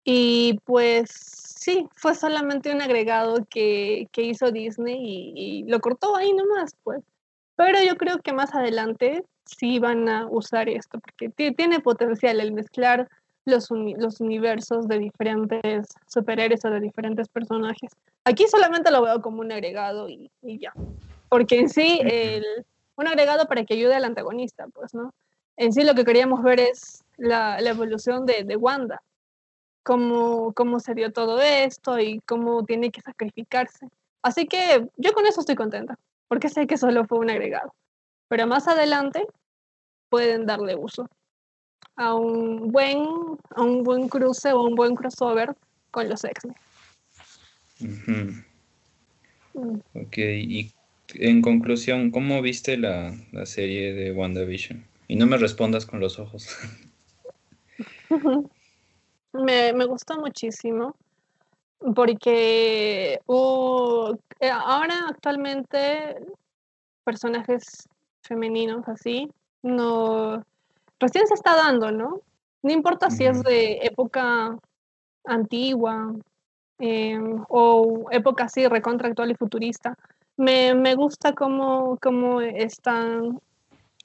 Y 0.05 0.59
pues 0.63 1.44
sí, 1.65 1.89
fue 1.95 2.13
solamente 2.13 2.71
un 2.71 2.81
agregado 2.81 3.43
que, 3.49 4.07
hizo 4.15 4.51
Disney 4.51 5.33
y, 5.35 5.63
lo 5.63 5.79
cortó 5.79 6.15
ahí 6.15 6.31
nomás, 6.31 6.75
pues. 6.83 7.01
Pero 7.55 7.79
yo 7.83 7.97
creo 7.97 8.19
que 8.19 8.33
más 8.33 8.53
adelante 8.53 9.23
sí 9.45 9.79
van 9.79 10.07
a 10.07 10.27
usar 10.27 10.69
esto, 10.69 10.99
porque 10.99 11.29
tiene 11.53 11.79
potencial 11.79 12.39
el 12.39 12.51
mezclar 12.51 13.09
los, 13.45 13.69
los 13.71 14.19
universos 14.19 14.87
de 14.87 14.99
diferentes 14.99 15.87
superhéroes 16.07 16.63
o 16.65 16.69
de 16.69 16.81
diferentes 16.81 17.27
personajes. 17.29 17.91
Aquí 18.25 18.45
solamente 18.47 18.91
lo 18.91 19.01
veo 19.01 19.21
como 19.21 19.41
un 19.41 19.51
agregado 19.51 20.07
y, 20.07 20.29
ya. 20.43 20.71
Porque 21.29 21.59
en 21.59 21.69
sí, 21.69 21.99
el, 22.03 22.43
un 22.95 23.07
agregado 23.07 23.47
para 23.47 23.63
que 23.65 23.73
ayude 23.73 23.95
al 23.95 24.05
antagonista, 24.05 24.67
pues, 24.71 24.93
¿no? 24.93 25.13
En 25.57 25.73
sí 25.73 25.83
lo 25.83 25.95
que 25.95 26.05
queríamos 26.05 26.43
ver 26.43 26.59
es 26.59 27.03
la, 27.17 27.57
evolución 27.59 28.25
de, 28.27 28.43
de 28.43 28.55
Wanda, 28.55 29.01
cómo, 29.85 30.51
cómo 30.53 30.79
se 30.79 30.95
dio 30.95 31.13
todo 31.13 31.39
esto 31.39 31.99
y 31.99 32.19
cómo 32.25 32.65
tiene 32.65 32.89
que 32.91 33.01
sacrificarse. 33.01 33.87
Así 34.23 34.47
que 34.47 34.89
yo 34.97 35.13
con 35.13 35.27
eso 35.27 35.41
estoy 35.41 35.55
contenta, 35.55 35.97
porque 36.27 36.49
sé 36.49 36.65
que 36.65 36.77
solo 36.77 37.05
fue 37.05 37.19
un 37.19 37.29
agregado. 37.29 37.73
Pero 38.27 38.47
más 38.47 38.67
adelante 38.67 39.27
pueden 40.09 40.47
darle 40.47 40.75
uso 40.75 41.07
a 41.95 42.15
un 42.15 42.71
buen, 42.71 42.97
a 43.51 43.61
un 43.61 43.83
buen 43.83 44.09
cruce 44.09 44.51
o 44.51 44.63
un 44.63 44.73
buen 44.75 44.95
crossover 44.95 45.55
con 45.91 46.09
los 46.09 46.23
X-Men. 46.23 46.55
Mm. 49.53 49.79
Ok, 49.93 50.17
y 50.17 50.73
en 51.13 51.43
conclusión, 51.43 52.09
¿cómo 52.09 52.41
viste 52.41 52.75
la, 52.77 53.15
la 53.31 53.45
serie 53.45 53.93
de 53.93 54.11
WandaVision? 54.11 54.83
Y 55.07 55.15
no 55.15 55.27
me 55.27 55.37
respondas 55.37 55.85
con 55.85 55.99
los 55.99 56.17
ojos. 56.17 56.49
Me, 59.43 59.73
me 59.73 59.85
gustó 59.85 60.17
muchísimo 60.17 60.95
porque 61.93 63.13
eh, 63.13 64.49
ahora 64.49 65.07
actualmente 65.09 66.17
personajes 67.03 67.87
femeninos 68.23 68.87
así 68.87 69.29
no 69.61 70.43
recién 70.99 71.27
se 71.27 71.33
está 71.33 71.55
dando, 71.55 71.91
¿no? 71.91 72.21
No 72.63 72.71
importa 72.71 73.09
si 73.11 73.25
es 73.25 73.43
de 73.43 73.79
época 73.83 74.57
antigua 75.25 76.13
em, 76.79 77.43
o 77.49 78.07
época 78.11 78.45
así 78.45 78.67
recontractual 78.67 79.31
y 79.31 79.35
futurista. 79.35 79.95
Me, 80.37 80.73
me 80.73 80.95
gusta 80.95 81.33
cómo, 81.33 81.97
cómo 82.01 82.41
están 82.41 83.39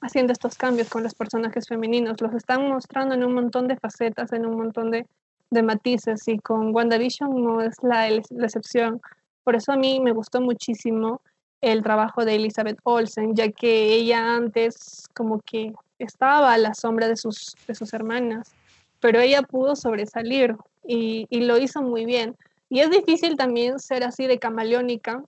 haciendo 0.01 0.33
estos 0.33 0.55
cambios 0.57 0.89
con 0.89 1.03
los 1.03 1.15
personajes 1.15 1.67
femeninos. 1.67 2.21
Los 2.21 2.33
están 2.33 2.67
mostrando 2.69 3.15
en 3.15 3.23
un 3.23 3.33
montón 3.33 3.67
de 3.67 3.77
facetas, 3.77 4.31
en 4.33 4.45
un 4.45 4.57
montón 4.57 4.91
de, 4.91 5.07
de 5.51 5.63
matices 5.63 6.27
y 6.27 6.39
con 6.39 6.73
WandaVision 6.73 7.43
no 7.43 7.61
es 7.61 7.75
la, 7.83 8.09
la, 8.09 8.45
excepción. 8.45 9.01
Por 9.43 9.55
eso 9.55 9.71
a 9.71 9.77
mí 9.77 9.99
me 9.99 10.13
gustó 10.13 10.41
muchísimo 10.41 11.21
el 11.61 11.83
trabajo 11.83 12.25
de 12.25 12.35
Elizabeth 12.35 12.79
Olsen, 12.83 13.35
ya 13.35 13.51
que 13.51 13.93
ella 13.93 14.35
antes 14.35 15.07
como 15.13 15.41
que 15.41 15.73
estaba 15.99 16.53
a 16.53 16.57
la 16.57 16.73
sombra 16.73 17.07
de 17.07 17.17
sus, 17.17 17.55
de 17.67 17.75
sus 17.75 17.93
hermanas, 17.93 18.51
pero 18.99 19.19
ella 19.19 19.43
pudo 19.43 19.75
sobresalir 19.75 20.55
y, 20.87 21.27
y 21.29 21.41
lo 21.41 21.57
hizo 21.57 21.83
muy 21.83 22.05
bien. 22.05 22.35
Y 22.69 22.79
es 22.79 22.89
difícil 22.89 23.35
también 23.35 23.79
ser 23.79 24.03
así 24.03 24.25
de 24.27 24.39
camaleónica 24.39 25.23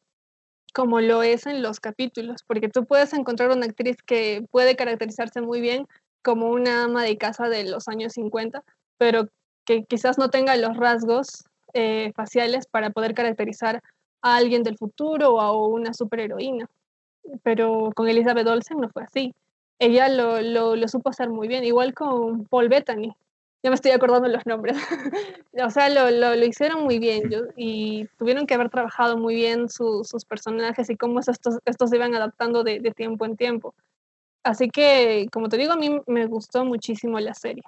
como 0.74 1.02
lo 1.02 1.22
es 1.22 1.46
en 1.46 1.62
los 1.62 1.80
capítulos, 1.80 2.44
porque 2.48 2.68
tú 2.68 2.86
puedes 2.86 3.14
encontrar 3.14 3.52
una 3.52 3.68
actriz 3.68 3.98
que 4.06 4.44
puede 4.50 4.76
caracterizarse 4.76 5.40
muy 5.40 5.62
bien 5.62 5.88
como 6.24 6.48
una 6.48 6.86
ama 6.86 7.04
de 7.04 7.18
casa 7.18 7.48
de 7.48 7.64
los 7.66 7.88
años 7.88 8.14
50, 8.14 8.64
pero 8.98 9.30
que 9.66 9.84
quizás 9.86 10.18
no 10.18 10.30
tenga 10.30 10.56
los 10.56 10.78
rasgos 10.78 11.46
eh, 11.74 12.12
faciales 12.16 12.68
para 12.68 12.92
poder 12.92 13.14
caracterizar 13.14 13.82
a 14.22 14.36
alguien 14.36 14.64
del 14.64 14.78
futuro 14.78 15.36
o 15.36 15.42
a 15.42 15.68
una 15.68 15.94
superheroína. 15.94 16.70
Pero 17.44 17.92
con 17.96 18.08
Elizabeth 18.08 18.48
Olsen 18.48 18.80
no 18.80 18.90
fue 18.90 19.04
así. 19.04 19.34
Ella 19.80 20.08
lo, 20.10 20.42
lo, 20.42 20.88
supo 20.88 21.10
hacer 21.10 21.30
muy 21.30 21.48
bien, 21.48 21.64
igual 21.64 21.94
con 21.94 22.46
Paul 22.46 22.70
Bettany. 22.70 23.14
Ya 23.64 23.70
me 23.70 23.76
estoy 23.76 23.92
acordando 23.92 24.28
los 24.28 24.46
nombres. 24.46 24.78
o 25.54 25.70
sea, 25.70 25.90
lo, 25.90 26.46
hicieron 26.46 26.84
muy 26.84 27.00
bien 27.00 27.30
y 27.56 28.08
tuvieron 28.18 28.46
que 28.46 28.54
haber 28.54 28.70
trabajado 28.70 29.18
muy 29.18 29.36
bien 29.36 29.70
sus 29.70 30.26
personajes 30.28 30.90
y 30.90 30.98
cómo 30.98 31.20
estos, 31.20 31.60
estos 31.66 31.90
se 31.90 31.96
iban 31.96 32.14
adaptando 32.14 32.64
de, 32.64 32.80
de 32.80 32.92
tiempo 32.92 33.26
en 33.26 33.38
tiempo. 33.38 33.74
Así 34.44 34.70
que, 34.70 35.28
como 35.32 35.50
te 35.50 35.58
digo, 35.58 35.74
a 35.74 35.78
mí 35.78 36.02
me 36.06 36.28
gustó 36.28 36.66
muchísimo 36.66 37.20
la 37.20 37.34
serie. 37.34 37.64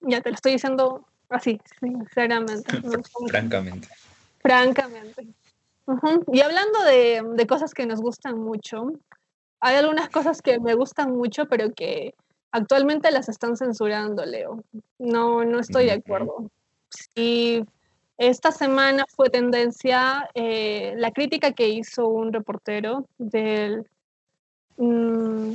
Ya 0.00 0.20
te 0.20 0.30
lo 0.30 0.34
estoy 0.34 0.52
diciendo 0.52 1.06
así, 1.28 1.60
sinceramente. 1.80 2.80
Francamente. 3.28 3.88
Francamente. 4.40 5.26
Y 6.32 6.40
hablando 6.40 6.82
de, 6.84 7.22
de, 7.34 7.46
cosas 7.46 7.74
que 7.74 7.86
nos 7.86 8.00
gustan 8.00 8.38
mucho, 8.38 8.92
hay 9.60 9.76
algunas 9.76 10.08
cosas 10.08 10.40
que 10.40 10.60
me 10.60 10.74
gustan 10.74 11.12
mucho, 11.16 11.46
pero 11.46 11.72
que 11.74 12.14
actualmente 12.52 13.10
las 13.10 13.28
están 13.28 13.56
censurando, 13.56 14.24
Leo. 14.24 14.62
No, 14.98 15.44
no 15.44 15.58
estoy 15.58 15.86
de 15.86 15.92
acuerdo. 15.92 16.50
Sí, 16.88 17.64
esta 18.18 18.52
semana 18.52 19.06
fue 19.08 19.30
tendencia 19.30 20.28
eh, 20.34 20.94
la 20.96 21.10
crítica 21.10 21.52
que 21.52 21.68
hizo 21.68 22.06
un 22.08 22.32
reportero 22.32 23.06
del... 23.18 23.86
Mm, 24.76 25.54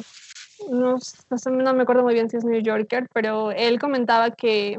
no, 0.70 0.98
no, 1.52 1.74
me 1.74 1.84
acuerdo 1.84 2.04
muy 2.04 2.14
bien 2.14 2.30
si 2.30 2.38
es 2.38 2.46
New 2.46 2.62
Yorker, 2.62 3.08
pero 3.14 3.52
él 3.52 3.80
comentaba 3.80 4.32
que 4.32 4.78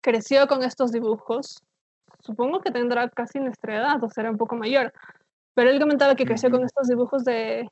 creció 0.00 0.46
con 0.46 0.62
estos 0.62 0.92
dibujos. 0.92 1.62
Supongo 2.20 2.60
que 2.60 2.70
tendrá 2.70 3.08
casi 3.08 3.38
nuestra 3.38 3.76
edad 3.76 4.02
o 4.02 4.10
será 4.10 4.30
un 4.30 4.38
poco 4.38 4.56
mayor. 4.56 4.92
Pero 5.54 5.70
él 5.70 5.80
comentaba 5.80 6.14
que 6.14 6.26
creció 6.26 6.50
con 6.50 6.64
estos 6.64 6.88
dibujos 6.88 7.24
de 7.24 7.68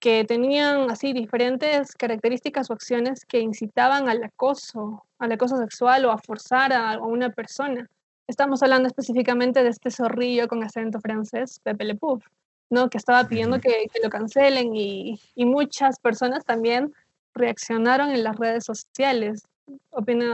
que 0.00 0.24
tenían 0.24 0.90
así 0.90 1.12
diferentes 1.12 1.94
características 1.94 2.70
o 2.70 2.72
acciones 2.72 3.24
que 3.24 3.40
incitaban 3.40 4.08
al 4.08 4.22
acoso, 4.22 5.04
al 5.18 5.32
acoso 5.32 5.56
sexual 5.56 6.04
o 6.04 6.12
a 6.12 6.18
forzar 6.18 6.72
a, 6.72 7.00
una 7.00 7.30
persona. 7.30 7.88
Estamos 8.26 8.62
hablando 8.62 8.88
específicamente 8.88 9.62
de 9.62 9.70
este 9.70 9.90
zorrillo 9.90 10.46
con 10.48 10.62
acento 10.62 11.00
francés, 11.00 11.60
Pepe 11.62 11.84
Le 11.84 11.94
Pouf, 11.96 12.24
¿no? 12.70 12.90
que 12.90 12.98
estaba 12.98 13.24
pidiendo 13.24 13.60
que, 13.60 13.86
que 13.92 14.00
lo 14.02 14.10
cancelen 14.10 14.74
y, 14.74 15.20
y, 15.34 15.44
muchas 15.44 15.98
personas 16.00 16.44
también 16.44 16.92
reaccionaron 17.34 18.10
en 18.10 18.24
las 18.24 18.36
redes 18.36 18.64
sociales, 18.64 19.44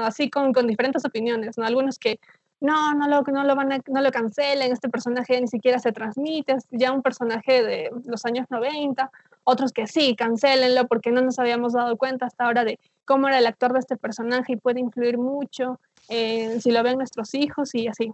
así 0.03 0.31
con, 0.31 0.53
con 0.53 0.67
diferentes 0.67 1.05
opiniones, 1.05 1.59
¿no? 1.59 1.65
algunos 1.65 1.99
que 1.99 2.19
no, 2.61 2.95
no 2.95 3.09
lo, 3.09 3.23
no 3.23 3.45
lo 3.45 3.55
van 3.55 3.73
a, 3.73 3.79
no 3.89 4.01
lo 4.01 4.11
cancelen, 4.11 4.73
este 4.73 4.89
personaje 4.89 5.39
ni 5.41 5.49
siquiera 5.49 5.79
se 5.79 5.93
transmite, 5.93 6.53
es 6.53 6.67
ya 6.71 6.93
un 6.93 7.03
personaje 7.03 7.63
de 7.63 7.91
los 8.07 8.25
años 8.25 8.47
90, 8.49 9.11
otros 9.45 9.73
que 9.73 9.87
sí, 9.87 10.17
cancelenlo 10.17 10.87
porque 10.87 11.11
no 11.11 11.21
nos 11.21 11.39
habíamos 11.39 11.75
dado 11.75 11.97
cuenta 11.97 12.27
hasta 12.27 12.45
ahora 12.45 12.65
de 12.65 12.79
cómo 13.05 13.29
era 13.29 13.39
el 13.39 13.47
actor 13.47 13.75
de 13.75 13.81
este 13.81 13.97
personaje 13.99 14.55
y 14.55 14.57
puede 14.57 14.81
influir 14.81 15.19
mucho 15.19 15.79
en 16.09 16.63
si 16.63 16.71
lo 16.71 16.83
ven 16.83 16.97
nuestros 16.97 17.35
hijos 17.35 17.75
y 17.75 17.89
así. 17.89 18.13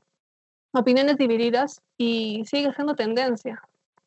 Opiniones 0.72 1.16
divididas 1.16 1.80
y 1.96 2.44
sigue 2.46 2.72
siendo 2.72 2.94
tendencia. 2.94 3.62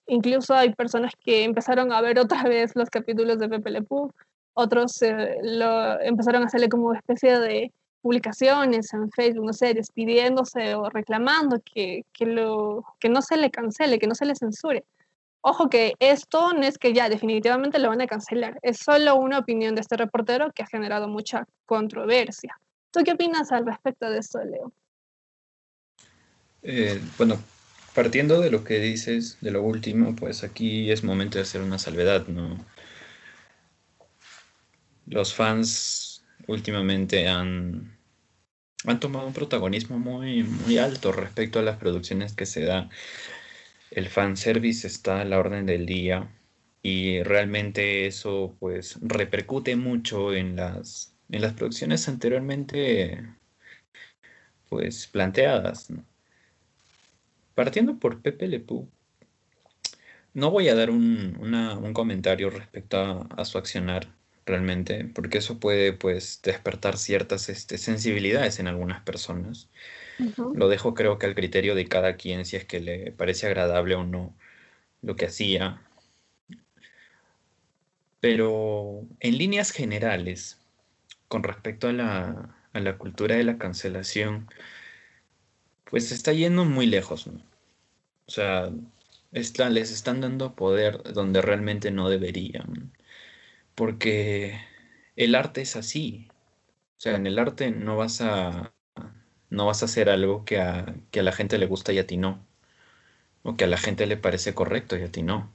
Incluso 0.07 0.53
hay 0.53 0.73
personas 0.73 1.13
que 1.23 1.43
empezaron 1.43 1.91
a 1.93 2.01
ver 2.01 2.19
otra 2.19 2.43
vez 2.43 2.71
los 2.75 2.89
capítulos 2.89 3.39
de 3.39 3.49
Pepe 3.49 3.71
Le 3.71 3.81
Pew, 3.81 4.11
otros 4.53 5.01
eh, 5.01 5.37
lo, 5.41 5.99
empezaron 6.01 6.43
a 6.43 6.45
hacerle 6.45 6.69
como 6.69 6.93
especie 6.93 7.39
de 7.39 7.71
publicaciones 8.01 8.93
en 8.93 9.09
Facebook, 9.11 9.45
no 9.45 9.53
sé, 9.53 9.73
despidiéndose 9.73 10.75
o 10.75 10.89
reclamando 10.89 11.61
que, 11.63 12.03
que, 12.11 12.25
lo, 12.25 12.83
que 12.99 13.09
no 13.09 13.21
se 13.21 13.37
le 13.37 13.49
cancele, 13.49 13.97
que 13.97 14.07
no 14.07 14.15
se 14.15 14.25
le 14.25 14.35
censure. 14.35 14.83
Ojo 15.41 15.69
que 15.69 15.93
esto 15.99 16.53
no 16.53 16.63
es 16.63 16.77
que 16.77 16.93
ya 16.93 17.09
definitivamente 17.09 17.79
lo 17.79 17.89
van 17.89 18.01
a 18.01 18.07
cancelar, 18.07 18.59
es 18.61 18.77
solo 18.77 19.15
una 19.15 19.39
opinión 19.39 19.75
de 19.75 19.81
este 19.81 19.97
reportero 19.97 20.51
que 20.51 20.63
ha 20.63 20.67
generado 20.67 21.07
mucha 21.07 21.45
controversia. 21.65 22.57
¿Tú 22.91 23.01
qué 23.03 23.13
opinas 23.13 23.51
al 23.51 23.65
respecto 23.65 24.09
de 24.09 24.19
eso, 24.19 24.39
Leo? 24.43 24.71
Eh, 26.61 27.01
bueno, 27.17 27.37
partiendo 27.93 28.41
de 28.41 28.51
lo 28.51 28.63
que 28.63 28.79
dices, 28.79 29.37
de 29.41 29.51
lo 29.51 29.63
último, 29.63 30.15
pues 30.15 30.43
aquí 30.43 30.91
es 30.91 31.03
momento 31.03 31.37
de 31.37 31.43
hacer 31.43 31.61
una 31.61 31.79
salvedad, 31.79 32.27
¿no? 32.27 32.57
Los 35.05 35.33
fans 35.33 36.23
últimamente 36.47 37.27
han, 37.27 37.97
han 38.85 38.99
tomado 38.99 39.27
un 39.27 39.33
protagonismo 39.33 39.99
muy, 39.99 40.43
muy 40.43 40.77
alto 40.77 41.11
respecto 41.11 41.59
a 41.59 41.63
las 41.63 41.77
producciones 41.77 42.33
que 42.33 42.45
se 42.45 42.65
da. 42.65 42.89
El 43.91 44.09
fanservice 44.09 44.87
está 44.87 45.21
a 45.21 45.25
la 45.25 45.39
orden 45.39 45.65
del 45.65 45.85
día 45.85 46.29
y 46.81 47.23
realmente 47.23 48.07
eso 48.07 48.55
pues 48.59 48.97
repercute 49.01 49.75
mucho 49.75 50.33
en 50.33 50.55
las, 50.55 51.15
en 51.29 51.41
las 51.41 51.53
producciones 51.53 52.07
anteriormente 52.09 53.23
pues 54.69 55.07
planteadas. 55.07 55.91
Partiendo 57.55 57.99
por 57.99 58.21
Pepe 58.21 58.47
Le 58.47 58.59
no 60.33 60.49
voy 60.49 60.67
a 60.67 60.75
dar 60.75 60.89
un, 60.89 61.37
un 61.39 61.93
comentario 61.93 62.49
respecto 62.49 62.97
a, 62.97 63.27
a 63.37 63.45
su 63.45 63.57
accionar 63.57 64.07
realmente, 64.45 65.05
porque 65.05 65.37
eso 65.37 65.59
puede 65.59 65.93
pues 65.93 66.41
despertar 66.43 66.97
ciertas 66.97 67.49
este, 67.49 67.77
sensibilidades 67.77 68.59
en 68.59 68.67
algunas 68.67 69.01
personas. 69.01 69.69
Lo 70.53 70.67
dejo 70.69 70.93
creo 70.93 71.17
que 71.17 71.25
al 71.25 71.35
criterio 71.35 71.75
de 71.75 71.87
cada 71.87 72.15
quien 72.15 72.45
si 72.45 72.55
es 72.55 72.65
que 72.65 72.79
le 72.79 73.11
parece 73.11 73.47
agradable 73.47 73.95
o 73.95 74.03
no 74.03 74.35
lo 75.01 75.15
que 75.15 75.25
hacía. 75.27 75.81
Pero 78.19 79.01
en 79.19 79.37
líneas 79.37 79.71
generales, 79.71 80.59
con 81.27 81.43
respecto 81.43 81.87
a 81.89 81.93
la, 81.93 82.55
a 82.73 82.79
la 82.79 82.97
cultura 82.97 83.35
de 83.35 83.43
la 83.43 83.57
cancelación, 83.57 84.47
pues 85.93 86.11
está 86.11 86.33
yendo 86.33 86.65
muy 86.65 86.87
lejos. 86.87 87.27
O 87.27 87.31
sea, 88.31 88.71
les 89.31 89.91
están 89.91 90.21
dando 90.21 90.55
poder 90.55 91.03
donde 91.13 91.41
realmente 91.41 91.91
no 91.91 92.09
deberían 92.09 92.93
porque 93.75 94.59
el 95.15 95.35
arte 95.35 95.61
es 95.61 95.75
así. 95.75 96.27
O 96.97 97.01
sea, 97.01 97.15
en 97.17 97.27
el 97.27 97.39
arte 97.39 97.71
no 97.71 97.97
vas 97.97 98.21
a, 98.21 98.73
no 99.51 99.67
vas 99.67 99.83
a 99.83 99.85
hacer 99.85 100.09
algo 100.09 100.45
que 100.45 100.59
a, 100.61 100.95
que 101.11 101.21
a 101.21 101.23
la 101.23 101.33
gente 101.33 101.57
le 101.59 101.67
gusta 101.67 101.93
y 101.93 101.99
a 101.99 102.07
ti 102.07 102.17
no. 102.17 102.45
O 103.43 103.55
que 103.55 103.65
a 103.65 103.67
la 103.67 103.77
gente 103.77 104.07
le 104.07 104.17
parece 104.17 104.55
correcto 104.55 104.97
y 104.97 105.03
a 105.03 105.11
ti 105.11 105.23
no. 105.23 105.51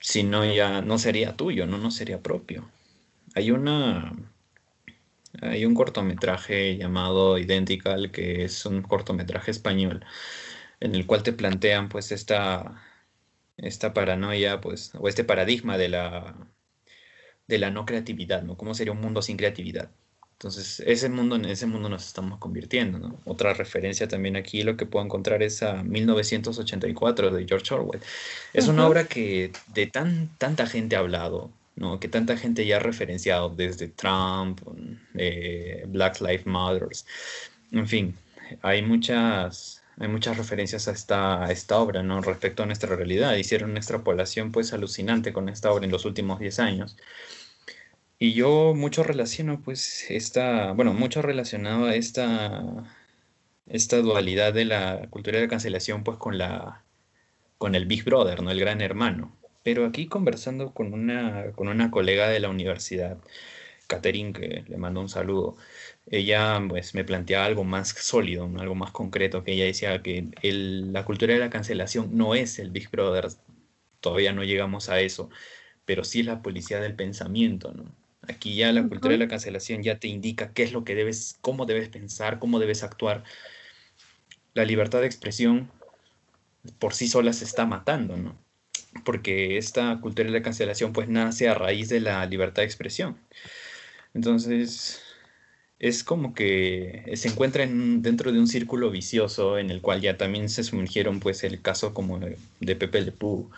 Si 0.00 0.22
no, 0.22 0.44
ya 0.44 0.82
no 0.82 0.98
sería 0.98 1.34
tuyo, 1.34 1.66
no, 1.66 1.78
no 1.78 1.90
sería 1.90 2.22
propio. 2.22 2.70
Hay 3.34 3.50
una. 3.52 4.12
Hay 5.40 5.64
un 5.64 5.74
cortometraje 5.74 6.76
llamado 6.76 7.38
Identical, 7.38 8.10
que 8.10 8.44
es 8.44 8.66
un 8.66 8.82
cortometraje 8.82 9.50
español, 9.50 10.04
en 10.80 10.94
el 10.94 11.06
cual 11.06 11.22
te 11.22 11.32
plantean 11.32 11.88
pues 11.88 12.12
esta 12.12 12.82
esta 13.56 13.94
paranoia, 13.94 14.60
pues, 14.60 14.92
o 14.98 15.08
este 15.08 15.24
paradigma 15.24 15.78
de 15.78 15.88
la, 15.88 16.34
de 17.46 17.58
la 17.58 17.70
no 17.70 17.86
creatividad, 17.86 18.42
¿no? 18.42 18.56
¿Cómo 18.56 18.74
sería 18.74 18.92
un 18.92 19.00
mundo 19.00 19.22
sin 19.22 19.36
creatividad? 19.36 19.90
Entonces, 20.32 20.82
ese 20.84 21.08
mundo, 21.08 21.36
en 21.36 21.44
ese 21.44 21.66
mundo 21.66 21.88
nos 21.88 22.04
estamos 22.04 22.38
convirtiendo, 22.38 22.98
¿no? 22.98 23.20
Otra 23.24 23.54
referencia 23.54 24.08
también 24.08 24.36
aquí, 24.36 24.64
lo 24.64 24.76
que 24.76 24.86
puedo 24.86 25.04
encontrar 25.04 25.42
es 25.42 25.62
a 25.62 25.84
1984 25.84 27.30
de 27.30 27.46
George 27.46 27.74
Orwell. 27.74 28.00
Es 28.52 28.66
una 28.66 28.86
obra 28.88 29.04
que 29.04 29.52
de 29.68 29.86
tan, 29.86 30.36
tanta 30.38 30.66
gente 30.66 30.96
ha 30.96 31.00
hablado, 31.00 31.52
¿no? 31.76 32.00
Que 32.00 32.08
tanta 32.08 32.36
gente 32.36 32.66
ya 32.66 32.76
ha 32.76 32.80
referenciado, 32.80 33.50
desde 33.50 33.88
Trump, 33.88 34.60
eh, 35.14 35.84
Black 35.88 36.20
Lives 36.20 36.46
Matter, 36.46 36.88
en 37.72 37.88
fin, 37.88 38.16
hay 38.62 38.82
muchas, 38.82 39.82
hay 39.98 40.08
muchas 40.08 40.36
referencias 40.36 40.88
a 40.88 40.92
esta, 40.92 41.50
esta 41.50 41.78
obra, 41.78 42.02
¿no? 42.02 42.20
Respecto 42.20 42.62
a 42.62 42.66
nuestra 42.66 42.94
realidad. 42.96 43.34
Hicieron 43.36 43.70
una 43.70 43.78
extrapolación, 43.80 44.52
pues, 44.52 44.72
alucinante 44.72 45.32
con 45.32 45.48
esta 45.48 45.72
obra 45.72 45.84
en 45.86 45.90
los 45.92 46.04
últimos 46.04 46.38
10 46.40 46.58
años. 46.60 46.96
Y 48.18 48.34
yo 48.34 48.74
mucho 48.74 49.02
relaciono, 49.02 49.60
pues, 49.62 50.06
esta, 50.10 50.72
bueno, 50.72 50.94
mucho 50.94 51.22
relacionado 51.22 51.86
a 51.86 51.94
esta, 51.96 52.84
esta 53.66 53.98
dualidad 53.98 54.52
de 54.54 54.64
la 54.64 55.08
cultura 55.10 55.40
de 55.40 55.48
cancelación, 55.48 56.04
pues, 56.04 56.18
con 56.18 56.38
la, 56.38 56.84
con 57.58 57.74
el 57.74 57.86
Big 57.86 58.04
Brother, 58.04 58.42
¿no? 58.42 58.50
El 58.50 58.60
gran 58.60 58.80
hermano. 58.80 59.36
Pero 59.62 59.86
aquí 59.86 60.06
conversando 60.06 60.72
con 60.72 60.92
una, 60.92 61.52
con 61.52 61.68
una 61.68 61.90
colega 61.90 62.28
de 62.28 62.40
la 62.40 62.48
universidad, 62.48 63.18
Catherine, 63.86 64.32
que 64.32 64.64
le 64.66 64.76
mando 64.76 65.00
un 65.00 65.08
saludo, 65.08 65.56
ella 66.06 66.60
pues 66.68 66.94
me 66.94 67.04
planteaba 67.04 67.44
algo 67.44 67.64
más 67.64 67.90
sólido, 67.90 68.50
algo 68.58 68.74
más 68.74 68.90
concreto, 68.90 69.44
que 69.44 69.52
ella 69.52 69.64
decía 69.64 70.02
que 70.02 70.28
la 70.42 71.04
cultura 71.04 71.34
de 71.34 71.40
la 71.40 71.50
cancelación 71.50 72.16
no 72.16 72.34
es 72.34 72.58
el 72.58 72.70
Big 72.70 72.90
Brother, 72.90 73.28
todavía 74.00 74.32
no 74.32 74.44
llegamos 74.44 74.88
a 74.88 75.00
eso, 75.00 75.30
pero 75.84 76.04
sí 76.04 76.20
es 76.20 76.26
la 76.26 76.42
policía 76.42 76.80
del 76.80 76.94
pensamiento, 76.96 77.72
¿no? 77.72 77.84
Aquí 78.28 78.54
ya 78.54 78.70
la 78.72 78.86
cultura 78.86 79.12
de 79.12 79.18
la 79.18 79.28
cancelación 79.28 79.82
ya 79.82 79.98
te 79.98 80.06
indica 80.06 80.52
qué 80.52 80.62
es 80.62 80.72
lo 80.72 80.84
que 80.84 80.94
debes, 80.94 81.38
cómo 81.40 81.66
debes 81.66 81.88
pensar, 81.88 82.38
cómo 82.38 82.60
debes 82.60 82.84
actuar. 82.84 83.24
La 84.54 84.64
libertad 84.64 85.00
de 85.00 85.06
expresión 85.06 85.70
por 86.78 86.94
sí 86.94 87.08
sola 87.08 87.32
se 87.32 87.44
está 87.44 87.66
matando, 87.66 88.16
¿no? 88.16 88.36
Porque 89.04 89.58
esta 89.58 89.98
cultura 90.00 90.26
de 90.26 90.38
la 90.38 90.42
cancelación 90.42 90.92
pues 90.92 91.08
nace 91.08 91.48
a 91.48 91.54
raíz 91.54 91.88
de 91.88 92.00
la 92.00 92.24
libertad 92.26 92.62
de 92.62 92.66
expresión. 92.66 93.16
Entonces, 94.14 95.02
es 95.82 96.04
como 96.04 96.34
que 96.34 97.12
se 97.16 97.28
encuentra 97.28 97.66
dentro 97.66 98.32
de 98.32 98.38
un 98.38 98.46
círculo 98.46 98.90
vicioso 98.90 99.58
en 99.58 99.70
el 99.70 99.80
cual 99.80 100.00
ya 100.00 100.16
también 100.16 100.48
se 100.48 100.64
sumergieron 100.64 101.20
pues 101.20 101.42
el 101.44 101.60
caso 101.60 101.92
como 101.92 102.20
de, 102.20 102.76
Pepe 102.76 103.02
Le 103.02 103.12
Pew, 103.12 103.50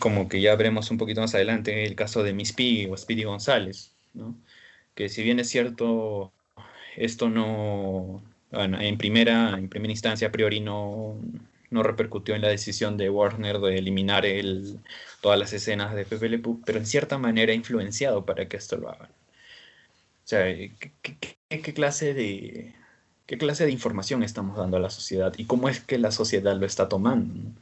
como 0.00 0.28
que 0.28 0.40
ya 0.40 0.56
veremos 0.56 0.90
un 0.90 0.98
poquito 0.98 1.20
más 1.20 1.34
adelante 1.34 1.84
el 1.84 1.94
caso 1.94 2.22
de 2.24 2.32
Miss 2.32 2.52
Piggy 2.52 2.86
o 2.90 2.96
Speedy 2.96 3.22
González, 3.24 3.92
¿no? 4.14 4.34
que 4.96 5.08
si 5.08 5.22
bien 5.22 5.38
es 5.38 5.48
cierto, 5.48 6.32
esto 6.96 7.28
no, 7.30 8.20
en 8.50 8.98
primera, 8.98 9.56
en 9.56 9.68
primera 9.68 9.92
instancia 9.92 10.28
a 10.28 10.32
priori 10.32 10.58
no, 10.58 11.16
no 11.70 11.82
repercutió 11.82 12.34
en 12.34 12.42
la 12.42 12.48
decisión 12.48 12.96
de 12.96 13.10
Warner 13.10 13.58
de 13.58 13.78
eliminar 13.78 14.26
el, 14.26 14.80
todas 15.20 15.38
las 15.38 15.52
escenas 15.52 15.94
de 15.94 16.04
Pepe 16.04 16.28
Le 16.28 16.38
Pew, 16.38 16.60
pero 16.64 16.78
en 16.78 16.86
cierta 16.86 17.18
manera 17.18 17.52
ha 17.52 17.54
influenciado 17.54 18.24
para 18.24 18.48
que 18.48 18.56
esto 18.56 18.76
lo 18.76 18.90
hagan. 18.90 19.10
O 19.10 20.28
sea, 20.28 20.44
¿qué, 21.48 21.74
clase 21.74 22.14
de, 22.14 22.74
qué 23.26 23.38
clase 23.38 23.64
de 23.66 23.72
información 23.72 24.22
estamos 24.22 24.56
dando 24.56 24.76
a 24.76 24.80
la 24.80 24.90
sociedad 24.90 25.32
y 25.36 25.46
cómo 25.46 25.68
es 25.68 25.80
que 25.80 25.98
la 25.98 26.10
sociedad 26.10 26.56
lo 26.56 26.66
está 26.66 26.88
tomando. 26.88 27.52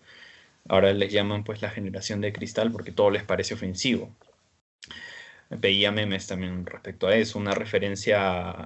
Ahora 0.68 0.92
les 0.92 1.12
llaman 1.12 1.44
pues 1.44 1.62
la 1.62 1.70
generación 1.70 2.20
de 2.20 2.32
cristal 2.32 2.72
porque 2.72 2.92
todo 2.92 3.10
les 3.10 3.24
parece 3.24 3.54
ofensivo. 3.54 4.14
Veía 5.48 5.92
memes 5.92 6.26
también 6.26 6.66
respecto 6.66 7.06
a 7.06 7.14
eso, 7.16 7.38
una 7.38 7.52
referencia 7.54 8.18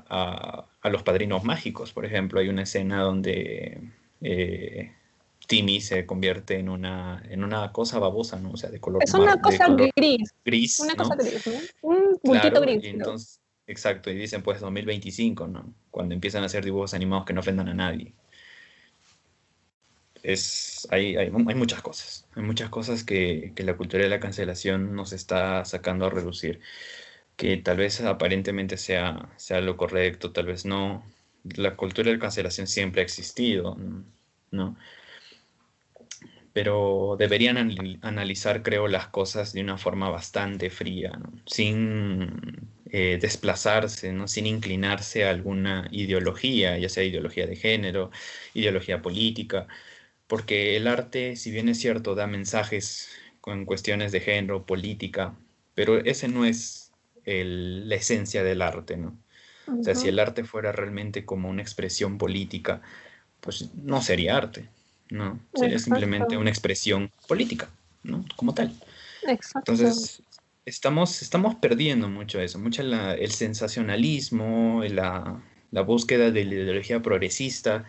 a, 0.09 0.67
los 0.85 1.03
padrinos 1.03 1.45
mágicos, 1.45 1.93
por 1.93 2.07
ejemplo, 2.07 2.41
hay 2.41 2.49
una 2.49 2.63
escena 2.63 3.03
donde 3.03 3.83
eh, 4.23 4.93
Timmy 5.51 5.81
se 5.81 6.07
convierte 6.07 6.61
en 6.61 6.69
una, 6.69 7.21
en 7.29 7.43
una 7.43 7.73
cosa 7.73 7.99
babosa, 7.99 8.39
¿no? 8.39 8.53
O 8.53 8.57
sea, 8.57 8.71
de 8.71 8.79
color 8.79 9.03
Es 9.03 9.13
una 9.15 9.41
cosa 9.41 9.67
gris. 9.97 10.33
Gris. 10.45 10.79
Una 10.79 10.95
cosa 10.95 11.17
gris, 11.17 11.45
¿no? 11.45 11.91
Un 11.91 12.21
puntito 12.23 12.61
gris. 12.61 12.85
entonces, 12.85 13.41
exacto, 13.67 14.13
y 14.13 14.15
dicen 14.15 14.45
pues 14.45 14.61
2025, 14.61 15.49
¿no? 15.49 15.75
Cuando 15.91 16.15
empiezan 16.15 16.45
a 16.45 16.47
hacer 16.47 16.65
dibujos 16.65 16.95
animados 16.95 17.27
que 17.27 17.33
no 17.33 17.41
ofendan 17.41 17.69
a 17.69 17.75
nadie 17.75 18.15
es, 20.23 20.87
hay, 20.91 21.17
hay, 21.17 21.27
hay, 21.27 21.55
muchas 21.55 21.83
cosas, 21.83 22.29
hay 22.37 22.45
muchas 22.45 22.71
cosas 22.71 23.03
que, 23.03 23.53
que, 23.57 23.65
la 23.65 23.77
cultura 23.77 24.05
de 24.05 24.11
la 24.11 24.21
cancelación 24.21 24.95
nos 24.95 25.13
está 25.13 25.65
sacando 25.65 26.07
a 26.07 26.11
reducir, 26.11 26.61
que 27.35 27.57
tal 27.57 27.79
vez 27.79 28.01
aparentemente 28.03 28.77
sea, 28.77 29.31
sea 29.37 29.61
lo 29.61 29.77
correcto, 29.77 30.31
tal 30.33 30.47
vez 30.47 30.65
no. 30.65 31.03
La 31.57 31.75
cultura 31.77 32.11
de 32.11 32.19
la 32.19 32.21
cancelación 32.21 32.67
siempre 32.67 33.01
ha 33.01 33.05
existido, 33.05 33.77
¿no? 34.51 34.77
Pero 36.61 37.17
deberían 37.19 37.57
analizar, 38.03 38.63
creo, 38.63 38.87
las 38.87 39.07
cosas 39.07 39.55
de 39.55 39.63
una 39.63 39.79
forma 39.79 40.11
bastante 40.11 40.69
fría, 40.69 41.09
¿no? 41.19 41.33
sin 41.47 42.69
eh, 42.91 43.19
desplazarse, 43.19 44.13
¿no? 44.13 44.29
sin 44.29 44.45
inclinarse 44.45 45.25
a 45.25 45.31
alguna 45.31 45.89
ideología, 45.91 46.77
ya 46.77 46.91
sea 46.91 47.03
ideología 47.03 47.47
de 47.47 47.57
género, 47.57 48.11
ideología 48.53 49.01
política, 49.01 49.69
porque 50.27 50.77
el 50.77 50.87
arte, 50.87 51.35
si 51.37 51.51
bien 51.51 51.71
es 51.71 51.79
cierto, 51.81 52.15
da 52.15 52.27
mensajes 52.27 53.09
con 53.41 53.65
cuestiones 53.65 54.13
de 54.13 54.21
género, 54.21 54.67
política, 54.67 55.35
pero 55.75 55.97
ese 56.05 56.29
no 56.29 56.45
es 56.45 56.93
la 57.25 57.95
esencia 57.95 58.45
del 58.45 58.61
arte, 58.61 58.99
¿no? 58.99 59.17
O 59.67 59.83
sea, 59.83 59.95
si 59.95 60.09
el 60.09 60.19
arte 60.19 60.45
fuera 60.45 60.73
realmente 60.73 61.25
como 61.25 61.49
una 61.49 61.63
expresión 61.63 62.19
política, 62.19 62.83
pues 63.41 63.71
no 63.77 64.03
sería 64.03 64.37
arte, 64.37 64.69
¿no? 65.11 65.39
Sería 65.55 65.79
simplemente 65.79 66.37
una 66.37 66.51
expresión 66.51 67.11
política, 67.27 67.69
¿no? 68.03 68.25
Como 68.37 68.55
tal. 68.55 68.73
Exacto. 69.29 69.73
Entonces, 69.73 70.23
estamos, 70.65 71.23
estamos 71.23 71.55
perdiendo 71.57 72.09
mucho 72.09 72.41
eso, 72.41 72.59
mucho 72.59 72.83
el 72.83 73.31
sensacionalismo, 73.31 74.83
la, 74.89 75.43
la 75.71 75.81
búsqueda 75.83 76.31
de 76.31 76.45
la 76.45 76.55
ideología 76.55 77.01
progresista, 77.03 77.85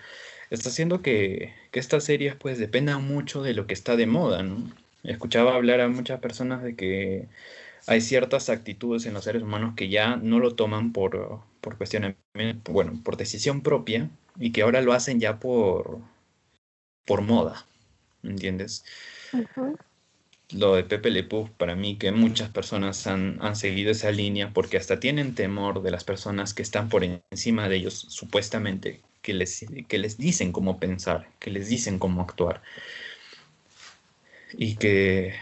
está 0.50 0.70
haciendo 0.70 1.02
que, 1.02 1.54
estas 1.72 2.04
series 2.04 2.36
pues 2.36 2.60
dependan 2.60 3.08
mucho 3.08 3.42
de 3.42 3.54
lo 3.54 3.66
que 3.66 3.74
está 3.74 3.96
de 3.96 4.06
moda, 4.06 4.44
¿no? 4.44 4.70
Escuchaba 5.04 5.56
hablar 5.56 5.82
a 5.82 5.88
muchas 5.88 6.20
personas 6.20 6.62
de 6.62 6.76
que 6.76 7.28
hay 7.88 8.02
ciertas 8.02 8.50
actitudes 8.50 9.06
en 9.06 9.14
los 9.14 9.24
seres 9.24 9.42
humanos 9.42 9.74
que 9.76 9.90
ya 9.90 10.18
no 10.18 10.40
lo 10.40 10.54
toman 10.54 10.92
por, 10.94 11.40
por 11.62 11.78
bueno, 12.70 13.00
por 13.04 13.18
decisión 13.18 13.62
propia 13.62 14.10
y 14.38 14.52
que 14.52 14.62
ahora 14.62 14.82
lo 14.82 14.94
hacen 14.94 15.20
ya 15.20 15.40
por, 15.40 16.00
por 17.12 17.24
moda, 17.24 17.66
¿entiendes? 18.24 18.86
Lo 20.54 20.76
de 20.76 20.86
Pepe 20.86 21.10
Le 21.12 21.24
para 21.58 21.76
mí, 21.76 21.98
que 21.98 22.10
muchas 22.14 22.50
personas 22.52 23.06
han, 23.06 23.38
han, 23.42 23.58
seguido 23.58 23.92
esa 23.92 24.12
línea 24.12 24.54
porque 24.54 24.78
hasta 24.78 25.02
tienen 25.02 25.36
temor 25.36 25.82
de 25.82 25.92
las 25.92 26.06
personas 26.06 26.54
que 26.54 26.62
están 26.62 26.88
por 26.88 27.04
encima 27.04 27.68
de 27.68 27.76
ellos, 27.76 28.06
supuestamente, 28.08 29.02
que 29.22 29.34
les, 29.34 29.66
que 29.90 29.98
les 29.98 30.18
dicen 30.18 30.54
cómo 30.54 30.80
pensar, 30.80 31.28
que 31.38 31.52
les 31.52 31.68
dicen 31.68 32.00
cómo 32.00 32.22
actuar. 32.22 32.62
Y 34.54 34.78
que 34.78 35.34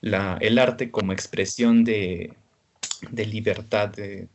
la, 0.00 0.38
el 0.40 0.58
arte 0.58 0.90
como 0.90 1.12
expresión 1.12 1.84
de, 1.84 2.34
de 3.12 3.26
libertad, 3.26 3.94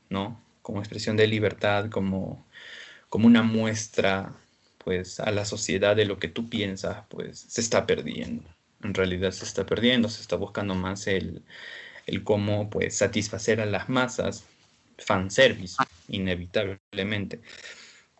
¿no? 0.10 0.42
Como 0.62 0.80
expresión 0.80 1.18
de 1.18 1.28
libertad, 1.28 1.90
como, 1.90 2.46
como 3.10 3.28
una 3.28 3.44
muestra 3.44 4.38
pues 4.84 5.20
a 5.20 5.32
la 5.32 5.46
sociedad 5.46 5.96
de 5.96 6.06
lo 6.06 6.20
que 6.20 6.28
tú 6.28 6.50
piensas, 6.50 7.06
pues 7.10 7.40
se 7.40 7.62
está 7.62 7.86
perdiendo. 7.86 8.44
En 8.84 8.94
realidad 8.94 9.32
se 9.32 9.46
está 9.46 9.66
perdiendo, 9.66 10.10
se 10.10 10.22
está 10.22 10.36
buscando 10.36 10.76
más 10.76 11.08
el, 11.08 11.44
el 12.08 12.24
cómo 12.24 12.70
pues 12.70 12.98
satisfacer 12.98 13.62
a 13.62 13.66
las 13.66 13.90
masas, 13.90 14.46
fanservice, 14.98 15.76
inevitablemente 16.08 17.40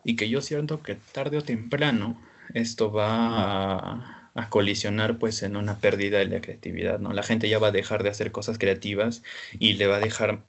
y 0.04 0.16
que 0.16 0.28
yo 0.28 0.40
siento 0.40 0.82
que 0.82 0.96
tarde 1.12 1.38
o 1.38 1.42
temprano 1.42 2.20
esto 2.54 2.92
va 2.92 4.28
a, 4.34 4.48
colisionar 4.50 5.18
pues 5.18 5.42
en 5.42 5.56
una 5.56 5.78
pérdida 5.78 6.18
de 6.18 6.26
la 6.26 6.40
creatividad, 6.40 6.98
¿no? 6.98 7.12
La 7.12 7.22
gente 7.22 7.48
ya 7.48 7.58
va 7.58 7.68
a 7.68 7.72
dejar 7.72 8.02
de 8.02 8.10
hacer 8.10 8.32
cosas 8.32 8.58
creativas 8.58 9.22
y 9.58 9.74
le 9.74 9.86
va 9.86 9.96
a 9.96 10.00
dejar 10.00 10.42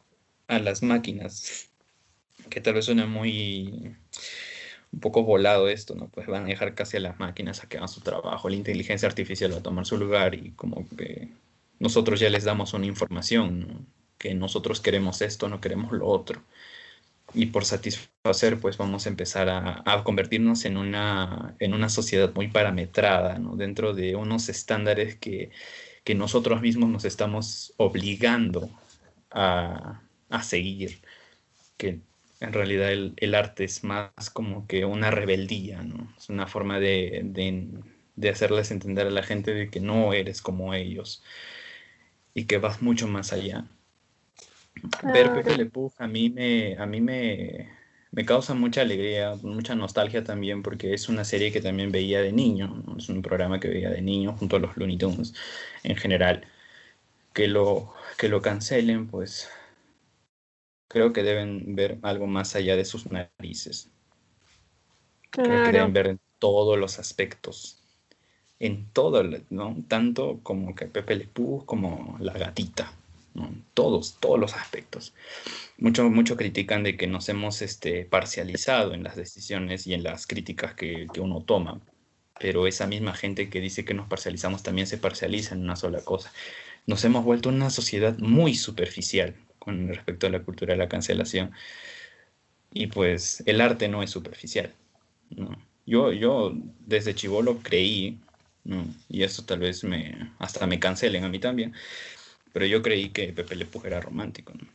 a 0.47 0.59
las 0.59 0.83
máquinas, 0.83 1.69
que 2.49 2.61
tal 2.61 2.75
vez 2.75 2.85
suena 2.85 3.05
muy 3.05 3.95
un 4.93 4.99
poco 4.99 5.23
volado 5.23 5.67
esto, 5.67 5.95
¿no? 5.95 6.09
Pues 6.09 6.27
van 6.27 6.43
a 6.45 6.47
dejar 6.47 6.75
casi 6.75 6.97
a 6.97 7.01
las 7.01 7.19
máquinas 7.19 7.63
a 7.63 7.69
que 7.69 7.77
hagan 7.77 7.89
su 7.89 8.01
trabajo, 8.01 8.49
la 8.49 8.55
inteligencia 8.55 9.07
artificial 9.07 9.53
va 9.53 9.57
a 9.57 9.63
tomar 9.63 9.85
su 9.85 9.97
lugar 9.97 10.35
y 10.35 10.51
como 10.51 10.87
que 10.89 11.29
nosotros 11.79 12.19
ya 12.19 12.29
les 12.29 12.43
damos 12.45 12.73
una 12.73 12.85
información, 12.85 13.87
que 14.17 14.33
nosotros 14.35 14.79
queremos 14.81 15.21
esto, 15.21 15.49
no 15.49 15.59
queremos 15.61 15.91
lo 15.91 16.07
otro 16.07 16.43
y 17.33 17.47
por 17.47 17.65
satisfacer, 17.65 18.59
pues 18.59 18.77
vamos 18.77 19.05
a 19.05 19.09
empezar 19.09 19.49
a, 19.49 20.03
convertirnos 20.03 20.65
en 20.65 20.77
una, 20.77 21.55
en 21.59 21.73
una 21.73 21.89
sociedad 21.89 22.33
muy 22.35 22.47
parametrada, 22.49 23.39
¿no? 23.39 23.55
dentro 23.55 23.93
de 23.93 24.15
unos 24.15 24.49
estándares 24.49 25.15
que, 25.15 25.51
que 26.03 26.15
nosotros 26.15 26.61
mismos 26.61 26.89
nos 26.89 27.05
estamos 27.05 27.73
obligando 27.77 28.69
a, 29.31 30.01
a 30.29 30.43
seguir, 30.43 31.01
que 31.77 32.01
en 32.43 32.53
realidad 32.53 32.91
el, 32.91 33.13
el, 33.17 33.35
arte 33.35 33.63
es 33.63 33.83
más 33.83 34.29
como 34.31 34.67
que 34.67 34.85
una 34.85 35.11
rebeldía, 35.11 35.81
¿no? 35.81 36.13
es 36.17 36.29
una 36.29 36.45
forma 36.45 36.79
de, 36.79 37.21
de, 37.23 37.67
de 38.15 38.29
hacerles 38.29 38.69
entender 38.71 39.07
a 39.07 39.11
la 39.11 39.23
gente 39.23 39.53
de 39.53 39.69
que 39.69 39.79
no 39.79 40.13
eres 40.13 40.41
como 40.41 40.73
ellos 40.73 41.23
y 42.33 42.45
que 42.45 42.57
vas 42.57 42.81
mucho 42.81 43.07
más 43.07 43.31
allá. 43.31 43.65
Ver 45.13 45.33
Pepe 45.33 45.55
Le 45.55 45.71
a 45.97 46.07
mí 46.07 46.29
me, 46.29 46.75
a 46.77 46.85
mí 46.85 46.99
me, 46.99 47.69
me 48.11 48.25
causa 48.25 48.53
mucha 48.53 48.81
alegría, 48.81 49.35
mucha 49.41 49.75
nostalgia 49.75 50.23
también, 50.23 50.63
porque 50.63 50.93
es 50.93 51.07
una 51.07 51.23
serie 51.23 51.51
que 51.51 51.61
también 51.61 51.91
veía 51.91 52.21
de 52.21 52.33
niño, 52.33 52.83
es 52.97 53.07
un 53.07 53.21
programa 53.21 53.59
que 53.59 53.69
veía 53.69 53.89
de 53.89 54.01
niño 54.01 54.33
junto 54.33 54.57
a 54.57 54.59
los 54.59 54.75
Looney 54.75 54.97
Tunes 54.97 55.33
en 55.83 55.95
general. 55.95 56.45
Que 57.33 57.47
lo, 57.47 57.93
que 58.17 58.29
lo 58.29 58.41
cancelen, 58.41 59.07
pues 59.07 59.49
creo 60.87 61.13
que 61.13 61.23
deben 61.23 61.75
ver 61.75 61.99
algo 62.01 62.27
más 62.27 62.55
allá 62.55 62.75
de 62.75 62.85
sus 62.85 63.07
narices. 63.11 63.89
Creo 65.29 65.63
que 65.65 65.71
deben 65.71 65.93
ver 65.93 66.07
en 66.07 66.19
todos 66.39 66.77
los 66.77 66.99
aspectos. 66.99 67.79
En 68.59 68.87
todo, 68.93 69.23
¿no? 69.49 69.75
Tanto 69.87 70.39
como 70.43 70.75
que 70.75 70.85
Pepe 70.85 71.15
Le 71.15 71.29
como 71.65 72.17
la 72.19 72.33
gatita. 72.33 72.93
Todos, 73.73 74.17
todos 74.19 74.39
los 74.39 74.53
aspectos. 74.53 75.13
Mucho, 75.77 76.07
mucho 76.09 76.37
critican 76.37 76.83
de 76.83 76.95
que 76.95 77.07
nos 77.07 77.27
hemos 77.29 77.63
este, 77.63 78.05
parcializado 78.05 78.93
en 78.93 79.03
las 79.03 79.15
decisiones 79.15 79.87
y 79.87 79.95
en 79.95 80.03
las 80.03 80.27
críticas 80.27 80.75
que, 80.75 81.07
que 81.11 81.19
uno 81.19 81.41
toma, 81.41 81.81
pero 82.39 82.67
esa 82.67 82.85
misma 82.85 83.13
gente 83.13 83.49
que 83.49 83.59
dice 83.59 83.85
que 83.85 83.95
nos 83.95 84.07
parcializamos 84.07 84.61
también 84.61 84.85
se 84.85 84.99
parcializa 84.99 85.55
en 85.55 85.61
una 85.61 85.75
sola 85.75 86.01
cosa. 86.01 86.31
Nos 86.85 87.03
hemos 87.05 87.23
vuelto 87.25 87.49
una 87.49 87.71
sociedad 87.71 88.17
muy 88.19 88.53
superficial 88.53 89.35
con 89.63 89.87
respecto 89.87 90.27
a 90.27 90.29
la 90.29 90.43
cultura 90.43 90.73
de 90.73 90.77
la 90.77 90.89
cancelación. 90.89 91.53
Y 92.73 92.87
pues 92.87 93.41
el 93.45 93.61
arte 93.61 93.87
no 93.87 94.03
es 94.03 94.09
superficial. 94.09 94.73
¿no? 95.29 95.57
Yo, 95.85 96.11
yo 96.11 96.53
desde 96.85 97.15
chivolo 97.15 97.59
creí, 97.59 98.19
y 99.07 99.23
eso 99.23 99.45
tal 99.45 99.59
vez 99.59 99.85
me, 99.85 100.33
hasta 100.39 100.67
me 100.67 100.79
cancelen 100.79 101.23
a 101.23 101.29
mí 101.29 101.39
también, 101.39 101.73
pero 102.51 102.65
yo 102.65 102.81
creí 102.81 103.09
que 103.09 103.31
Pepe 103.31 103.55
Le 103.55 103.67
era 103.85 104.01
romántico, 104.01 104.53
¿no? 104.53 104.67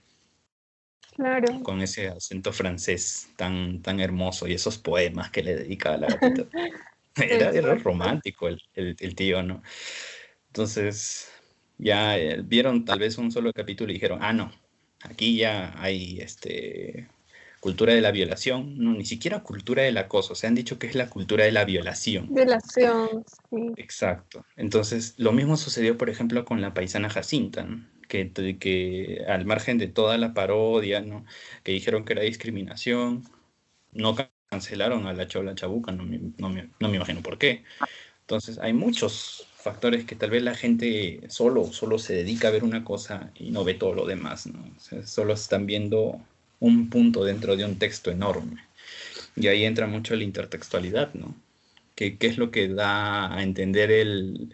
Claro. 1.17 1.63
Con 1.65 1.83
ese 1.83 2.09
acento 2.09 2.53
francés 2.53 3.29
tan, 3.37 3.83
tan 3.83 4.01
hermoso 4.01 4.47
y 4.47 4.55
esos 4.55 4.79
poemas 4.79 5.31
que 5.31 5.43
le 5.43 5.57
dedicaba 5.57 5.97
a 5.97 5.99
la 5.99 6.07
gatita. 6.07 6.45
era, 7.17 7.51
era, 7.51 7.75
romántico 7.75 8.49
el, 8.49 8.63
el, 8.75 9.15
tío, 9.17 9.43
¿no? 9.43 9.63
Entonces, 10.47 11.31
ya 11.77 12.17
eh, 12.17 12.41
vieron 12.43 12.85
tal 12.85 13.01
vez 13.01 13.19
un 13.19 13.33
solo 13.33 13.53
capítulo 13.53 13.91
y 13.91 13.95
dijeron, 13.95 14.21
ah, 14.23 14.33
no, 14.33 14.53
aquí 15.03 15.37
ya 15.37 15.75
hay 15.81 16.21
este 16.21 17.09
cultura 17.61 17.93
de 17.93 18.01
la 18.01 18.13
violación, 18.13 18.79
no, 18.79 18.95
ni 18.95 19.05
siquiera 19.05 19.43
cultura 19.43 19.83
del 19.83 19.99
acoso, 19.99 20.35
se 20.35 20.47
han 20.47 20.55
dicho 20.55 20.79
que 20.79 20.87
es 20.87 20.95
la 20.95 21.11
cultura 21.11 21.45
de 21.45 21.53
la 21.53 21.65
violación. 21.65 22.33
Violación, 22.33 23.25
sí. 23.51 23.73
Exacto. 23.77 24.45
Entonces, 24.57 25.15
lo 25.19 25.33
mismo 25.33 25.57
sucedió, 25.57 25.99
por 25.99 26.09
ejemplo, 26.09 26.45
con 26.45 26.61
la 26.61 26.73
paisana 26.73 27.11
Jacinta, 27.11 27.67
que, 28.09 28.33
que 28.61 29.25
al 29.29 29.45
margen 29.45 29.79
de 29.79 29.89
toda 29.89 30.19
la 30.19 30.35
parodia, 30.35 31.01
¿no? 31.01 31.25
que 31.65 31.73
dijeron 31.73 32.05
que 32.05 32.13
era 32.13 32.23
discriminación, 32.23 33.25
no 33.93 34.15
cancelaron 34.49 35.07
a 35.07 35.13
la 35.13 35.27
Chola 35.27 35.55
Chabuca, 35.55 35.93
no 35.93 36.05
me, 36.05 36.21
no, 36.39 36.49
me, 36.51 36.71
no 36.79 36.89
me 36.89 36.97
imagino 36.97 37.23
por 37.23 37.39
qué. 37.39 37.65
Entonces, 38.21 38.59
hay 38.61 38.73
muchos 38.73 39.48
factores 39.69 40.05
que 40.05 40.15
tal 40.17 40.31
vez 40.31 40.43
la 40.43 40.55
gente 40.55 41.21
solo, 41.29 41.67
solo 41.73 41.99
se 41.99 42.15
dedica 42.15 42.49
a 42.49 42.51
ver 42.51 42.65
una 42.65 42.85
cosa 42.85 43.31
y 43.35 43.51
no 43.51 43.65
ve 43.65 43.75
todo 43.75 43.95
lo 43.95 44.07
demás, 44.07 44.47
¿no? 44.47 44.65
solo 45.05 45.35
están 45.35 45.67
viendo 45.67 46.21
un 46.61 46.89
punto 46.89 47.23
dentro 47.23 47.55
de 47.55 47.65
un 47.65 47.79
texto 47.79 48.11
enorme. 48.11 48.65
Y 49.37 49.47
ahí 49.49 49.65
entra 49.65 49.87
mucho 49.87 50.17
la 50.17 50.25
intertextualidad, 50.25 51.13
¿no? 51.15 51.35
¿Qué, 51.95 52.17
es 52.21 52.39
lo 52.39 52.51
que 52.51 52.69
da 52.69 53.35
a 53.35 53.43
entender 53.43 53.91
el, 53.91 54.49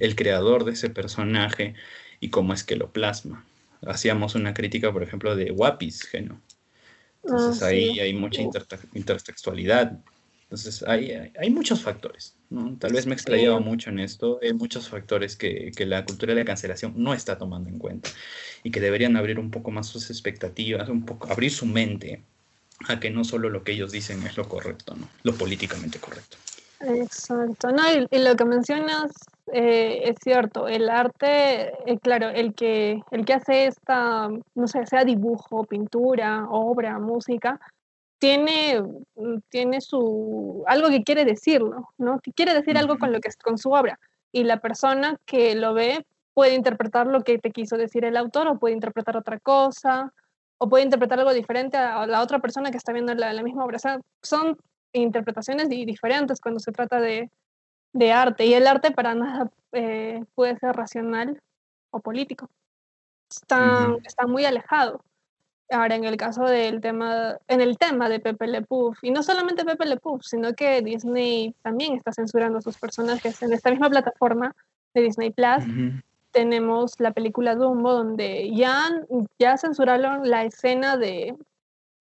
el, 0.00 0.14
creador 0.16 0.64
de 0.64 0.72
ese 0.72 0.88
personaje 0.88 1.74
y 2.20 2.30
cómo 2.30 2.54
es 2.54 2.64
que 2.64 2.76
lo 2.76 2.90
plasma? 2.92 3.44
Hacíamos 3.84 4.36
una 4.36 4.54
crítica, 4.54 4.92
por 4.92 5.02
ejemplo, 5.02 5.36
de 5.36 5.50
Wapis, 5.50 6.08
¿no? 6.24 6.40
Entonces 7.24 7.62
ah, 7.62 7.66
ahí 7.66 7.98
hay 7.98 8.14
mucha 8.14 8.40
intertextualidad. 8.94 9.98
Entonces 10.44 10.84
hay, 10.84 11.10
hay, 11.36 11.50
muchos 11.50 11.82
factores. 11.82 12.35
¿No? 12.50 12.76
Tal 12.78 12.92
vez 12.92 13.06
me 13.06 13.12
he 13.12 13.14
explayado 13.14 13.60
mucho 13.60 13.90
en 13.90 13.98
esto. 13.98 14.38
Hay 14.42 14.52
muchos 14.52 14.88
factores 14.88 15.36
que, 15.36 15.72
que, 15.76 15.86
la 15.86 16.04
cultura 16.04 16.34
de 16.34 16.40
la 16.40 16.44
cancelación 16.44 16.94
no 16.96 17.14
está 17.14 17.38
tomando 17.38 17.68
en 17.68 17.78
cuenta 17.78 18.10
y 18.62 18.70
que 18.70 18.80
deberían 18.80 19.16
abrir 19.16 19.38
un 19.38 19.50
poco 19.50 19.70
más 19.70 19.86
sus 19.86 20.10
expectativas, 20.10 20.88
un 20.88 21.04
poco 21.04 21.30
abrir 21.30 21.50
su 21.50 21.66
mente 21.66 22.22
a 22.88 23.00
que 23.00 23.10
no 23.10 23.24
solo 23.24 23.48
lo 23.50 23.64
que 23.64 23.72
ellos 23.72 23.92
dicen 23.92 24.22
es 24.26 24.36
lo 24.36 24.48
correcto, 24.48 24.94
¿no? 24.94 25.08
lo 25.22 25.34
políticamente 25.34 25.98
correcto. 25.98 26.36
Exacto, 26.80 27.70
no, 27.70 27.82
y, 28.10 28.18
lo 28.18 28.36
que 28.36 28.44
mencionas 28.44 29.10
eh, 29.52 30.02
es 30.04 30.16
cierto, 30.22 30.68
el 30.68 30.90
arte, 30.90 31.72
eh, 31.90 31.98
claro, 32.02 32.28
el 32.28 32.54
que, 32.54 33.00
el 33.10 33.24
que 33.24 33.32
hace 33.32 33.66
esta, 33.66 34.28
no 34.54 34.66
sé, 34.66 34.84
sea 34.86 35.04
dibujo, 35.04 35.64
pintura, 35.64 36.46
obra, 36.50 36.98
música, 36.98 37.58
tiene, 38.18 38.80
mm, 39.14 39.38
tiene 39.48 39.80
su, 39.80 40.64
algo 40.66 40.88
que 40.88 41.04
quiere 41.04 41.24
decirlo, 41.24 41.90
¿no? 41.98 42.20
Que 42.20 42.32
quiere 42.32 42.54
decir 42.54 42.78
algo 42.78 42.98
con, 42.98 43.12
lo 43.12 43.20
que, 43.20 43.30
con 43.42 43.58
su 43.58 43.70
obra. 43.72 43.98
Y 44.32 44.44
la 44.44 44.60
persona 44.60 45.18
que 45.24 45.54
lo 45.54 45.74
ve 45.74 46.06
puede 46.34 46.54
interpretar 46.54 47.06
lo 47.06 47.22
que 47.22 47.38
te 47.38 47.50
quiso 47.50 47.76
decir 47.76 48.04
el 48.04 48.16
autor 48.16 48.48
o 48.48 48.58
puede 48.58 48.74
interpretar 48.74 49.16
otra 49.16 49.40
cosa 49.40 50.12
o 50.58 50.68
puede 50.68 50.84
interpretar 50.84 51.18
algo 51.18 51.32
diferente 51.34 51.76
a 51.76 52.06
la 52.06 52.22
otra 52.22 52.38
persona 52.40 52.70
que 52.70 52.78
está 52.78 52.92
viendo 52.92 53.14
la, 53.14 53.32
la 53.32 53.42
misma 53.42 53.64
obra. 53.64 53.76
O 53.76 53.80
sea, 53.80 54.00
son 54.22 54.56
interpretaciones 54.92 55.68
diferentes 55.68 56.40
cuando 56.40 56.60
se 56.60 56.72
trata 56.72 57.00
de, 57.00 57.30
de 57.92 58.12
arte 58.12 58.46
y 58.46 58.54
el 58.54 58.66
arte 58.66 58.90
para 58.90 59.14
nada 59.14 59.50
eh, 59.72 60.24
puede 60.34 60.58
ser 60.58 60.74
racional 60.74 61.40
o 61.90 62.00
político. 62.00 62.50
Está, 63.30 63.94
está 64.04 64.26
muy 64.26 64.44
alejado. 64.44 65.02
Ahora, 65.70 65.96
en 65.96 66.04
el 66.04 66.16
caso 66.16 66.44
del 66.44 66.80
tema, 66.80 67.38
en 67.48 67.60
el 67.60 67.76
tema 67.76 68.08
de 68.08 68.20
Pepe 68.20 68.46
Le 68.46 68.62
Puff, 68.62 68.98
y 69.02 69.10
no 69.10 69.22
solamente 69.22 69.64
Pepe 69.64 69.86
Le 69.86 69.96
Puff, 69.96 70.22
sino 70.24 70.52
que 70.54 70.80
Disney 70.80 71.54
también 71.62 71.94
está 71.94 72.12
censurando 72.12 72.58
a 72.58 72.62
sus 72.62 72.78
personajes 72.78 73.42
en 73.42 73.52
esta 73.52 73.70
misma 73.70 73.90
plataforma 73.90 74.54
de 74.94 75.02
Disney 75.02 75.30
Plus. 75.30 75.64
Tenemos 76.30 77.00
la 77.00 77.12
película 77.12 77.54
Dumbo, 77.54 77.92
donde 77.92 78.54
ya, 78.54 78.90
ya 79.38 79.56
censuraron 79.56 80.28
la 80.28 80.44
escena 80.44 80.96
de, 80.96 81.34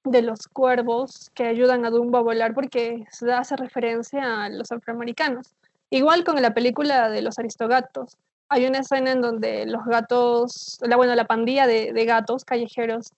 de 0.05 0.21
los 0.21 0.47
cuervos 0.47 1.31
que 1.33 1.45
ayudan 1.45 1.85
a 1.85 1.89
Dumbo 1.89 2.19
a 2.19 2.21
volar 2.21 2.53
porque 2.53 3.05
hace 3.33 3.55
referencia 3.55 4.43
a 4.43 4.49
los 4.49 4.71
afroamericanos. 4.71 5.55
Igual 5.89 6.23
con 6.23 6.41
la 6.41 6.53
película 6.53 7.09
de 7.09 7.21
los 7.21 7.39
aristogatos. 7.39 8.17
Hay 8.49 8.65
una 8.65 8.79
escena 8.79 9.11
en 9.11 9.21
donde 9.21 9.65
los 9.65 9.83
gatos, 9.85 10.77
la, 10.81 10.95
bueno, 10.95 11.15
la 11.15 11.25
pandilla 11.25 11.65
de, 11.67 12.05
gatos 12.05 12.45
callejeros, 12.45 13.11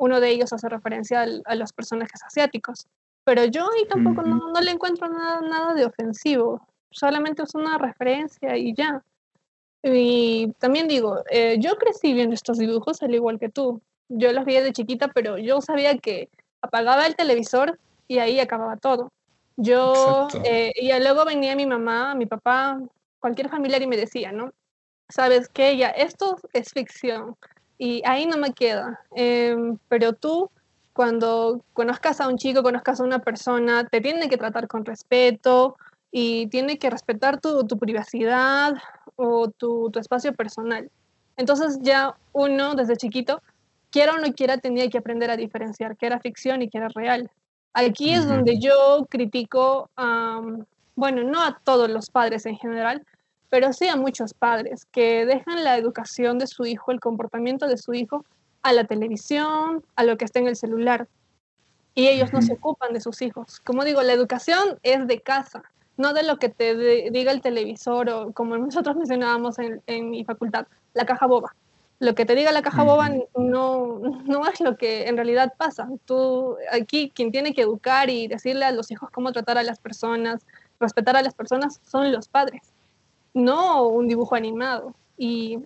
uno 0.00 0.18
de 0.18 0.30
ellos 0.30 0.52
hace 0.52 0.68
referencia 0.68 1.26
a 1.44 1.54
los 1.54 1.72
personajes 1.72 2.22
asiáticos. 2.24 2.86
Pero 3.22 3.44
yo 3.44 3.64
ahí 3.64 3.86
tampoco 3.86 4.22
no, 4.22 4.60
le 4.60 4.70
encuentro 4.70 5.08
nada, 5.08 5.42
nada 5.42 5.74
de 5.74 5.84
ofensivo. 5.84 6.66
Solamente 6.90 7.42
es 7.42 7.54
una 7.54 7.76
referencia 7.76 8.56
y 8.56 8.74
ya. 8.74 9.02
Y 9.82 10.52
también 10.58 10.88
digo, 10.88 11.22
eh, 11.30 11.56
yo 11.60 11.76
crecí 11.76 12.14
viendo 12.14 12.34
estos 12.34 12.58
dibujos 12.58 13.02
al 13.02 13.14
igual 13.14 13.38
que 13.38 13.50
tú 13.50 13.80
yo 14.10 14.32
los 14.32 14.44
vi 14.44 14.54
de 14.54 14.72
chiquita, 14.72 15.08
pero 15.08 15.38
yo 15.38 15.60
sabía 15.60 15.96
que 15.98 16.28
apagaba 16.62 17.06
el 17.06 17.14
televisor 17.14 17.78
y 18.08 18.18
ahí 18.18 18.40
acababa 18.40 18.76
todo. 18.76 19.12
Yo, 19.56 20.28
eh, 20.44 20.72
y 20.74 20.88
luego 20.98 21.24
venía 21.24 21.54
mi 21.54 21.66
mamá, 21.66 22.14
mi 22.14 22.26
papá, 22.26 22.80
cualquier 23.20 23.48
familiar 23.48 23.82
y 23.82 23.86
me 23.86 23.96
decía, 23.96 24.32
¿no? 24.32 24.52
Sabes 25.08 25.48
que 25.48 25.76
ya, 25.76 25.90
esto 25.90 26.38
es 26.52 26.72
ficción 26.72 27.36
y 27.80 28.02
ahí 28.04 28.26
no 28.26 28.36
me 28.36 28.52
queda. 28.52 29.00
Em, 29.16 29.78
pero 29.88 30.12
tú, 30.12 30.50
cuando 30.92 31.64
conozcas 31.72 32.20
a 32.20 32.28
un 32.28 32.36
chico, 32.36 32.62
conozcas 32.62 33.00
a 33.00 33.04
una 33.04 33.20
persona, 33.20 33.88
te 33.88 34.02
tiene 34.02 34.28
que 34.28 34.36
tratar 34.36 34.68
con 34.68 34.84
respeto 34.84 35.76
y 36.12 36.46
tiene 36.48 36.78
que 36.78 36.90
respetar 36.90 37.40
tu, 37.40 37.66
tu 37.66 37.78
privacidad 37.78 38.74
o 39.16 39.48
tu, 39.48 39.90
tu 39.90 39.98
espacio 39.98 40.34
personal. 40.34 40.90
Entonces 41.38 41.78
ya 41.80 42.14
uno 42.32 42.74
desde 42.74 42.98
chiquito 42.98 43.40
quiera 43.90 44.12
o 44.12 44.18
no 44.18 44.30
quiera, 44.34 44.58
tenía 44.58 44.90
que 44.90 44.98
aprender 44.98 45.30
a 45.30 45.38
diferenciar 45.38 45.96
qué 45.96 46.04
era 46.04 46.20
ficción 46.20 46.60
y 46.60 46.68
qué 46.68 46.76
era 46.76 46.88
real. 46.94 47.30
Aquí 47.72 48.12
es 48.12 48.28
donde 48.28 48.58
yo 48.58 49.06
critico, 49.08 49.88
bueno, 50.96 51.22
no 51.22 51.42
a 51.42 51.58
todos 51.64 51.88
los 51.88 52.10
padres 52.10 52.44
en 52.44 52.58
general, 52.58 53.06
pero 53.50 53.72
sí 53.72 53.88
a 53.88 53.96
muchos 53.96 54.32
padres 54.32 54.86
que 54.86 55.26
dejan 55.26 55.64
la 55.64 55.76
educación 55.76 56.38
de 56.38 56.46
su 56.46 56.64
hijo, 56.64 56.92
el 56.92 57.00
comportamiento 57.00 57.66
de 57.66 57.76
su 57.76 57.92
hijo, 57.92 58.24
a 58.62 58.72
la 58.72 58.84
televisión, 58.84 59.84
a 59.96 60.04
lo 60.04 60.16
que 60.16 60.24
está 60.24 60.38
en 60.38 60.48
el 60.48 60.56
celular. 60.56 61.08
Y 61.94 62.08
ellos 62.08 62.32
no 62.32 62.40
se 62.40 62.54
ocupan 62.54 62.92
de 62.92 63.00
sus 63.00 63.20
hijos. 63.20 63.60
Como 63.60 63.84
digo, 63.84 64.02
la 64.02 64.12
educación 64.12 64.78
es 64.82 65.06
de 65.06 65.20
casa, 65.20 65.62
no 65.96 66.12
de 66.12 66.22
lo 66.22 66.38
que 66.38 66.48
te 66.48 67.10
diga 67.10 67.32
el 67.32 67.42
televisor 67.42 68.08
o 68.08 68.32
como 68.32 68.56
nosotros 68.56 68.96
mencionábamos 68.96 69.58
en, 69.58 69.82
en 69.86 70.10
mi 70.10 70.24
facultad, 70.24 70.66
la 70.94 71.04
caja 71.04 71.26
boba 71.26 71.54
lo 72.00 72.14
que 72.14 72.24
te 72.24 72.34
diga 72.34 72.50
la 72.50 72.62
caja 72.62 72.82
boba 72.82 73.10
no, 73.36 73.98
no 74.24 74.48
es 74.48 74.60
lo 74.60 74.76
que 74.76 75.06
en 75.06 75.16
realidad 75.16 75.52
pasa. 75.56 75.86
Tú, 76.06 76.56
aquí, 76.72 77.12
quien 77.14 77.30
tiene 77.30 77.52
que 77.52 77.60
educar 77.60 78.08
y 78.08 78.26
decirle 78.26 78.64
a 78.64 78.72
los 78.72 78.90
hijos 78.90 79.10
cómo 79.10 79.32
tratar 79.32 79.58
a 79.58 79.62
las 79.62 79.78
personas, 79.78 80.46
respetar 80.80 81.16
a 81.16 81.22
las 81.22 81.34
personas, 81.34 81.78
son 81.86 82.10
los 82.10 82.26
padres, 82.26 82.72
no 83.34 83.88
un 83.88 84.08
dibujo 84.08 84.34
animado. 84.34 84.94
Y 85.16 85.58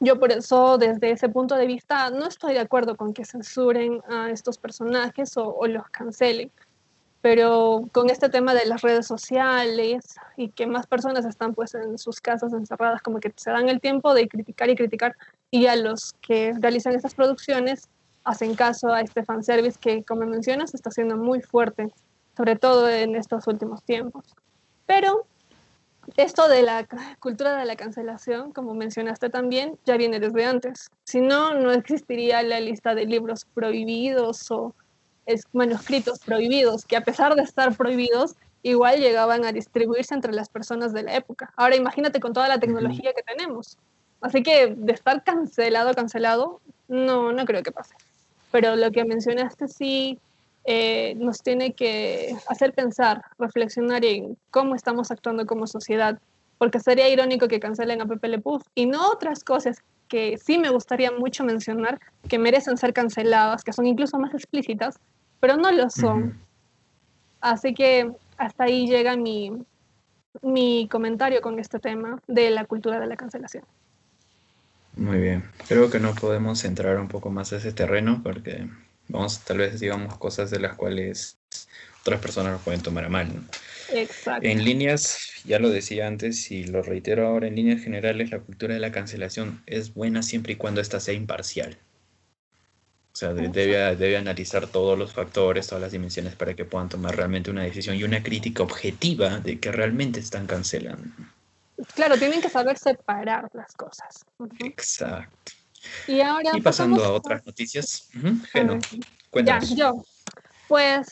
yo 0.00 0.18
por 0.18 0.32
eso, 0.32 0.78
desde 0.78 1.10
ese 1.10 1.28
punto 1.28 1.56
de 1.56 1.66
vista, 1.66 2.10
no 2.10 2.26
estoy 2.26 2.54
de 2.54 2.60
acuerdo 2.60 2.96
con 2.96 3.14
que 3.14 3.24
censuren 3.24 4.02
a 4.08 4.30
estos 4.30 4.58
personajes 4.58 5.36
o, 5.36 5.66
los 5.66 5.88
cancelen 5.88 6.50
pero 7.22 7.80
con 7.90 8.08
este 8.08 8.28
tema 8.28 8.54
de 8.54 8.66
las 8.66 8.82
redes 8.82 9.04
sociales 9.04 10.14
y 10.36 10.48
que 10.50 10.64
más 10.68 10.86
personas 10.86 11.24
están 11.24 11.54
pues 11.54 11.74
en 11.74 11.98
sus 11.98 12.20
casas 12.20 12.52
encerradas, 12.52 13.02
como 13.02 13.18
que 13.18 13.32
se 13.34 13.50
dan 13.50 13.68
el 13.68 13.80
tiempo 13.80 14.14
de 14.14 14.28
criticar 14.28 14.70
y 14.70 14.76
criticar 14.76 15.16
y 15.50 15.66
a 15.66 15.74
los 15.74 16.12
que 16.20 16.52
realizan 16.60 16.94
estas 16.94 17.16
producciones 17.16 17.88
hacen 18.22 18.54
caso 18.54 18.92
a 18.92 19.00
este 19.00 19.24
fanservice 19.24 19.78
que, 19.80 20.04
como 20.04 20.22
mencionas, 20.22 20.74
está 20.74 20.92
siendo 20.92 21.16
muy 21.16 21.40
fuerte, 21.40 21.92
sobre 22.36 22.54
todo 22.54 22.88
en 22.88 23.16
estos 23.16 23.46
últimos 23.48 23.82
tiempos. 23.82 24.24
Pero 24.86 25.26
esto 26.16 26.48
de 26.48 26.62
la 26.62 26.86
cultura 27.20 27.56
de 27.56 27.64
la 27.64 27.76
cancelación, 27.76 28.52
como 28.52 28.74
mencionaste 28.74 29.30
también, 29.30 29.78
ya 29.84 29.96
viene 29.96 30.20
desde 30.20 30.44
antes. 30.44 30.90
Si 31.04 31.20
no, 31.20 31.54
no 31.54 31.72
existiría 31.72 32.42
la 32.42 32.60
lista 32.60 32.94
de 32.94 33.06
libros 33.06 33.46
prohibidos 33.54 34.50
o 34.50 34.74
manuscritos 35.52 36.20
prohibidos, 36.20 36.84
que 36.84 36.96
a 36.96 37.00
pesar 37.00 37.34
de 37.34 37.42
estar 37.42 37.76
prohibidos, 37.76 38.36
igual 38.62 39.00
llegaban 39.00 39.44
a 39.44 39.52
distribuirse 39.52 40.14
entre 40.14 40.32
las 40.32 40.48
personas 40.48 40.92
de 40.92 41.02
la 41.02 41.16
época. 41.16 41.52
Ahora 41.56 41.76
imagínate 41.76 42.20
con 42.20 42.32
toda 42.32 42.48
la 42.48 42.58
tecnología 42.58 43.12
que 43.12 43.22
tenemos. 43.22 43.76
Así 44.20 44.42
que 44.42 44.74
de 44.76 44.92
estar 44.92 45.22
cancelado, 45.24 45.94
cancelado, 45.94 46.60
no, 46.88 47.32
no 47.32 47.44
creo 47.44 47.62
que 47.62 47.72
pase. 47.72 47.94
Pero 48.50 48.76
lo 48.76 48.90
que 48.90 49.04
mencionaste 49.04 49.68
sí 49.68 50.18
eh, 50.66 51.14
nos 51.16 51.42
tiene 51.42 51.74
que 51.74 52.36
hacer 52.48 52.72
pensar, 52.72 53.22
reflexionar 53.38 54.04
en 54.04 54.36
cómo 54.50 54.74
estamos 54.74 55.12
actuando 55.12 55.46
como 55.46 55.68
sociedad, 55.68 56.18
porque 56.58 56.80
sería 56.80 57.08
irónico 57.08 57.46
que 57.46 57.60
cancelen 57.60 58.00
a 58.00 58.06
Pepe 58.06 58.28
Le 58.28 58.40
Puff 58.40 58.64
y 58.74 58.86
no 58.86 59.10
otras 59.10 59.44
cosas 59.44 59.82
que 60.08 60.38
sí 60.38 60.58
me 60.58 60.70
gustaría 60.70 61.12
mucho 61.12 61.44
mencionar, 61.44 62.00
que 62.28 62.38
merecen 62.38 62.76
ser 62.76 62.92
canceladas, 62.92 63.62
que 63.62 63.72
son 63.72 63.86
incluso 63.86 64.18
más 64.18 64.34
explícitas, 64.34 64.98
pero 65.38 65.56
no 65.56 65.70
lo 65.70 65.88
son. 65.88 66.36
Así 67.40 67.72
que 67.72 68.10
hasta 68.36 68.64
ahí 68.64 68.88
llega 68.88 69.16
mi, 69.16 69.52
mi 70.42 70.88
comentario 70.90 71.40
con 71.42 71.60
este 71.60 71.78
tema 71.78 72.20
de 72.26 72.50
la 72.50 72.64
cultura 72.64 72.98
de 72.98 73.06
la 73.06 73.16
cancelación. 73.16 73.64
Muy 74.96 75.20
bien, 75.20 75.44
creo 75.68 75.90
que 75.90 76.00
no 76.00 76.14
podemos 76.14 76.64
entrar 76.64 76.98
un 76.98 77.08
poco 77.08 77.30
más 77.30 77.52
a 77.52 77.58
ese 77.58 77.72
terreno 77.72 78.20
porque 78.24 78.66
vamos, 79.08 79.40
tal 79.40 79.58
vez 79.58 79.80
digamos 79.80 80.16
cosas 80.18 80.50
de 80.50 80.60
las 80.60 80.76
cuales 80.76 81.38
otras 82.00 82.20
personas 82.20 82.52
lo 82.52 82.58
pueden 82.58 82.82
tomar 82.82 83.04
a 83.04 83.08
mal. 83.08 83.28
Exacto. 83.92 84.46
En 84.46 84.64
líneas, 84.64 85.18
ya 85.44 85.58
lo 85.58 85.70
decía 85.70 86.06
antes 86.06 86.50
y 86.50 86.64
lo 86.64 86.82
reitero 86.82 87.26
ahora, 87.26 87.46
en 87.46 87.56
líneas 87.56 87.82
generales 87.82 88.30
la 88.30 88.40
cultura 88.40 88.74
de 88.74 88.80
la 88.80 88.92
cancelación 88.92 89.62
es 89.66 89.94
buena 89.94 90.22
siempre 90.22 90.54
y 90.54 90.56
cuando 90.56 90.80
ésta 90.80 91.00
sea 91.00 91.14
imparcial. 91.14 91.76
O 93.12 93.18
sea, 93.18 93.32
debe, 93.32 93.96
debe 93.96 94.16
analizar 94.18 94.66
todos 94.66 94.98
los 94.98 95.14
factores, 95.14 95.66
todas 95.66 95.80
las 95.80 95.92
dimensiones 95.92 96.34
para 96.34 96.52
que 96.52 96.66
puedan 96.66 96.90
tomar 96.90 97.16
realmente 97.16 97.50
una 97.50 97.62
decisión 97.62 97.96
y 97.96 98.04
una 98.04 98.22
crítica 98.22 98.62
objetiva 98.62 99.40
de 99.40 99.58
que 99.58 99.72
realmente 99.72 100.20
están 100.20 100.46
cancelando. 100.46 101.08
Claro, 101.94 102.18
tienen 102.18 102.42
que 102.42 102.50
saber 102.50 102.76
separar 102.76 103.48
las 103.54 103.74
cosas. 103.74 104.24
Exacto. 104.60 105.52
Y 106.06 106.20
ahora. 106.20 106.50
Y 106.54 106.60
pasando 106.60 107.04
a 107.04 107.12
otras 107.12 107.44
noticias. 107.44 108.08
Ya, 109.44 109.60
yo. 109.60 110.02
Pues 110.68 111.08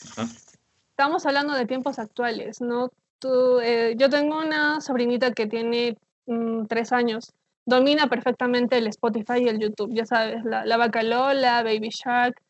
estamos 0.91 1.27
hablando 1.27 1.55
de 1.55 1.67
tiempos 1.67 1.99
actuales, 1.99 2.61
¿no? 2.61 2.91
Tú, 3.19 3.61
eh, 3.61 3.95
yo 3.97 4.11
tengo 4.11 4.39
una 4.39 4.81
sobrinita 4.81 5.33
que 5.33 5.47
tiene 5.47 5.97
mm, 6.27 6.67
tres 6.67 6.93
años. 6.93 7.33
Domina 7.67 8.09
perfectamente 8.09 8.79
el 8.79 8.87
Spotify 8.89 9.39
y 9.39 9.49
el 9.49 9.59
YouTube, 9.59 9.95
ya 9.95 10.05
sabes, 10.05 10.45
la, 10.45 10.67
la 10.67 10.77
vaca 10.77 11.03
Lola, 11.03 11.63
Baby 11.63 11.89
Shark, 11.91 12.41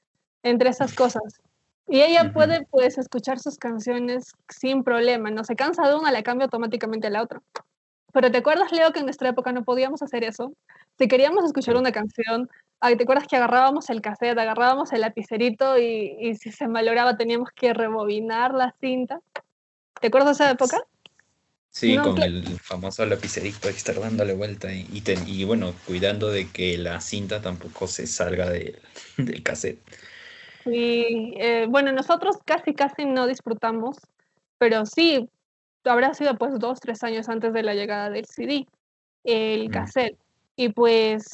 entre 0.42 0.70
esas 0.70 0.94
cosas. 0.94 1.40
Y 1.86 2.00
ella 2.00 2.32
puede 2.32 2.66
pues 2.70 2.98
escuchar 2.98 3.38
sus 3.38 3.56
canciones 3.56 4.32
sin 4.48 4.82
problema, 4.82 5.30
no 5.30 5.44
se 5.44 5.54
cansa 5.54 5.86
de 5.88 5.94
una, 5.94 6.10
la 6.10 6.22
cambia 6.22 6.46
automáticamente 6.46 7.08
a 7.08 7.10
la 7.10 7.22
otra. 7.22 7.42
Pero 8.14 8.30
¿te 8.30 8.38
acuerdas, 8.38 8.70
Leo, 8.70 8.92
que 8.92 9.00
en 9.00 9.06
nuestra 9.06 9.28
época 9.28 9.50
no 9.50 9.64
podíamos 9.64 10.00
hacer 10.00 10.22
eso? 10.22 10.52
Si 10.98 11.08
queríamos 11.08 11.44
escuchar 11.44 11.76
una 11.76 11.90
canción, 11.90 12.48
¿te 12.80 13.02
acuerdas 13.02 13.26
que 13.26 13.34
agarrábamos 13.34 13.90
el 13.90 14.00
cassette, 14.00 14.38
agarrábamos 14.38 14.92
el 14.92 15.00
lapicerito 15.00 15.76
y, 15.80 16.36
si 16.36 16.52
se 16.52 16.68
malograba 16.68 17.16
teníamos 17.16 17.48
que 17.50 17.74
rebobinar 17.74 18.54
la 18.54 18.72
cinta? 18.80 19.20
¿Te 20.00 20.06
acuerdas 20.06 20.38
de 20.38 20.44
esa 20.44 20.52
época? 20.52 20.80
Sí, 21.70 21.98
con 21.98 22.22
el 22.22 22.44
famoso 22.60 23.04
lapicerito, 23.04 23.68
estar 23.68 23.98
dándole 23.98 24.34
vuelta 24.34 24.72
y, 24.72 25.02
y, 25.26 25.42
bueno, 25.42 25.74
cuidando 25.84 26.30
de 26.30 26.48
que 26.48 26.78
la 26.78 27.00
cinta 27.00 27.42
tampoco 27.42 27.88
se 27.88 28.06
salga 28.06 28.48
del 28.48 28.78
cassette. 29.42 29.80
Y 30.66 31.34
eh, 31.40 31.66
bueno, 31.68 31.90
nosotros 31.90 32.36
casi, 32.44 32.74
casi 32.74 33.06
no 33.06 33.26
disfrutamos, 33.26 33.96
pero 34.56 34.86
sí, 34.86 35.28
habrá 35.85 36.14
sido 36.14 36.37
pues 36.37 36.59
dos, 36.59 36.80
tres 36.80 37.03
años 37.05 37.28
antes 37.28 37.53
de 37.53 37.62
la 37.62 37.74
llegada 37.74 38.11
del 38.11 38.26
CD, 38.26 38.66
el 39.24 39.70
cassette. 39.70 40.18
Y 40.57 40.68
pues 40.68 41.24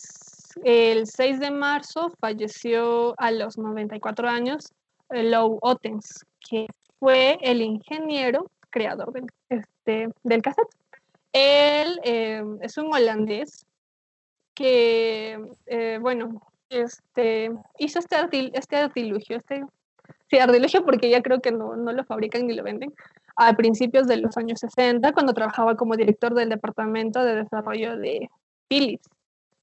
el 0.64 1.06
6 1.06 1.40
de 1.40 1.50
marzo 1.50 2.10
falleció 2.20 3.14
a 3.18 3.30
los 3.30 3.58
94 3.58 4.28
años 4.28 4.72
Lou 5.10 5.58
Ottens, 5.62 6.24
que 6.48 6.66
fue 6.98 7.38
el 7.42 7.62
ingeniero 7.62 8.50
creador 8.70 9.12
del, 9.12 9.26
este, 9.48 10.08
del 10.22 10.42
cassette. 10.42 10.68
Él 11.32 12.00
eh, 12.04 12.42
es 12.60 12.76
un 12.76 12.92
holandés 12.92 13.66
que, 14.54 15.38
eh, 15.66 15.98
bueno, 16.00 16.40
este, 16.68 17.50
hizo 17.78 17.98
este, 17.98 18.16
este 18.52 18.76
artilugio, 18.76 19.36
este, 19.36 19.64
sí, 20.30 20.38
artilugio 20.38 20.84
porque 20.84 21.10
ya 21.10 21.22
creo 21.22 21.40
que 21.40 21.52
no, 21.52 21.76
no 21.76 21.92
lo 21.92 22.04
fabrican 22.04 22.46
ni 22.46 22.54
lo 22.54 22.62
venden, 22.62 22.94
a 23.36 23.54
principios 23.54 24.06
de 24.06 24.18
los 24.18 24.36
años 24.36 24.60
60, 24.60 25.12
cuando 25.12 25.34
trabajaba 25.34 25.76
como 25.76 25.96
director 25.96 26.34
del 26.34 26.48
Departamento 26.48 27.24
de 27.24 27.36
Desarrollo 27.36 27.96
de 27.96 28.30
Philips. 28.68 29.08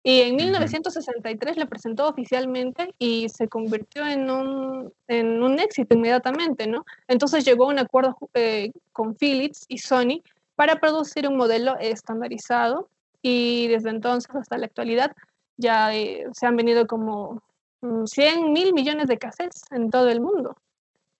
Y 0.04 0.22
en 0.22 0.38
1963 0.38 1.58
lo 1.58 1.68
presentó 1.68 2.08
oficialmente 2.08 2.94
y 2.98 3.28
se 3.28 3.50
convirtió 3.50 4.08
en 4.08 4.32
un, 4.32 4.94
en 5.08 5.44
un 5.44 5.60
éxito 5.60 5.96
inmediatamente, 5.96 6.66
¿no? 6.66 6.86
Entonces 7.10 7.44
llegó 7.44 7.66
a 7.66 7.74
un 7.74 7.80
acuerdo 7.80 8.18
eh, 8.34 8.72
con 8.94 9.16
Philips 9.16 9.66
y 9.68 9.80
Sony 9.80 10.22
para 10.56 10.78
producir 10.78 11.28
un 11.28 11.36
modelo 11.36 11.78
estandarizado 11.80 12.88
y 13.22 13.68
desde 13.68 13.90
entonces 13.90 14.34
hasta 14.34 14.58
la 14.58 14.68
actualidad 14.68 15.12
ya 15.58 15.94
eh, 15.94 16.26
se 16.32 16.46
han 16.46 16.56
venido 16.56 16.88
como 16.88 17.42
100 17.82 18.42
mm, 18.42 18.52
mil 18.52 18.74
millones 18.74 19.08
de 19.08 19.18
cassettes 19.18 19.62
en 19.72 19.90
todo 19.90 20.10
el 20.10 20.22
mundo. 20.22 20.56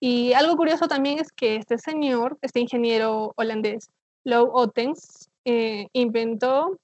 Y 0.00 0.32
algo 0.32 0.56
curioso 0.56 0.86
también 0.86 1.18
es 1.18 1.32
que 1.32 1.56
este 1.56 1.78
señor, 1.78 2.38
este 2.42 2.60
ingeniero 2.60 3.32
holandés, 3.36 3.90
Lou 4.24 4.48
Ottens, 4.52 5.28
eh, 5.44 5.88
inventó, 5.92 6.78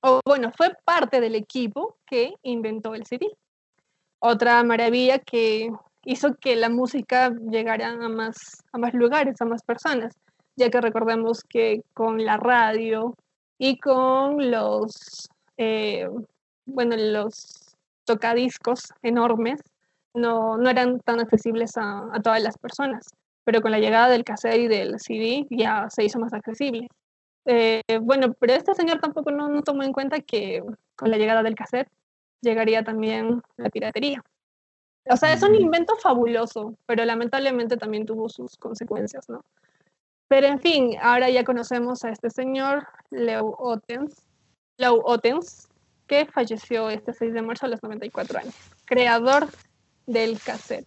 o 0.00 0.20
bueno, 0.24 0.50
fue 0.56 0.72
parte 0.84 1.20
del 1.20 1.34
equipo 1.34 1.96
que 2.06 2.34
inventó 2.42 2.94
el 2.94 3.04
CD. 3.06 3.28
Otra 4.18 4.62
maravilla 4.62 5.18
que 5.18 5.70
hizo 6.04 6.34
que 6.36 6.56
la 6.56 6.68
música 6.68 7.30
llegara 7.50 7.90
a 7.90 8.08
más, 8.08 8.62
a 8.72 8.78
más 8.78 8.94
lugares, 8.94 9.40
a 9.40 9.44
más 9.44 9.62
personas, 9.62 10.14
ya 10.56 10.70
que 10.70 10.80
recordemos 10.80 11.42
que 11.42 11.82
con 11.92 12.24
la 12.24 12.36
radio 12.36 13.14
y 13.58 13.78
con 13.78 14.50
los, 14.50 15.28
eh, 15.56 16.08
bueno, 16.66 16.96
los 16.96 17.61
tocadiscos 18.04 18.92
enormes, 19.02 19.60
no, 20.14 20.56
no 20.56 20.70
eran 20.70 21.00
tan 21.00 21.20
accesibles 21.20 21.72
a, 21.76 22.20
todas 22.22 22.42
las 22.42 22.58
personas, 22.58 23.06
pero 23.44 23.60
con 23.60 23.70
la 23.70 23.78
llegada 23.78 24.08
del 24.08 24.24
cassette 24.24 24.60
y 24.60 24.68
del 24.68 25.00
CD 25.00 25.46
ya 25.50 25.88
se 25.90 26.04
hizo 26.04 26.18
más 26.18 26.32
accesible. 26.32 26.88
Eh, 27.44 27.82
bueno, 28.00 28.34
pero 28.38 28.52
este 28.52 28.74
señor 28.74 29.00
tampoco 29.00 29.30
no, 29.30 29.62
tomó 29.62 29.82
en 29.82 29.92
cuenta 29.92 30.20
que 30.20 30.62
con 30.94 31.10
la 31.10 31.16
llegada 31.16 31.42
del 31.42 31.54
cassette 31.54 31.88
llegaría 32.40 32.84
también 32.84 33.42
la 33.56 33.70
piratería. 33.70 34.22
O 35.10 35.16
sea, 35.16 35.32
es 35.32 35.42
un 35.42 35.54
invento 35.54 35.96
fabuloso, 35.96 36.76
pero 36.86 37.04
lamentablemente 37.04 37.76
también 37.76 38.06
tuvo 38.06 38.28
sus 38.28 38.56
consecuencias, 38.56 39.28
¿no? 39.28 39.44
Pero 40.28 40.46
en 40.46 40.60
fin, 40.60 40.96
ahora 41.02 41.28
ya 41.28 41.44
conocemos 41.44 42.04
a 42.04 42.10
este 42.10 42.30
señor, 42.30 42.86
Leo 43.10 43.56
Ottens, 43.58 44.14
Leo 44.78 45.02
Ottens, 45.04 45.68
que 46.06 46.26
falleció 46.26 46.90
este 46.90 47.12
6 47.12 47.34
de 47.34 47.42
marzo 47.42 47.66
a 47.66 47.68
los 47.68 47.82
94 47.82 48.40
años, 48.40 48.54
creador 48.84 49.48
del 50.06 50.38
cassette. 50.40 50.86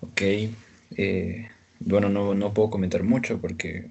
Ok. 0.00 0.22
Eh, 0.96 1.50
bueno, 1.80 2.08
no, 2.08 2.34
no, 2.34 2.54
puedo 2.54 2.70
comentar 2.70 3.02
mucho 3.02 3.40
porque 3.40 3.90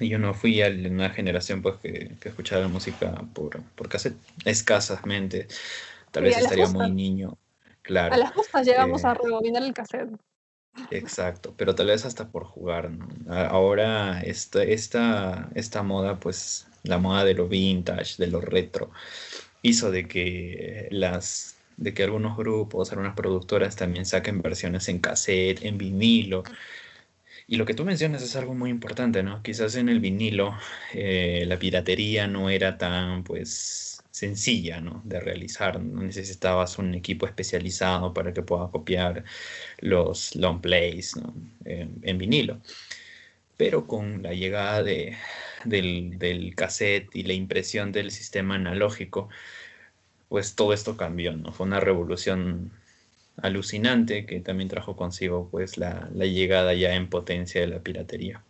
yo 0.00 0.18
no 0.18 0.34
fui 0.34 0.62
a 0.62 0.68
una 0.68 1.10
generación 1.10 1.62
pues 1.62 1.76
que, 1.76 2.16
que 2.20 2.28
escuchaba 2.28 2.68
música 2.68 3.24
por, 3.32 3.62
por 3.62 3.88
cassette 3.88 4.16
escasamente. 4.44 5.48
Tal 6.10 6.24
vez 6.24 6.36
estaría 6.36 6.68
muy 6.68 6.90
niño. 6.90 7.36
Claro. 7.82 8.14
A 8.14 8.18
las 8.18 8.32
justas 8.32 8.66
llegamos 8.66 9.04
a 9.04 9.12
eh, 9.12 9.18
rebobinar 9.22 9.62
el 9.62 9.74
cassette. 9.74 10.16
Exacto, 10.90 11.54
pero 11.56 11.74
tal 11.74 11.86
vez 11.86 12.04
hasta 12.04 12.28
por 12.28 12.44
jugar. 12.44 12.90
Ahora 13.28 14.20
esta, 14.22 14.62
esta, 14.62 15.48
esta 15.54 15.82
moda, 15.82 16.18
pues 16.18 16.66
la 16.84 16.98
moda 16.98 17.24
de 17.24 17.34
lo 17.34 17.48
vintage, 17.48 18.16
de 18.18 18.28
lo 18.28 18.40
retro, 18.40 18.90
hizo 19.62 19.90
de 19.90 20.06
que 20.06 20.88
las 20.90 21.54
de 21.76 21.94
que 21.94 22.04
algunos 22.04 22.36
grupos, 22.36 22.92
algunas 22.92 23.14
productoras 23.14 23.76
también 23.76 24.06
saquen 24.06 24.42
versiones 24.42 24.88
en 24.88 25.00
cassette, 25.00 25.64
en 25.64 25.78
vinilo. 25.78 26.44
Y 27.46 27.56
lo 27.56 27.66
que 27.66 27.74
tú 27.74 27.84
mencionas 27.84 28.22
es 28.22 28.36
algo 28.36 28.54
muy 28.54 28.70
importante, 28.70 29.22
¿no? 29.22 29.42
Quizás 29.42 29.74
en 29.76 29.88
el 29.88 30.00
vinilo 30.00 30.56
eh, 30.94 31.44
la 31.46 31.58
piratería 31.58 32.26
no 32.26 32.48
era 32.48 32.78
tan, 32.78 33.24
pues, 33.24 34.02
sencilla, 34.10 34.80
¿no? 34.80 35.02
De 35.04 35.20
realizar. 35.20 35.80
No 35.82 36.02
necesitabas 36.02 36.78
un 36.78 36.94
equipo 36.94 37.26
especializado 37.26 38.14
para 38.14 38.32
que 38.32 38.42
pueda 38.42 38.70
copiar 38.70 39.24
los 39.80 40.36
long 40.36 40.60
plays, 40.60 41.16
¿no? 41.16 41.34
en 41.64 42.18
vinilo. 42.18 42.60
Pero 43.56 43.86
con 43.86 44.22
la 44.22 44.32
llegada 44.32 44.82
de, 44.82 45.16
del, 45.64 46.18
del 46.18 46.54
cassette 46.54 47.14
y 47.14 47.22
la 47.24 47.34
impresión 47.34 47.92
del 47.92 48.10
sistema 48.10 48.56
analógico, 48.56 49.28
pues 50.28 50.56
todo 50.56 50.72
esto 50.72 50.96
cambió, 50.96 51.36
¿no? 51.36 51.52
Fue 51.52 51.66
una 51.66 51.80
revolución 51.80 52.72
alucinante 53.36 54.26
que 54.26 54.40
también 54.40 54.68
trajo 54.68 54.96
consigo 54.96 55.48
pues 55.50 55.78
la, 55.78 56.08
llegada 56.10 56.74
ya 56.74 56.94
en 56.94 57.08
potencia 57.08 57.60
de 57.60 57.68
la 57.68 57.80
piratería. 57.80 58.42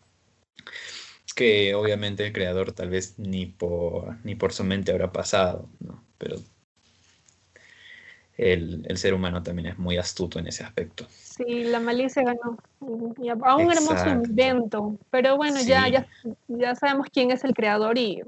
Que 1.34 1.74
obviamente 1.74 2.26
el 2.26 2.32
creador 2.32 2.72
tal 2.72 2.90
vez 2.90 3.18
ni 3.18 3.46
por, 3.46 4.16
ni 4.24 4.34
por 4.34 4.52
su 4.52 4.64
mente 4.64 4.92
habrá 4.92 5.12
pasado, 5.12 5.68
¿no? 5.80 6.04
Pero 6.18 6.36
el, 8.36 8.96
ser 8.96 9.14
humano 9.14 9.42
también 9.42 9.68
es 9.68 9.78
muy 9.78 9.96
astuto 9.96 10.38
en 10.38 10.46
ese 10.46 10.64
aspecto. 10.64 11.06
Sí, 11.36 11.64
la 11.64 11.80
malicia 11.80 12.22
ganó. 12.22 12.56
a 13.44 13.56
un 13.56 13.72
hermoso 13.72 14.08
invento. 14.08 14.96
Pero 15.10 15.36
bueno, 15.36 15.60
ya, 15.62 15.88
ya, 15.88 16.06
ya 16.46 16.74
sabemos 16.76 17.08
quién 17.12 17.32
es 17.32 17.42
el 17.42 17.54
creador 17.54 17.98
y 17.98 18.22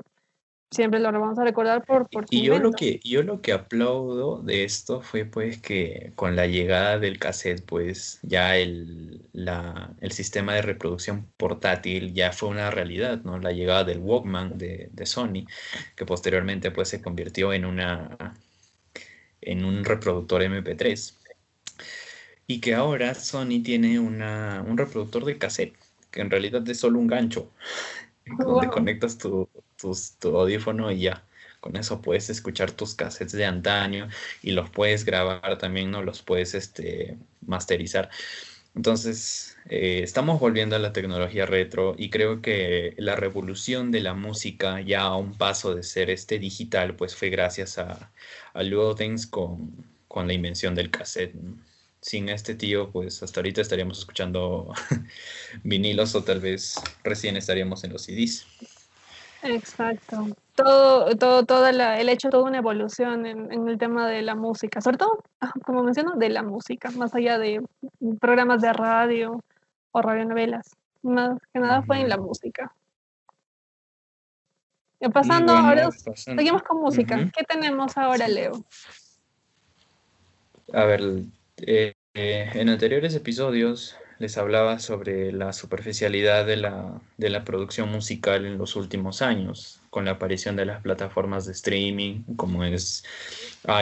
siempre 0.72 0.98
lo 0.98 1.12
vamos 1.12 1.38
a 1.38 1.44
recordar 1.44 1.84
por, 1.84 2.08
por 2.08 2.26
y 2.28 2.42
yo 2.42 2.58
lo 2.58 2.72
que 2.72 2.98
yo 3.04 3.22
lo 3.22 3.40
que 3.40 3.52
aplaudo 3.52 4.42
de 4.42 4.64
esto 4.64 5.00
fue 5.00 5.24
pues 5.24 5.58
que 5.58 6.12
con 6.16 6.34
la 6.34 6.48
llegada 6.48 6.98
del 6.98 7.20
cassette 7.20 7.64
pues 7.64 8.18
ya 8.22 8.56
el, 8.56 9.22
la, 9.32 9.94
el 10.00 10.10
sistema 10.10 10.54
de 10.54 10.62
reproducción 10.62 11.28
portátil 11.36 12.12
ya 12.14 12.32
fue 12.32 12.48
una 12.48 12.72
realidad 12.72 13.22
no 13.22 13.38
la 13.38 13.52
llegada 13.52 13.84
del 13.84 14.00
Walkman 14.00 14.58
de, 14.58 14.90
de 14.92 15.06
Sony 15.06 15.46
que 15.94 16.04
posteriormente 16.04 16.72
pues 16.72 16.88
se 16.88 17.00
convirtió 17.00 17.52
en 17.52 17.64
una 17.64 18.34
en 19.40 19.64
un 19.64 19.84
reproductor 19.84 20.42
MP3 20.42 21.14
y 22.46 22.60
que 22.60 22.74
ahora 22.74 23.14
Sony 23.14 23.62
tiene 23.64 23.98
una, 23.98 24.64
un 24.66 24.78
reproductor 24.78 25.24
de 25.24 25.38
cassette 25.38 25.74
que 26.16 26.22
en 26.22 26.30
realidad 26.30 26.68
es 26.68 26.80
solo 26.80 26.98
un 26.98 27.06
gancho 27.06 27.50
donde 28.38 28.68
conectas 28.68 29.18
tu, 29.18 29.48
tu, 29.78 30.36
audífono 30.36 30.90
y 30.90 31.00
ya, 31.00 31.24
Con 31.60 31.76
eso 31.76 32.02
puedes 32.02 32.28
escuchar 32.30 32.72
tus 32.72 32.94
cassettes 32.94 33.32
de 33.32 33.44
antaño 33.44 34.08
y 34.42 34.52
los 34.52 34.70
puedes 34.70 35.04
grabar 35.04 35.58
también, 35.58 35.90
¿no? 35.90 36.02
Los 36.02 36.22
puedes 36.22 36.54
este, 36.54 37.16
masterizar. 37.46 38.10
Entonces, 38.74 39.56
eh, 39.68 40.00
estamos 40.02 40.40
volviendo 40.40 40.76
a 40.76 40.78
la 40.78 40.92
tecnología 40.92 41.46
retro 41.46 41.94
y 41.96 42.10
creo 42.10 42.42
que 42.42 42.94
la 42.98 43.16
revolución 43.16 43.90
de 43.90 44.00
la 44.00 44.14
música 44.14 44.80
ya 44.80 45.02
a 45.02 45.16
un 45.16 45.34
paso 45.36 45.74
de 45.74 45.82
ser 45.82 46.10
este 46.10 46.38
digital, 46.38 46.94
pues 46.96 47.14
fue 47.14 47.30
gracias 47.30 47.78
a, 47.78 48.10
a 48.54 48.62
Ludens 48.62 49.26
con, 49.26 49.72
con 50.08 50.26
la 50.26 50.34
invención 50.34 50.74
del 50.74 50.90
cassette. 50.90 51.34
Sin 52.06 52.28
este 52.28 52.54
tío, 52.54 52.88
pues 52.92 53.20
hasta 53.24 53.40
ahorita 53.40 53.60
estaríamos 53.60 53.98
escuchando 53.98 54.72
vinilos 55.64 56.14
o 56.14 56.22
tal 56.22 56.38
vez 56.38 56.80
recién 57.02 57.36
estaríamos 57.36 57.82
en 57.82 57.92
los 57.92 58.02
CDs. 58.02 58.46
Exacto. 59.42 60.28
Todo, 60.54 61.16
todo, 61.16 61.44
todo 61.44 61.66
el 61.66 62.08
hecho, 62.08 62.30
toda 62.30 62.44
una 62.44 62.58
evolución 62.58 63.26
en, 63.26 63.68
el 63.68 63.76
tema 63.76 64.06
de 64.06 64.22
la 64.22 64.36
música, 64.36 64.80
sobre 64.80 64.98
todo, 64.98 65.24
ah, 65.40 65.52
como 65.64 65.82
menciono, 65.82 66.12
de 66.14 66.28
la 66.28 66.44
música, 66.44 66.92
más 66.92 67.12
allá 67.12 67.40
de 67.40 67.60
programas 68.20 68.62
de 68.62 68.72
radio 68.72 69.42
o 69.90 70.00
radionovelas. 70.00 70.76
Más 71.02 71.40
que 71.52 71.58
nada 71.58 71.82
fue 71.82 72.02
en 72.02 72.08
la 72.08 72.18
música. 72.18 72.72
Y 75.00 75.08
pasando 75.08 75.54
ahora, 75.54 75.90
seguimos 76.14 76.62
con 76.62 76.80
música. 76.80 77.28
¿Qué 77.36 77.42
tenemos 77.42 77.96
ahora, 77.96 78.28
Leo? 78.28 78.64
A 80.72 80.84
ver, 80.84 81.02
eh, 81.58 81.95
eh, 82.16 82.50
en 82.54 82.68
anteriores 82.70 83.14
episodios 83.14 83.96
les 84.18 84.38
hablaba 84.38 84.78
sobre 84.78 85.32
la 85.32 85.52
superficialidad 85.52 86.46
de 86.46 86.56
la, 86.56 87.00
de 87.18 87.28
la, 87.28 87.44
producción 87.44 87.90
musical 87.90 88.46
en 88.46 88.56
los 88.56 88.74
últimos 88.74 89.20
años, 89.20 89.82
con 89.90 90.06
la 90.06 90.12
aparición 90.12 90.56
de 90.56 90.64
las 90.64 90.80
plataformas 90.80 91.44
de 91.44 91.52
streaming 91.52 92.22
como 92.36 92.64
es 92.64 93.04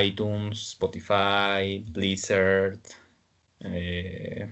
iTunes, 0.02 0.70
Spotify, 0.70 1.84
Blizzard, 1.88 2.80
eh, 3.60 4.50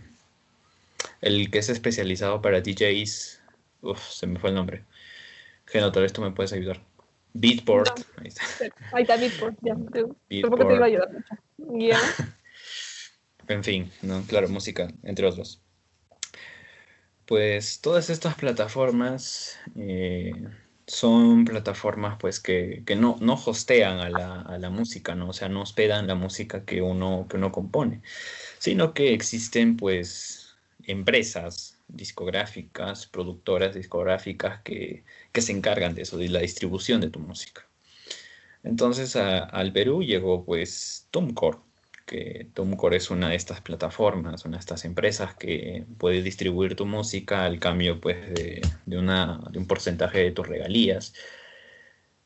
el 1.21 1.51
que 1.51 1.59
es 1.59 1.69
especializado 1.69 2.41
para 2.41 2.61
DJs, 2.61 3.43
uf, 3.83 4.01
se 4.09 4.27
me 4.29 4.39
fue 4.39 4.51
el 4.51 4.57
nombre. 4.57 4.85
Geno, 5.67 5.91
tal 5.91 6.05
vez 6.05 6.13
tú 6.13 6.23
me 6.23 6.31
puedes 6.31 6.53
ayudar. 6.53 6.81
Beatport. 7.35 7.99
Ahí 8.19 8.29
está. 8.29 8.43
Ahí 8.93 9.03
está 9.03 9.17
Beatport, 9.17 9.57
ya. 9.63 9.75
Beatport. 9.75 10.69
te 10.69 10.75
iba 10.75 10.85
a 10.85 10.87
ayudar 10.87 11.09
mucho. 11.11 11.97
en 13.49 13.65
fin, 13.65 13.91
¿no? 14.03 14.23
Claro, 14.27 14.49
música, 14.49 14.89
entre 15.03 15.27
otros 15.27 15.63
pues 17.33 17.81
todas 17.81 18.11
estas 18.11 18.35
plataformas 18.35 19.59
eh, 19.77 20.35
son 20.87 21.47
plataformas 21.47 22.19
pues 22.19 22.41
que, 22.41 22.85
no, 22.97 23.17
no 23.21 23.35
hostean 23.35 24.01
a 24.01 24.11
la, 24.59 24.71
música, 24.71 25.15
¿no? 25.15 25.31
O 25.31 25.33
sea, 25.33 25.49
no 25.49 25.63
hospedan 25.63 26.07
la 26.07 26.15
música 26.15 26.67
que 26.67 26.83
uno, 26.83 27.27
que 27.31 27.39
uno 27.39 27.53
compone, 27.53 28.03
sino 28.59 28.93
que 28.93 29.15
existen 29.15 29.79
pues 29.79 30.57
empresas 30.85 31.79
discográficas, 31.89 33.07
productoras 33.07 33.75
discográficas 33.75 34.61
que, 34.63 35.05
se 35.33 35.53
encargan 35.53 35.95
de 35.95 36.03
eso, 36.03 36.19
de 36.19 36.29
la 36.29 36.41
distribución 36.41 37.01
de 37.01 37.09
tu 37.09 37.21
música. 37.21 37.67
Entonces 38.63 39.17
al 39.17 39.73
Perú 39.73 40.03
llegó 40.03 40.45
pues 40.45 41.09
Tumcore, 41.11 41.59
que 42.13 42.47
Tumcore 42.53 42.99
es 42.99 43.11
una 43.11 43.31
de 43.31 43.37
estas 43.37 43.63
plataformas, 43.63 44.45
una 44.45 44.59
de 44.59 44.61
estas 44.61 44.85
empresas 44.85 45.35
que 45.35 45.87
puede 45.97 46.23
distribuir 46.23 46.77
tu 46.77 46.85
música 46.85 47.47
al 47.47 47.59
cambio 47.59 48.03
pues, 48.03 48.19
de, 48.35 48.99
una, 48.99 49.41
de 49.51 49.59
un 49.59 49.67
porcentaje 49.67 50.19
de 50.19 50.31
tus 50.31 50.47
regalías. 50.47 51.15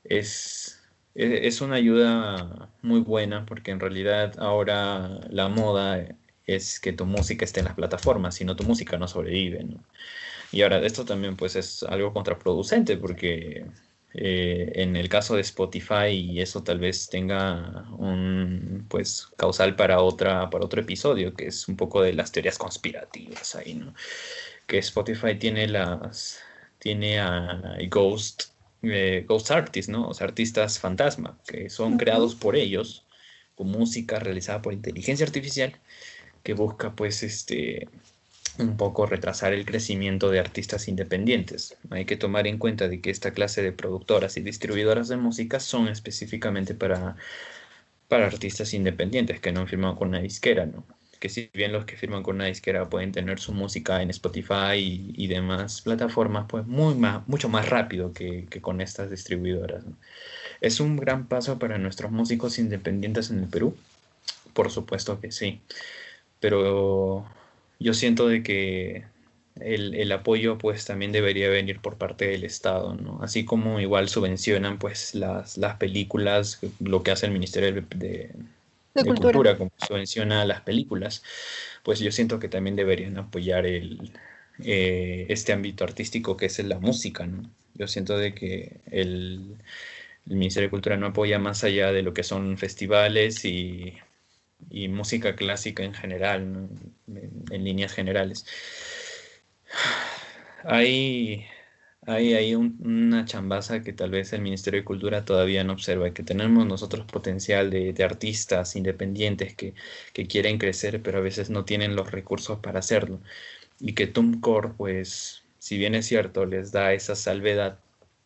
Es, 0.02 0.82
es, 1.14 1.60
una 1.60 1.76
ayuda 1.76 2.68
muy 2.82 2.98
buena 3.00 3.46
porque 3.46 3.70
en 3.70 3.78
realidad 3.78 4.34
ahora 4.40 5.20
la 5.30 5.48
moda 5.48 6.04
es 6.46 6.80
que 6.80 6.92
tu 6.92 7.06
música 7.06 7.44
esté 7.44 7.60
en 7.60 7.66
las 7.66 7.74
plataformas, 7.76 8.34
si 8.34 8.44
no 8.44 8.56
tu 8.56 8.64
música 8.64 8.98
no 8.98 9.06
sobrevive. 9.06 9.66
Y 10.50 10.62
ahora 10.62 10.78
esto 10.84 11.04
también 11.04 11.36
pues 11.36 11.54
es 11.54 11.84
algo 11.84 12.12
contraproducente 12.12 12.96
porque 12.96 13.66
eh, 14.18 14.72
en 14.76 14.96
el 14.96 15.10
caso 15.10 15.34
de 15.34 15.42
Spotify 15.42 16.08
y 16.08 16.40
eso 16.40 16.62
tal 16.62 16.78
vez 16.78 17.10
tenga 17.10 17.86
un 17.98 18.86
pues 18.88 19.28
causal 19.36 19.76
para 19.76 20.00
otra 20.00 20.48
para 20.48 20.64
otro 20.64 20.80
episodio 20.80 21.34
que 21.34 21.48
es 21.48 21.68
un 21.68 21.76
poco 21.76 22.00
de 22.00 22.14
las 22.14 22.32
teorías 22.32 22.56
conspirativas 22.56 23.54
ahí 23.56 23.74
no 23.74 23.94
que 24.66 24.78
Spotify 24.78 25.34
tiene 25.34 25.68
las 25.68 26.40
tiene 26.78 27.20
a 27.20 27.76
Ghost 27.90 28.44
eh, 28.82 29.26
Ghost 29.28 29.50
Artists 29.50 29.90
no 29.90 30.08
o 30.08 30.14
sea 30.14 30.26
artistas 30.26 30.78
fantasma 30.78 31.38
que 31.46 31.68
son 31.68 31.98
creados 31.98 32.34
por 32.34 32.56
ellos 32.56 33.04
con 33.54 33.68
música 33.68 34.18
realizada 34.18 34.62
por 34.62 34.72
inteligencia 34.72 35.26
artificial 35.26 35.78
que 36.42 36.54
busca 36.54 36.94
pues 36.96 37.22
este 37.22 37.86
un 38.58 38.76
poco 38.76 39.06
retrasar 39.06 39.52
el 39.52 39.64
crecimiento 39.64 40.30
de 40.30 40.40
artistas 40.40 40.88
independientes. 40.88 41.76
Hay 41.90 42.04
que 42.04 42.16
tomar 42.16 42.46
en 42.46 42.58
cuenta 42.58 42.88
de 42.88 43.00
que 43.00 43.10
esta 43.10 43.32
clase 43.32 43.62
de 43.62 43.72
productoras 43.72 44.36
y 44.36 44.42
distribuidoras 44.42 45.08
de 45.08 45.16
música 45.16 45.60
son 45.60 45.88
específicamente 45.88 46.74
para, 46.74 47.16
para 48.08 48.26
artistas 48.26 48.74
independientes 48.74 49.40
que 49.40 49.52
no 49.52 49.60
han 49.60 49.68
firmado 49.68 49.96
con 49.96 50.08
una 50.08 50.20
disquera, 50.20 50.66
¿no? 50.66 50.84
Que 51.18 51.28
si 51.28 51.50
bien 51.54 51.72
los 51.72 51.86
que 51.86 51.96
firman 51.96 52.22
con 52.22 52.36
una 52.36 52.44
disquera 52.44 52.90
pueden 52.90 53.10
tener 53.10 53.38
su 53.38 53.52
música 53.52 54.02
en 54.02 54.10
Spotify 54.10 55.12
y, 55.14 55.26
demás 55.28 55.80
plataformas, 55.80 56.44
pues 56.46 56.66
muy 56.66 56.94
más, 56.94 57.26
mucho 57.26 57.48
más 57.48 57.68
rápido 57.68 58.12
que, 58.12 58.46
con 58.60 58.80
estas 58.82 59.10
distribuidoras. 59.10 59.84
¿Es 60.60 60.78
un 60.78 60.96
gran 60.96 61.26
paso 61.26 61.58
para 61.58 61.78
nuestros 61.78 62.12
músicos 62.12 62.58
independientes 62.58 63.30
en 63.30 63.38
el 63.38 63.48
Perú? 63.48 63.74
Por 64.52 64.70
supuesto 64.70 65.20
que 65.20 65.32
sí. 65.32 65.60
Pero 66.38 67.26
yo 67.78 67.94
siento 67.94 68.28
de 68.28 68.42
que 68.42 69.04
el, 69.60 70.12
apoyo 70.12 70.58
pues 70.58 70.84
también 70.84 71.12
debería 71.12 71.48
venir 71.48 71.80
por 71.80 71.96
parte 71.96 72.26
del 72.26 72.44
Estado, 72.44 72.94
¿no? 72.94 73.20
Así 73.22 73.44
como 73.44 73.80
igual 73.80 74.08
subvencionan 74.08 74.78
pues 74.78 75.14
las, 75.14 75.56
las 75.56 75.76
películas, 75.76 76.60
lo 76.80 77.02
que 77.02 77.10
hace 77.10 77.26
el 77.26 77.32
Ministerio 77.32 77.84
de, 77.94 78.30
Cultura. 79.04 79.58
como 79.58 79.70
subvenciona 79.76 80.44
las 80.46 80.62
películas, 80.62 81.22
pues 81.82 82.00
yo 82.00 82.10
siento 82.12 82.38
que 82.38 82.48
también 82.48 82.76
deberían 82.76 83.18
apoyar 83.18 83.66
el, 83.66 84.10
eh, 84.64 85.26
este 85.28 85.52
ámbito 85.52 85.84
artístico 85.84 86.36
que 86.36 86.46
es 86.46 86.58
la 86.64 86.78
música, 86.78 87.26
¿no? 87.26 87.50
Yo 87.74 87.88
siento 87.88 88.16
de 88.16 88.34
que 88.34 88.78
el, 88.90 89.56
el 90.28 90.36
Ministerio 90.36 90.68
de 90.68 90.70
Cultura 90.70 90.96
no 90.96 91.06
apoya 91.06 91.38
más 91.38 91.62
allá 91.62 91.92
de 91.92 92.02
lo 92.02 92.14
que 92.14 92.22
son 92.22 92.56
festivales 92.56 93.44
y 93.44 93.94
y 94.70 94.88
música 94.88 95.36
clásica 95.36 95.84
en 95.84 95.94
general, 95.94 96.68
en, 97.06 97.64
líneas 97.64 97.92
generales. 97.92 98.46
Hay, 100.64 101.46
hay, 102.06 102.34
hay 102.34 102.54
una 102.54 103.24
chambaza 103.24 103.82
que 103.82 103.92
tal 103.92 104.10
vez 104.10 104.32
el 104.32 104.42
Ministerio 104.42 104.80
de 104.80 104.84
Cultura 104.84 105.24
todavía 105.24 105.64
no 105.64 105.72
observa, 105.72 106.12
que 106.12 106.22
tenemos 106.22 106.66
nosotros 106.66 107.06
potencial 107.06 107.70
de, 107.70 107.94
artistas 108.04 108.76
independientes 108.76 109.54
que, 109.54 109.74
que, 110.12 110.26
quieren 110.26 110.58
crecer, 110.58 111.02
pero 111.02 111.18
a 111.18 111.20
veces 111.22 111.50
no 111.50 111.64
tienen 111.64 111.96
los 111.96 112.10
recursos 112.10 112.58
para 112.60 112.80
hacerlo. 112.80 113.20
Y 113.80 113.94
que 113.94 114.06
Tumcor, 114.06 114.74
pues, 114.76 115.44
si 115.58 115.78
bien 115.78 115.94
es 115.94 116.06
cierto, 116.06 116.46
les 116.46 116.72
da 116.72 116.92
esa 116.94 117.16
salvedad, 117.16 117.80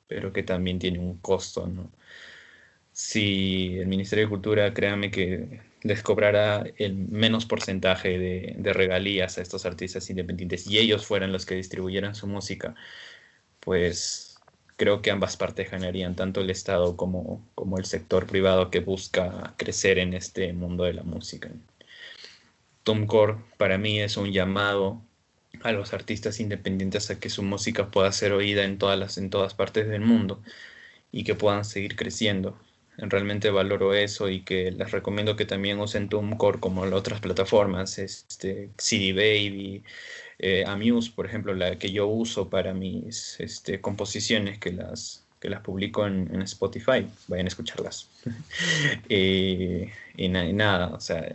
pero 0.09 0.33
que 0.33 0.43
también 0.43 0.79
tiene 0.79 0.99
un 0.99 1.19
costo. 1.19 1.69
Si 2.93 3.79
el 3.79 3.87
Ministerio 3.89 4.25
de 4.27 4.31
Cultura, 4.31 4.75
créanme 4.75 5.11
que 5.11 5.61
les 5.83 6.03
cobrara 6.03 6.65
el 6.77 6.95
menos 6.95 7.47
porcentaje 7.47 8.19
de, 8.19 8.73
regalías 8.73 9.39
a 9.39 9.43
estos 9.43 9.67
artistas 9.67 10.09
independientes 10.11 10.67
y 10.67 10.79
ellos 10.79 11.07
fueran 11.07 11.33
los 11.33 11.47
que 11.47 11.55
distribuyeran 11.55 12.15
su 12.15 12.27
música, 12.27 12.75
pues 13.61 14.39
creo 14.77 15.03
que 15.03 15.11
ambas 15.11 15.37
partes 15.37 15.71
ganarían, 15.71 16.17
tanto 16.17 16.41
el 16.41 16.51
Estado 16.51 16.97
como, 16.97 17.47
como 17.55 17.79
el 17.79 17.85
sector 17.85 18.27
privado 18.27 18.71
que 18.71 18.81
busca 18.81 19.55
crecer 19.57 19.99
en 19.99 20.15
este 20.15 20.53
mundo 20.53 20.85
de 20.85 20.95
la 20.95 21.03
música. 21.03 21.51
Tomcore 22.85 23.37
para 23.59 23.79
mí 23.79 24.01
es 24.01 24.17
un 24.17 24.33
llamado 24.33 25.03
a 25.63 25.73
los 25.73 25.93
artistas 25.93 26.41
independientes 26.41 27.11
a 27.11 27.19
que 27.21 27.29
su 27.31 27.43
música 27.43 27.91
pueda 27.91 28.13
ser 28.13 28.33
oída 28.33 28.65
en 28.65 28.79
todas, 28.79 28.99
las, 28.99 29.19
en 29.19 29.31
todas 29.31 29.55
partes 29.55 29.89
del 29.89 30.01
mundo 30.01 30.43
y 31.13 31.25
que 31.25 31.35
puedan 31.35 31.65
seguir 31.65 31.97
creciendo 31.97 32.59
realmente 33.09 33.51
valoro 33.51 33.95
eso 33.95 34.29
y 34.29 34.41
que 34.41 34.71
les 34.73 34.91
recomiendo 34.91 35.37
que 35.37 35.45
también 35.45 35.79
usen 35.81 36.09
TuneCore 36.09 36.61
como 36.61 36.85
las 36.85 36.95
otras 36.95 37.21
plataformas, 37.21 37.99
este, 37.99 38.71
CD 38.77 39.13
Baby, 39.13 39.83
eh, 40.39 40.65
Amuse, 40.67 41.11
por 41.15 41.27
ejemplo, 41.27 41.55
la 41.55 41.77
que 41.79 41.93
yo 41.93 42.07
uso 42.07 42.49
para 42.49 42.75
mis 42.75 43.39
este, 43.41 43.81
composiciones 43.81 44.59
que 44.59 44.73
las, 44.73 45.25
que 45.39 45.51
las 45.51 45.61
publico 45.61 46.07
en, 46.07 46.43
Spotify, 46.43 47.07
vayan 47.29 47.47
a 47.47 47.49
escucharlas. 47.49 48.09
y, 49.09 49.89
nada, 50.29 50.89
o 50.89 51.01
sea, 51.01 51.31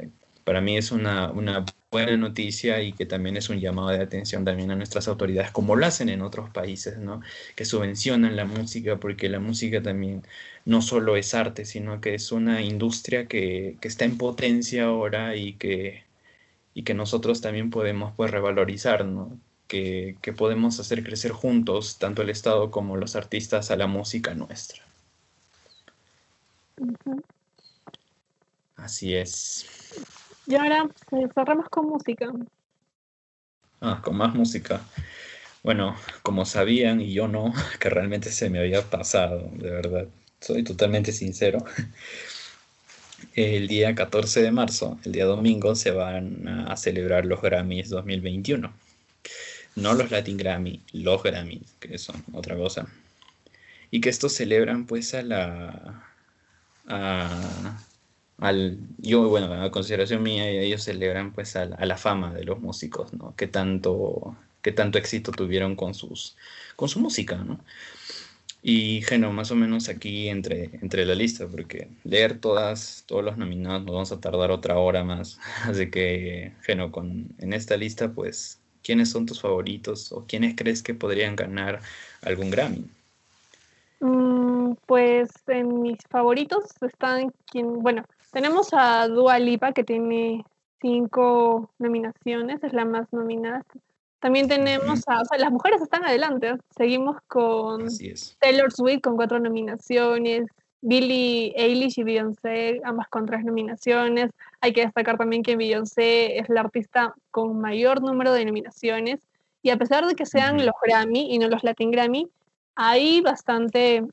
para 0.45 0.61
mí 0.61 0.77
es 0.77 0.91
una, 0.91 1.31
una, 1.31 1.65
buena 1.91 2.17
noticia 2.17 2.81
y 2.83 2.93
que 2.93 3.05
también 3.05 3.37
es 3.37 3.49
un 3.49 3.59
llamado 3.59 3.89
de 3.89 4.01
atención 4.01 4.45
también 4.45 4.69
a 4.71 4.75
nuestras 4.75 5.07
autoridades, 5.07 5.51
como 5.51 5.75
lo 5.75 5.85
hacen 5.85 6.09
en 6.09 6.21
otros 6.21 6.49
países, 6.49 6.97
¿no? 6.99 7.21
Que 7.55 7.65
subvencionan 7.65 8.35
la 8.35 8.45
música, 8.45 8.97
porque 8.97 9.29
la 9.29 9.39
música 9.39 9.81
también 9.81 10.23
no 10.65 10.81
solo 10.81 11.15
es 11.15 11.33
arte, 11.33 11.65
sino 11.65 12.01
que 12.01 12.15
es 12.15 12.31
una 12.31 12.61
industria 12.61 13.27
que, 13.27 13.77
que 13.81 13.87
está 13.87 14.05
en 14.05 14.17
potencia 14.17 14.85
ahora 14.85 15.35
y 15.37 15.53
que, 15.53 16.03
y 16.73 16.83
que 16.83 16.93
nosotros 16.93 17.41
también 17.41 17.69
podemos 17.71 18.13
pues 18.15 18.31
revalorizar, 18.31 19.05
¿no? 19.05 19.39
Que, 19.67 20.17
que 20.21 20.33
podemos 20.33 20.79
hacer 20.79 21.03
crecer 21.03 21.31
juntos, 21.31 21.97
tanto 21.97 22.21
el 22.21 22.29
Estado 22.29 22.71
como 22.71 22.97
los 22.97 23.15
artistas, 23.15 23.71
a 23.71 23.77
la 23.77 23.87
música 23.87 24.35
nuestra. 24.35 24.83
Así 28.75 29.15
es. 29.15 29.65
Y 30.47 30.55
ahora 30.55 30.87
pues, 31.09 31.29
cerramos 31.33 31.69
con 31.69 31.87
música. 31.87 32.31
Ah, 33.81 34.01
con 34.03 34.15
más 34.17 34.33
música. 34.33 34.81
Bueno, 35.63 35.95
como 36.21 36.45
sabían 36.45 37.01
y 37.01 37.13
yo 37.13 37.27
no, 37.27 37.53
que 37.79 37.89
realmente 37.89 38.31
se 38.31 38.49
me 38.49 38.59
había 38.59 38.81
pasado, 38.83 39.49
de 39.53 39.71
verdad. 39.71 40.07
Soy 40.39 40.63
totalmente 40.63 41.11
sincero. 41.11 41.65
El 43.35 43.67
día 43.67 43.95
14 43.95 44.41
de 44.41 44.51
marzo, 44.51 44.99
el 45.03 45.11
día 45.11 45.25
domingo, 45.25 45.75
se 45.75 45.91
van 45.91 46.47
a 46.47 46.77
celebrar 46.77 47.25
los 47.25 47.41
Grammys 47.41 47.89
2021. 47.89 48.71
No 49.75 49.93
los 49.93 50.11
Latin 50.11 50.37
Grammy, 50.37 50.81
los 50.93 51.21
Grammys, 51.21 51.75
que 51.79 51.97
son 51.97 52.23
otra 52.33 52.55
cosa. 52.55 52.87
Y 53.91 53.99
que 53.99 54.09
estos 54.09 54.33
celebran 54.33 54.85
pues 54.85 55.13
a 55.13 55.21
la... 55.21 56.05
A, 56.87 57.77
al, 58.39 58.77
yo, 58.97 59.29
bueno, 59.29 59.53
a 59.53 59.71
consideración 59.71 60.23
mía, 60.23 60.49
ellos 60.49 60.83
celebran 60.83 61.31
pues 61.33 61.55
a, 61.55 61.65
la 61.65 61.97
fama 61.97 62.33
de 62.33 62.43
los 62.43 62.59
músicos, 62.59 63.13
¿no? 63.13 63.35
Que 63.35 63.47
tanto, 63.47 64.35
que 64.61 64.71
tanto 64.71 64.97
éxito 64.97 65.31
tuvieron 65.31 65.75
con, 65.75 65.93
sus, 65.93 66.35
con 66.75 66.89
su 66.89 66.99
música, 66.99 67.37
¿no? 67.37 67.59
Y 68.67 69.05
bueno, 69.05 69.31
más 69.31 69.51
o 69.51 69.55
menos 69.55 69.89
aquí 69.89 70.27
entre, 70.27 70.71
entre 70.81 71.05
la 71.05 71.13
lista, 71.13 71.47
porque 71.47 71.87
leer 72.03 72.39
todas, 72.39 73.03
todos 73.05 73.23
los 73.23 73.37
nominados 73.37 73.83
nos 73.83 73.93
vamos 73.93 74.11
a 74.11 74.19
tardar 74.19 74.49
otra 74.49 74.79
hora 74.79 75.03
más. 75.03 75.39
Así 75.65 75.91
que, 75.91 76.51
bueno, 76.65 76.91
con, 76.91 77.27
en 77.37 77.53
esta 77.53 77.77
lista, 77.77 78.11
pues, 78.11 78.59
¿quiénes 78.83 79.11
son 79.11 79.27
tus 79.27 79.39
favoritos 79.39 80.11
o 80.11 80.25
quiénes 80.27 80.55
crees 80.55 80.81
que 80.81 80.95
podrían 80.95 81.35
ganar 81.35 81.79
algún 82.23 82.49
Grammy? 82.49 82.89
Mm, 83.99 84.73
pues 84.87 85.29
en 85.47 85.81
mis 85.81 85.99
favoritos 86.09 86.65
están 86.81 87.31
quien, 87.51 87.81
bueno, 87.81 88.03
tenemos 88.35 88.67
a 88.73 89.07
Dua 89.07 89.39
Lipa 89.39 89.71
que 89.71 89.85
tiene 89.85 90.43
cinco 90.81 91.71
nominaciones, 91.79 92.61
es 92.65 92.73
la 92.73 92.83
más 92.83 93.07
nominada. 93.13 93.63
También 94.19 94.49
tenemos 94.49 95.03
a, 95.07 95.21
o 95.21 95.25
sea, 95.25 95.37
las 95.37 95.51
mujeres 95.51 95.81
están 95.81 96.03
adelante. 96.03 96.55
Seguimos 96.75 97.15
con 97.27 97.87
Taylor 98.39 98.73
Swift 98.73 98.99
con 99.03 99.15
cuatro 99.15 99.39
nominaciones, 99.39 100.47
Billie 100.81 101.53
Eilish 101.55 101.97
y 101.97 102.03
Beyoncé, 102.03 102.81
ambas 102.83 103.07
con 103.07 103.25
tres 103.25 103.45
nominaciones. 103.45 104.31
Hay 104.59 104.73
que 104.73 104.81
destacar 104.81 105.17
también 105.17 105.41
que 105.41 105.55
Beyoncé 105.55 106.37
es 106.37 106.49
la 106.49 106.59
artista 106.59 107.15
con 107.31 107.61
mayor 107.61 108.01
número 108.01 108.33
de 108.33 108.43
nominaciones. 108.43 109.21
Y 109.61 109.69
a 109.69 109.77
pesar 109.77 110.05
de 110.07 110.15
que 110.15 110.25
sean 110.25 110.57
los 110.57 110.75
Grammy 110.85 111.33
y 111.33 111.39
no 111.39 111.47
los 111.47 111.63
Latin 111.63 111.89
Grammy, 111.89 112.27
hay 112.75 113.21
bastante 113.21 114.03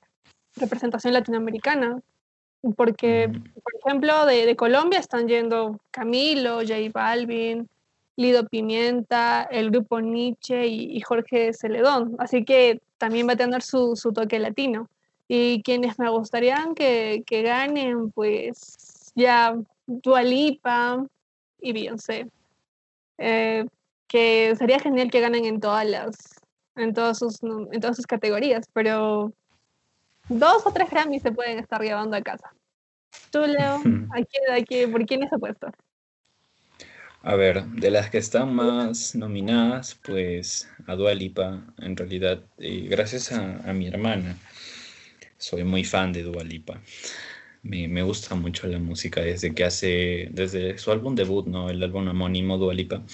representación 0.55 1.13
latinoamericana 1.13 2.01
porque, 2.77 3.29
por 3.29 3.73
ejemplo, 3.81 4.27
de, 4.27 4.55
Colombia 4.57 5.01
están 5.01 5.27
yendo 5.27 5.81
Camilo, 5.91 6.61
J 6.61 6.75
Balvin, 6.93 7.69
Lido 8.17 8.47
Pimienta, 8.47 9.43
el 9.51 9.71
grupo 9.71 10.01
Nietzsche 10.01 10.67
y, 10.67 11.01
Jorge 11.01 11.53
Celedón. 11.53 12.15
Así 12.19 12.45
que 12.45 12.81
también 12.99 13.29
va 13.29 13.33
a 13.33 13.37
tener 13.37 13.63
su, 13.63 13.95
toque 14.15 14.39
latino. 14.39 14.89
Y 15.27 15.63
quienes 15.63 15.99
me 15.99 16.09
gustarían 16.11 16.75
que, 16.75 17.25
ganen, 17.29 18.11
pues 18.13 19.13
ya 19.15 19.57
Dualipa 19.87 21.05
y 21.61 21.73
Beyoncé. 21.73 22.29
Eh, 23.19 23.65
que 24.07 24.55
sería 24.57 24.79
genial 24.79 25.11
que 25.11 25.21
ganen 25.21 25.47
en 25.47 25.59
todas 25.59 25.87
las, 25.87 26.17
en 26.77 26.93
todas 26.93 27.19
sus, 27.19 27.43
en 27.43 27.81
todas 27.81 27.97
sus 27.97 28.07
categorías, 28.07 28.67
pero 28.73 29.33
dos 30.29 30.67
o 30.67 30.73
tres 30.73 30.91
Grammys 30.91 31.23
se 31.23 31.33
pueden 31.33 31.59
estar 31.59 31.81
llevando 31.81 32.17
a 32.17 32.23
casa. 32.23 32.51
Tú, 33.31 33.41
Leo, 33.41 33.81
aquí, 34.53 34.87
¿por 34.91 35.07
quiénes 35.07 35.33
apuestas? 35.33 35.73
A 37.25 37.37
ver, 37.37 37.65
de 37.67 37.91
las 37.91 38.11
que 38.11 38.19
están 38.19 38.53
más 38.53 39.15
nominadas, 39.15 39.95
pues 40.03 40.69
a 40.89 40.97
Dualipa, 40.97 41.63
en 41.79 41.97
realidad, 41.97 42.43
eh, 42.59 42.89
gracias 42.91 43.31
a, 43.31 43.73
mi 43.73 43.87
hermana, 43.87 44.37
soy 45.39 45.63
muy 45.63 45.85
fan 45.85 46.13
de 46.13 46.25
Dualipa. 46.25 46.81
Me, 47.63 47.87
me, 47.87 48.03
gusta 48.03 48.35
mucho 48.35 48.67
la 48.67 48.81
música 48.81 49.21
desde 49.21 49.55
que 49.55 49.63
hace, 49.63 50.29
desde 50.33 50.77
su 50.79 50.91
álbum 50.91 51.15
debut, 51.15 51.47
¿no? 51.47 51.71
El 51.71 51.81
álbum 51.85 52.09
homónimo 52.09 52.59
Dualipa. 52.59 53.05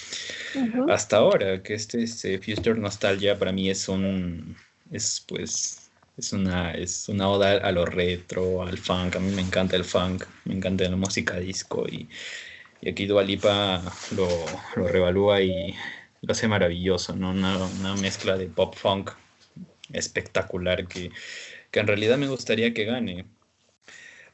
Hasta 0.89 1.19
ahora, 1.19 1.63
que 1.63 1.75
este, 1.75 2.03
este 2.03 2.39
Future 2.39 2.81
Nostalgia 2.81 3.39
para 3.39 3.53
mí 3.53 3.69
es 3.69 3.91
un, 3.91 4.57
es 4.91 5.23
pues 5.29 5.88
es 6.19 6.33
una, 6.33 6.73
es 6.73 7.09
una 7.09 7.29
oda 7.29 7.59
a 7.59 7.73
lo 7.73 7.87
retro, 7.87 8.63
al 8.63 8.77
funk. 8.79 9.17
A 9.17 9.21
mí 9.21 9.33
me 9.33 9.43
encanta 9.43 9.77
el 9.77 9.85
funk, 9.85 10.25
me 10.45 10.55
encanta 10.55 10.89
la 10.89 10.97
música 10.97 11.39
disco. 11.39 11.87
Y, 11.89 12.09
y 12.81 12.91
aquí 12.91 13.07
Dualipa 13.07 13.83
lo, 14.17 14.29
lo 14.77 14.89
revalúa 14.89 15.41
y 15.43 15.75
lo 16.23 16.33
hace 16.33 16.49
maravilloso, 16.49 17.15
¿no? 17.17 17.31
Una, 17.31 17.95
mezcla 17.97 18.37
de 18.37 18.47
pop 18.47 18.75
funk 18.75 19.13
espectacular 19.93 20.87
que, 20.89 21.11
que, 21.71 21.81
en 21.81 21.87
realidad 21.87 22.19
me 22.19 22.29
gustaría 22.29 22.75
que 22.75 22.85
gane. 22.85 23.25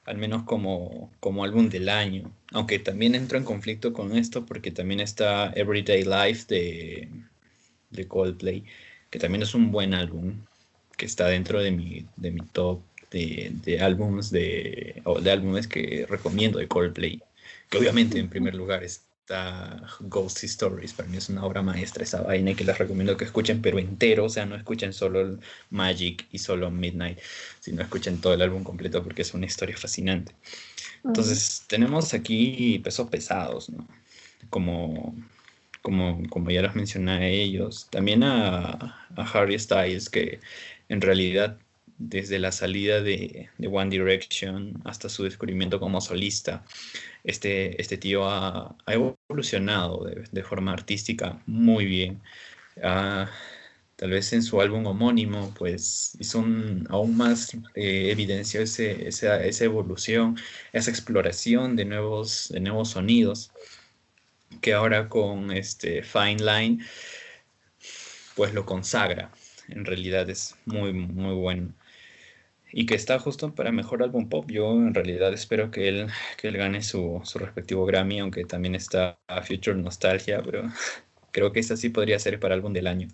Al 0.07 0.18
menos 0.18 0.45
como, 0.45 1.12
como 1.20 1.45
álbum 1.45 1.68
del 1.68 1.89
año. 1.89 2.30
Aunque 2.53 2.78
también 2.78 3.14
entro 3.14 3.39
en 3.39 3.45
conflicto 3.45 3.93
con 3.93 4.16
esto 4.16 4.47
porque 4.47 4.70
también 4.70 5.01
está 5.01 5.53
Everyday 5.55 6.05
Life 6.05 6.45
de, 6.49 7.09
de 7.91 8.09
Coldplay, 8.09 8.64
que 9.11 9.18
también 9.18 9.43
es 9.43 9.55
un 9.55 9.70
buen 9.70 9.95
álbum 9.95 10.45
que 10.97 11.07
está 11.07 11.26
dentro 11.28 11.61
de 11.61 11.70
mi, 11.70 12.07
de 12.16 12.30
mi 12.30 12.40
top 12.40 12.82
de, 13.11 13.53
de 13.64 13.80
álbumes 13.80 14.30
de, 14.30 15.01
o 15.05 15.20
de 15.20 15.30
álbumes 15.30 15.68
que 15.68 16.07
recomiendo 16.09 16.59
de 16.59 16.68
Coldplay. 16.68 17.22
Que 17.70 17.78
obviamente 17.78 18.18
en 18.18 18.28
primer 18.28 18.55
lugar 18.55 18.82
está 18.82 19.82
Ghost 20.01 20.45
Stories, 20.45 20.92
para 20.92 21.09
mí 21.09 21.16
es 21.16 21.28
una 21.28 21.45
obra 21.45 21.62
maestra 21.62 22.05
esa 22.05 22.22
vaina 22.22 22.51
y 22.51 22.55
que 22.55 22.64
les 22.64 22.76
recomiendo 22.76 23.16
que 23.16 23.24
escuchen 23.24 23.62
pero 23.62 23.78
entero, 23.78 24.24
o 24.24 24.28
sea, 24.28 24.45
no 24.47 24.57
escuchen 24.57 24.92
solo 24.92 25.38
Magic 25.70 26.26
y 26.30 26.38
solo 26.38 26.70
Midnight, 26.70 27.18
sino 27.61 27.82
escuchen 27.82 28.20
todo 28.20 28.34
el 28.34 28.42
álbum 28.42 28.64
completo 28.64 29.03
porque 29.03 29.22
es 29.22 29.32
una 29.32 29.47
historia 29.47 29.76
fascinante. 29.76 30.34
Entonces, 31.05 31.64
tenemos 31.66 32.14
aquí 32.14 32.80
pesos 32.82 33.09
pesados, 33.11 33.68
¿no? 33.70 33.86
Como, 34.51 35.14
como, 35.82 36.22
como 36.30 36.51
ya 36.51 36.62
los 36.62 36.74
mencioné 36.74 37.12
a 37.12 37.26
ellos, 37.28 37.88
también 37.90 38.22
a, 38.22 39.09
a 39.16 39.22
Harry 39.32 39.59
Styles, 39.59 40.09
que 40.09 40.40
en 40.89 41.01
realidad 41.01 41.59
desde 41.99 42.39
la 42.39 42.53
salida 42.53 43.01
de, 43.01 43.49
One 43.70 43.91
Direction 43.91 44.80
hasta 44.85 45.09
su 45.09 45.24
descubrimiento 45.24 45.80
como 45.80 46.01
solista, 46.01 46.64
este, 47.22 47.80
este 47.80 47.97
tío 47.97 48.28
ha, 48.28 48.76
evolucionado 48.87 50.05
de, 50.05 50.43
forma 50.43 50.72
artística 50.72 51.41
muy 51.47 51.87
bien. 51.87 52.20
Tal 53.97 54.11
vez 54.11 54.32
en 54.32 54.43
su 54.43 54.61
álbum 54.61 54.85
homónimo, 54.87 55.55
pues 55.57 56.16
hizo 56.18 56.45
aún 56.89 57.16
más 57.16 57.55
eh, 57.74 58.11
evidencia 58.11 58.61
esa, 58.61 59.41
esa, 59.45 59.64
evolución, 59.64 60.37
esa 60.72 60.91
exploración 60.91 61.76
de 61.76 61.84
nuevos, 61.84 62.49
de 62.53 62.61
nuevos 62.61 62.91
sonidos, 62.91 63.53
que 64.61 64.72
ahora 64.75 65.08
con 65.08 65.53
este 65.53 66.03
Fine 66.03 66.42
Line, 66.42 66.84
pues 68.34 68.53
lo 68.53 68.67
consagra 68.67 69.30
en 69.68 69.84
realidad 69.84 70.28
es 70.30 70.57
muy, 70.64 70.92
muy 70.92 71.34
bueno. 71.34 71.72
Y 72.72 72.86
que 72.86 72.95
está 72.96 73.18
justo 73.18 73.54
para 73.54 73.70
mejor 73.72 74.03
álbum 74.03 74.28
pop. 74.28 74.50
Yo 74.50 74.72
en 74.72 74.95
realidad 74.95 75.32
espero 75.32 75.70
que 75.70 75.88
él, 75.88 76.08
que 76.36 76.49
él 76.49 76.57
gane 76.57 76.82
su, 76.82 77.20
su 77.24 77.38
respectivo 77.38 77.86
Grammy, 77.86 78.18
aunque 78.20 78.45
también 78.45 78.74
está 78.74 79.18
Future 79.46 79.76
Nostalgia, 79.76 80.42
pero 80.42 80.64
creo 81.32 81.53
que 81.53 81.61
esta 81.61 81.76
sí 81.76 81.91
podría 81.91 82.18
ser 82.18 82.41
para 82.41 82.54
álbum 82.54 82.72
del 82.72 82.86
año. 82.88 83.08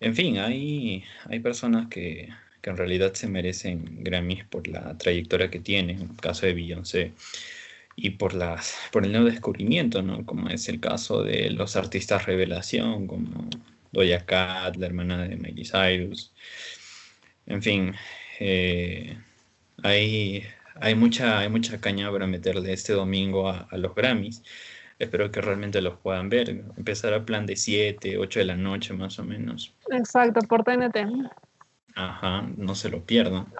En 0.00 0.16
fin, 0.16 0.38
hay, 0.38 1.04
hay 1.26 1.40
personas 1.40 1.88
que, 1.88 2.28
que 2.60 2.70
en 2.70 2.76
realidad 2.76 3.14
se 3.14 3.28
merecen 3.28 4.02
Grammys 4.02 4.44
por 4.44 4.66
la 4.68 4.96
trayectoria 4.96 5.50
que 5.50 5.60
tienen, 5.60 6.00
en 6.00 6.10
el 6.10 6.16
caso 6.16 6.46
de 6.46 6.54
Beyoncé, 6.54 7.12
y 7.96 8.10
por, 8.10 8.34
las, 8.34 8.76
por 8.92 9.04
el 9.04 9.12
nuevo 9.12 9.26
descubrimiento, 9.26 10.02
¿no? 10.02 10.24
como 10.24 10.48
es 10.48 10.68
el 10.68 10.80
caso 10.80 11.22
de 11.22 11.50
los 11.50 11.76
artistas 11.76 12.26
revelación, 12.26 13.06
como 13.06 13.48
Doja 13.92 14.24
Cat, 14.24 14.76
la 14.76 14.86
hermana 14.86 15.22
de 15.22 15.36
Miley 15.36 15.64
Cyrus. 15.64 16.32
En 17.46 17.62
fin, 17.62 17.94
eh, 18.40 19.16
hay, 19.82 20.44
hay 20.76 20.94
mucha, 20.94 21.40
hay 21.40 21.48
mucha 21.48 21.80
caña 21.80 22.10
para 22.10 22.26
meterle 22.26 22.72
este 22.72 22.94
domingo 22.94 23.48
a, 23.48 23.68
los 23.72 23.94
Grammys. 23.94 24.42
Espero 24.98 25.30
que 25.30 25.40
realmente 25.40 25.82
los 25.82 25.98
puedan 25.98 26.28
ver. 26.28 26.48
Empezar 26.76 27.12
a 27.12 27.24
plan 27.24 27.44
de 27.44 27.56
7, 27.56 28.18
8 28.18 28.38
de 28.40 28.44
la 28.44 28.56
noche 28.56 28.94
más 28.94 29.18
o 29.18 29.24
menos. 29.24 29.74
Exacto, 29.90 30.40
por 30.48 30.64
TNT. 30.64 30.96
Ajá, 31.94 32.48
no 32.56 32.74
se 32.74 32.88
lo 32.88 33.04
pierdan. 33.04 33.52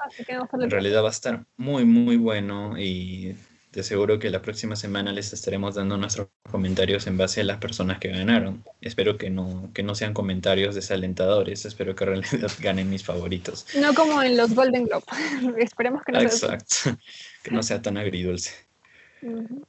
en 0.52 0.70
realidad 0.70 1.02
va 1.02 1.08
a 1.08 1.10
estar 1.10 1.44
muy, 1.56 1.84
muy 1.84 2.16
bueno 2.16 2.78
y 2.78 3.36
de 3.72 3.82
seguro 3.82 4.18
que 4.18 4.28
la 4.28 4.42
próxima 4.42 4.76
semana 4.76 5.12
les 5.12 5.32
estaremos 5.32 5.74
dando 5.74 5.96
nuestros 5.96 6.28
comentarios 6.50 7.06
en 7.06 7.16
base 7.16 7.40
a 7.40 7.44
las 7.44 7.56
personas 7.56 7.98
que 7.98 8.08
ganaron. 8.08 8.62
Espero 8.82 9.16
que 9.16 9.30
no, 9.30 9.70
que 9.72 9.82
no 9.82 9.94
sean 9.94 10.12
comentarios 10.12 10.74
desalentadores, 10.74 11.64
espero 11.64 11.94
que 11.94 12.04
realmente 12.04 12.46
ganen 12.60 12.90
mis 12.90 13.02
favoritos. 13.02 13.66
No 13.80 13.94
como 13.94 14.22
en 14.22 14.36
los 14.36 14.54
Golden 14.54 14.84
Globe. 14.84 15.04
Esperemos 15.58 16.02
que 16.04 16.12
no 16.12 16.20
Exacto. 16.20 16.66
sea 16.68 16.98
que 17.42 17.50
no 17.50 17.62
sea 17.62 17.80
tan 17.80 17.96
agridulce. 17.96 18.52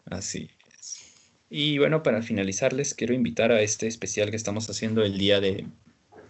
Así 0.05 0.49
es. 0.77 0.97
Y 1.49 1.77
bueno, 1.77 2.03
para 2.03 2.21
finalizar, 2.21 2.73
les 2.73 2.93
quiero 2.93 3.13
invitar 3.13 3.51
a 3.51 3.61
este 3.61 3.87
especial 3.87 4.31
que 4.31 4.35
estamos 4.35 4.69
haciendo 4.69 5.03
el 5.03 5.17
día 5.17 5.39
de 5.39 5.65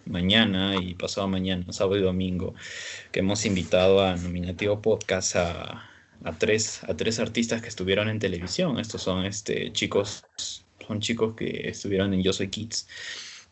mañana 0.06 0.76
y 0.80 0.94
pasado 0.94 1.28
mañana, 1.28 1.66
sábado 1.72 1.98
y 1.98 2.02
domingo, 2.02 2.54
que 3.12 3.22
hemos 3.22 3.46
invitado 3.46 4.04
a 4.04 4.16
Nominativo 4.18 4.82
Podcast 4.82 5.38
a 5.38 5.90
a 6.24 6.32
tres, 6.38 6.84
a 6.84 6.96
tres 6.96 7.20
artistas 7.20 7.62
que 7.62 7.70
estuvieron 7.70 8.10
en 8.10 8.20
televisión. 8.20 8.80
Estos 8.80 9.04
son 9.04 9.26
este, 9.26 9.72
chicos, 9.74 10.26
son 10.88 11.00
chicos 11.00 11.36
que 11.36 11.70
estuvieron 11.70 12.14
en 12.14 12.24
Yo 12.24 12.34
Soy 12.34 12.50
Kids, 12.50 12.88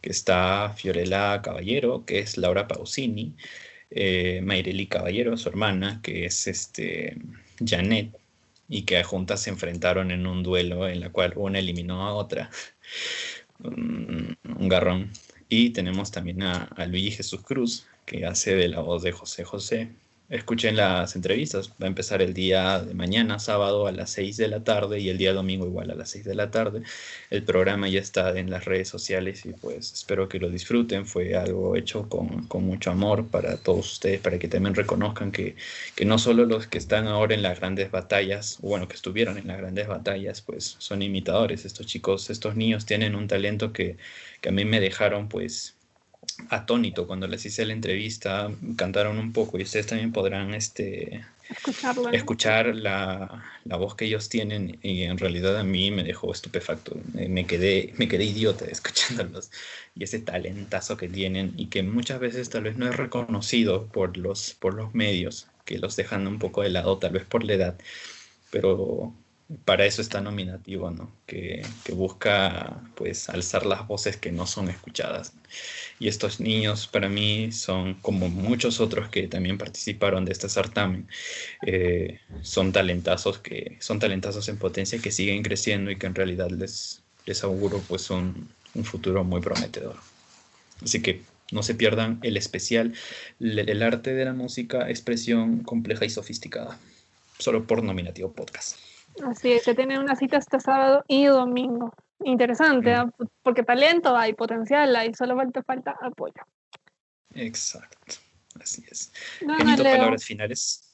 que 0.01 0.09
está 0.09 0.73
Fiorella 0.75 1.41
Caballero, 1.41 2.05
que 2.05 2.19
es 2.19 2.37
Laura 2.37 2.67
Pausini, 2.67 3.35
eh, 3.91 4.41
Mayreli 4.43 4.87
Caballero, 4.87 5.37
su 5.37 5.49
hermana, 5.49 5.99
que 6.01 6.25
es 6.25 6.47
este, 6.47 7.17
Janet, 7.63 8.17
y 8.69 8.83
que 8.83 9.03
juntas 9.03 9.41
se 9.41 9.49
enfrentaron 9.49 10.11
en 10.11 10.25
un 10.25 10.43
duelo 10.43 10.87
en 10.87 11.01
la 11.01 11.09
cual 11.09 11.33
una 11.35 11.59
eliminó 11.59 12.07
a 12.07 12.13
otra. 12.13 12.49
un, 13.59 14.37
garrón. 14.69 15.11
Y 15.49 15.71
tenemos 15.71 16.11
también 16.11 16.43
a, 16.43 16.63
a 16.63 16.85
Luigi 16.85 17.11
Jesús 17.11 17.41
Cruz, 17.41 17.85
que 18.05 18.25
hace 18.25 18.55
de 18.55 18.69
la 18.69 18.79
voz 18.79 19.03
de 19.03 19.11
José 19.11 19.43
José, 19.43 19.89
escuchen 20.31 20.77
las 20.77 21.15
entrevistas. 21.15 21.69
Va 21.81 21.85
a 21.85 21.87
empezar 21.87 22.21
el 22.21 22.33
día 22.33 22.79
de 22.79 22.93
mañana, 22.93 23.37
sábado 23.37 23.85
a 23.85 23.91
las 23.91 24.11
6 24.11 24.37
de 24.37 24.47
la 24.47 24.63
tarde 24.63 24.99
y 24.99 25.09
el 25.09 25.17
día 25.17 25.33
domingo 25.33 25.65
igual 25.67 25.91
a 25.91 25.95
las 25.95 26.09
6 26.11 26.25
de 26.25 26.35
la 26.35 26.49
tarde. 26.49 26.81
El 27.29 27.43
programa 27.43 27.89
ya 27.89 27.99
está 27.99 28.37
en 28.39 28.49
las 28.49 28.65
redes 28.65 28.87
sociales 28.87 29.45
y 29.45 29.53
pues 29.53 29.91
espero 29.91 30.29
que 30.29 30.39
lo 30.39 30.49
disfruten. 30.49 31.05
Fue 31.05 31.35
algo 31.35 31.75
hecho 31.75 32.07
con, 32.09 32.47
mucho 32.63 32.91
amor 32.91 33.27
para 33.27 33.57
todos 33.57 33.91
ustedes, 33.93 34.21
para 34.21 34.39
que 34.39 34.47
también 34.47 34.73
reconozcan 34.75 35.31
que, 35.31 35.55
que, 35.95 36.05
no 36.05 36.17
solo 36.17 36.45
los 36.45 36.67
que 36.67 36.77
están 36.77 37.07
ahora 37.07 37.35
en 37.35 37.41
las 37.41 37.59
grandes 37.59 37.91
batallas, 37.91 38.57
bueno, 38.61 38.87
que 38.87 38.95
estuvieron 38.95 39.37
en 39.37 39.47
las 39.47 39.57
grandes 39.57 39.87
batallas, 39.87 40.41
pues 40.41 40.75
son 40.79 41.01
imitadores. 41.01 41.65
Estos 41.65 41.87
chicos, 41.87 42.29
estos 42.29 42.55
niños 42.55 42.85
tienen 42.85 43.15
un 43.15 43.27
talento 43.27 43.73
que, 43.73 43.97
que 44.39 44.49
a 44.49 44.51
mí 44.53 44.63
me 44.65 44.79
dejaron 44.79 45.27
pues 45.27 45.75
atónito 46.49 47.07
cuando 47.07 47.27
les 47.27 47.45
hice 47.45 47.65
la 47.65 47.73
entrevista, 47.73 48.51
cantaron 48.75 49.17
un 49.17 49.33
poco 49.33 49.57
y 49.57 49.63
ustedes 49.63 49.87
también 49.87 50.11
podrán 50.11 50.53
este, 50.53 51.25
escuchar 52.11 52.75
la, 52.75 53.43
la, 53.65 53.77
voz 53.77 53.95
que 53.95 54.05
ellos 54.05 54.29
tienen 54.29 54.77
y 54.81 55.03
en 55.03 55.17
realidad 55.17 55.57
a 55.57 55.63
mí 55.63 55.91
me 55.91 56.03
dejó 56.03 56.31
estupefacto, 56.31 56.95
me 57.13 57.45
quedé, 57.45 57.93
me 57.97 58.07
quedé 58.07 58.25
idiota 58.25 58.65
escuchándolos 58.69 59.51
y 59.95 60.03
ese 60.03 60.19
talentazo 60.19 60.97
que 60.97 61.09
tienen 61.09 61.53
y 61.57 61.67
que 61.67 61.83
muchas 61.83 62.19
veces 62.19 62.49
tal 62.49 62.63
vez 62.63 62.77
no 62.77 62.87
es 62.87 62.95
reconocido 62.95 63.87
por 63.87 64.17
los, 64.17 64.55
por 64.59 64.73
los 64.73 64.93
medios, 64.93 65.47
que 65.65 65.79
los 65.79 65.95
dejan 65.95 66.27
un 66.27 66.39
poco 66.39 66.61
de 66.61 66.69
lado 66.69 66.97
tal 66.97 67.11
vez 67.13 67.25
por 67.25 67.43
la 67.43 67.53
edad, 67.53 67.77
pero 68.49 69.13
para 69.65 69.85
eso 69.85 70.01
está 70.01 70.21
nominativo, 70.21 70.91
¿no? 70.91 71.11
Que, 71.25 71.65
busca 71.93 72.81
pues 72.95 73.29
alzar 73.29 73.65
las 73.65 73.85
voces 73.87 74.17
que 74.17 74.31
no 74.31 74.47
son 74.47 74.69
escuchadas. 74.69 75.33
Y 75.99 76.07
estos 76.07 76.39
niños 76.39 76.87
para 76.87 77.09
mí 77.09 77.51
son 77.51 77.95
como 77.95 78.29
muchos 78.29 78.79
otros 78.79 79.09
que 79.09 79.27
también 79.27 79.57
participaron 79.57 80.25
de 80.25 80.31
este 80.31 80.49
certamen, 80.49 81.07
eh, 81.65 82.19
son 82.41 82.71
talentazos 82.71 83.39
que 83.39 83.77
son 83.81 83.99
talentazos 83.99 84.47
en 84.49 84.57
potencia 84.57 84.99
que 84.99 85.11
siguen 85.11 85.43
creciendo 85.43 85.91
y 85.91 85.97
que 85.97 86.07
en 86.07 86.15
realidad 86.15 86.49
les, 86.49 87.03
les 87.25 87.43
auguro 87.43 87.81
pues 87.87 88.09
un, 88.09 88.49
un 88.73 88.83
futuro 88.85 89.23
muy 89.23 89.41
prometedor. 89.41 89.97
Así 90.81 91.01
que 91.01 91.21
no 91.51 91.61
se 91.63 91.75
pierdan 91.75 92.19
el 92.23 92.37
especial, 92.37 92.93
el 93.39 93.83
arte 93.83 94.13
de 94.13 94.25
la 94.25 94.33
música, 94.33 94.89
expresión 94.89 95.63
compleja 95.63 96.05
y 96.05 96.09
sofisticada, 96.09 96.79
solo 97.37 97.67
por 97.67 97.83
nominativo 97.83 98.31
podcast. 98.31 98.77
Así 99.25 99.51
es, 99.51 99.63
que 99.63 99.75
tiene 99.75 99.99
una 99.99 100.15
cita 100.15 100.37
este 100.37 100.59
sábado 100.59 101.03
y 101.07 101.25
domingo. 101.25 101.93
Interesante, 102.23 102.93
¿ah? 102.93 103.09
porque 103.43 103.63
talento 103.63 104.15
hay, 104.15 104.33
potencial 104.33 104.95
hay, 104.95 105.13
solo 105.13 105.35
falta, 105.35 105.63
falta 105.63 105.95
apoyo. 106.01 106.41
Exacto, 107.33 108.17
así 108.59 108.83
es. 108.89 109.11
No, 109.41 109.57
palabras 109.57 110.23
finales. 110.23 110.93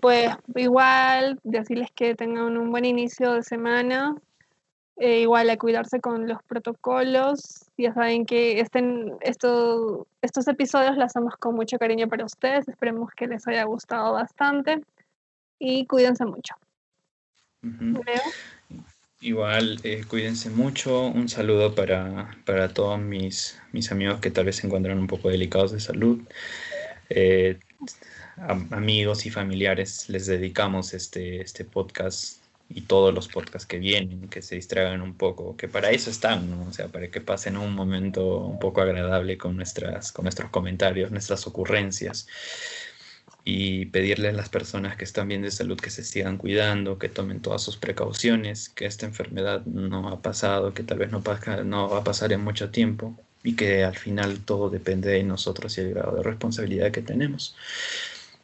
pues 0.00 0.30
igual, 0.54 1.38
decirles 1.42 1.90
que 1.94 2.14
tengan 2.14 2.56
un 2.56 2.70
buen 2.70 2.84
inicio 2.84 3.34
de 3.34 3.42
semana, 3.42 4.14
eh, 4.96 5.20
igual 5.20 5.50
a 5.50 5.56
cuidarse 5.56 6.00
con 6.00 6.26
los 6.28 6.42
protocolos. 6.44 7.66
Ya 7.76 7.92
saben 7.92 8.24
que 8.24 8.60
estén, 8.60 9.12
estos 9.20 10.48
episodios 10.48 10.96
los 10.96 11.06
hacemos 11.06 11.36
con 11.36 11.54
mucho 11.54 11.78
cariño 11.78 12.08
para 12.08 12.24
ustedes. 12.24 12.68
Esperemos 12.68 13.10
que 13.14 13.26
les 13.26 13.46
haya 13.46 13.64
gustado 13.64 14.12
bastante 14.12 14.80
y 15.58 15.86
cuídense 15.86 16.24
mucho. 16.24 16.54
Igual, 19.20 19.80
eh, 19.84 20.04
cuídense 20.06 20.50
mucho. 20.50 21.06
Un 21.06 21.28
saludo 21.28 21.74
para, 21.74 22.36
para, 22.44 22.74
todos 22.74 22.98
mis, 23.00 23.58
mis 23.72 23.90
amigos 23.90 24.20
que 24.20 24.30
tal 24.30 24.44
vez 24.44 24.56
se 24.56 24.66
encuentran 24.66 24.98
un 24.98 25.06
poco 25.06 25.30
delicados 25.30 25.72
de 25.72 25.80
salud. 25.80 26.20
Eh, 27.08 27.58
amigos 28.70 29.26
y 29.26 29.30
familiares, 29.30 30.08
les 30.08 30.26
dedicamos 30.26 30.92
este, 30.92 31.40
este 31.40 31.64
podcast 31.64 32.42
y 32.68 32.82
todos 32.82 33.14
los 33.14 33.28
podcasts 33.28 33.66
que 33.66 33.78
vienen, 33.78 34.28
que 34.28 34.42
se 34.42 34.56
distraigan 34.56 35.00
un 35.02 35.14
poco, 35.14 35.56
que 35.56 35.68
para 35.68 35.90
eso 35.90 36.10
están, 36.10 36.50
¿no? 36.50 36.68
O 36.68 36.72
sea, 36.72 36.88
para 36.88 37.08
que 37.08 37.20
pasen 37.20 37.56
un 37.56 37.74
momento 37.74 38.38
un 38.38 38.58
poco 38.58 38.80
agradable 38.80 39.38
con, 39.38 39.56
nuestras, 39.56 40.12
con 40.12 40.24
nuestros 40.24 40.50
comentarios, 40.50 41.10
nuestras 41.10 41.46
ocurrencias 41.46 42.26
y 43.44 43.86
pedirle 43.86 44.28
a 44.30 44.32
las 44.32 44.48
personas 44.48 44.96
que 44.96 45.04
están 45.04 45.28
bien 45.28 45.42
de 45.42 45.50
salud 45.50 45.78
que 45.78 45.90
se 45.90 46.02
sigan 46.02 46.38
cuidando, 46.38 46.98
que 46.98 47.10
tomen 47.10 47.40
todas 47.40 47.62
sus 47.62 47.76
precauciones, 47.76 48.70
que 48.70 48.86
esta 48.86 49.04
enfermedad 49.04 49.64
no 49.66 50.08
ha 50.08 50.22
pasado, 50.22 50.72
que 50.72 50.82
tal 50.82 50.98
vez 50.98 51.10
no, 51.10 51.22
no 51.64 51.90
va 51.90 51.98
a 51.98 52.04
pasar 52.04 52.32
en 52.32 52.42
mucho 52.42 52.70
tiempo 52.70 53.18
y 53.42 53.54
que 53.54 53.84
al 53.84 53.96
final 53.96 54.40
todo 54.40 54.70
depende 54.70 55.10
de 55.10 55.22
nosotros 55.22 55.76
y 55.76 55.82
el 55.82 55.90
grado 55.90 56.16
de 56.16 56.22
responsabilidad 56.22 56.90
que 56.90 57.02
tenemos. 57.02 57.54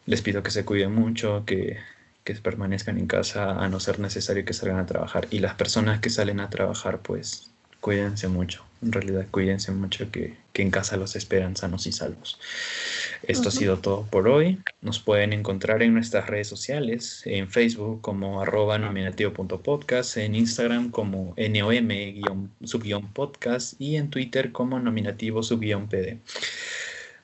Les 0.04 0.20
pido 0.20 0.42
que 0.42 0.50
se 0.50 0.66
cuiden 0.66 0.94
mucho, 0.94 1.44
que, 1.46 1.78
que 2.24 2.34
permanezcan 2.34 2.98
en 2.98 3.06
casa 3.06 3.52
a 3.52 3.68
no 3.68 3.80
ser 3.80 4.00
necesario 4.00 4.44
que 4.44 4.52
salgan 4.52 4.80
a 4.80 4.86
trabajar 4.86 5.28
y 5.30 5.38
las 5.38 5.54
personas 5.54 6.00
que 6.00 6.10
salen 6.10 6.40
a 6.40 6.50
trabajar 6.50 7.00
pues 7.00 7.50
cuídense 7.80 8.28
mucho, 8.28 8.64
en 8.82 8.92
realidad 8.92 9.26
cuídense 9.30 9.72
mucho 9.72 10.10
que, 10.10 10.36
que 10.52 10.62
en 10.62 10.70
casa 10.70 10.96
los 10.96 11.16
esperan 11.16 11.56
sanos 11.56 11.86
y 11.86 11.92
salvos. 11.92 12.38
Esto 13.22 13.50
ha 13.50 13.52
sido 13.52 13.78
todo 13.78 14.06
por 14.06 14.28
hoy. 14.28 14.58
Nos 14.80 14.98
pueden 14.98 15.32
encontrar 15.32 15.82
en 15.82 15.94
nuestras 15.94 16.26
redes 16.26 16.48
sociales, 16.48 17.22
en 17.26 17.48
Facebook 17.50 18.00
como 18.00 18.40
arroba 18.40 18.78
nominativo.podcast, 18.78 20.16
en 20.16 20.34
Instagram 20.34 20.90
como 20.90 21.34
nom-podcast 21.36 23.74
y 23.78 23.94
en 23.96 24.10
Twitter 24.10 24.52
como 24.52 24.80
nominativo-pd. 24.80 26.18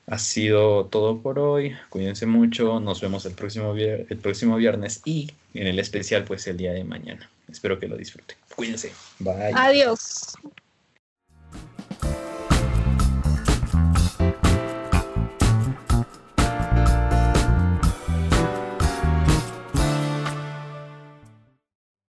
Ha 0.05 0.19
sido 0.19 0.85
todo 0.85 1.21
por 1.21 1.39
hoy. 1.39 1.75
Cuídense 1.89 2.25
mucho. 2.25 2.79
Nos 2.79 3.01
vemos 3.01 3.25
el 3.25 3.33
próximo, 3.33 3.75
el 3.75 4.17
próximo 4.17 4.55
viernes 4.55 5.01
y 5.03 5.31
en 5.53 5.67
el 5.67 5.79
especial 5.79 6.23
pues 6.23 6.47
el 6.47 6.55
día 6.57 6.71
de 6.71 6.85
mañana. 6.85 7.29
Espero 7.49 7.79
que 7.79 7.87
lo 7.87 7.97
disfruten. 7.97 8.37
Cuídense. 8.55 8.93
Bye. 9.19 9.53
Adiós. 9.53 10.35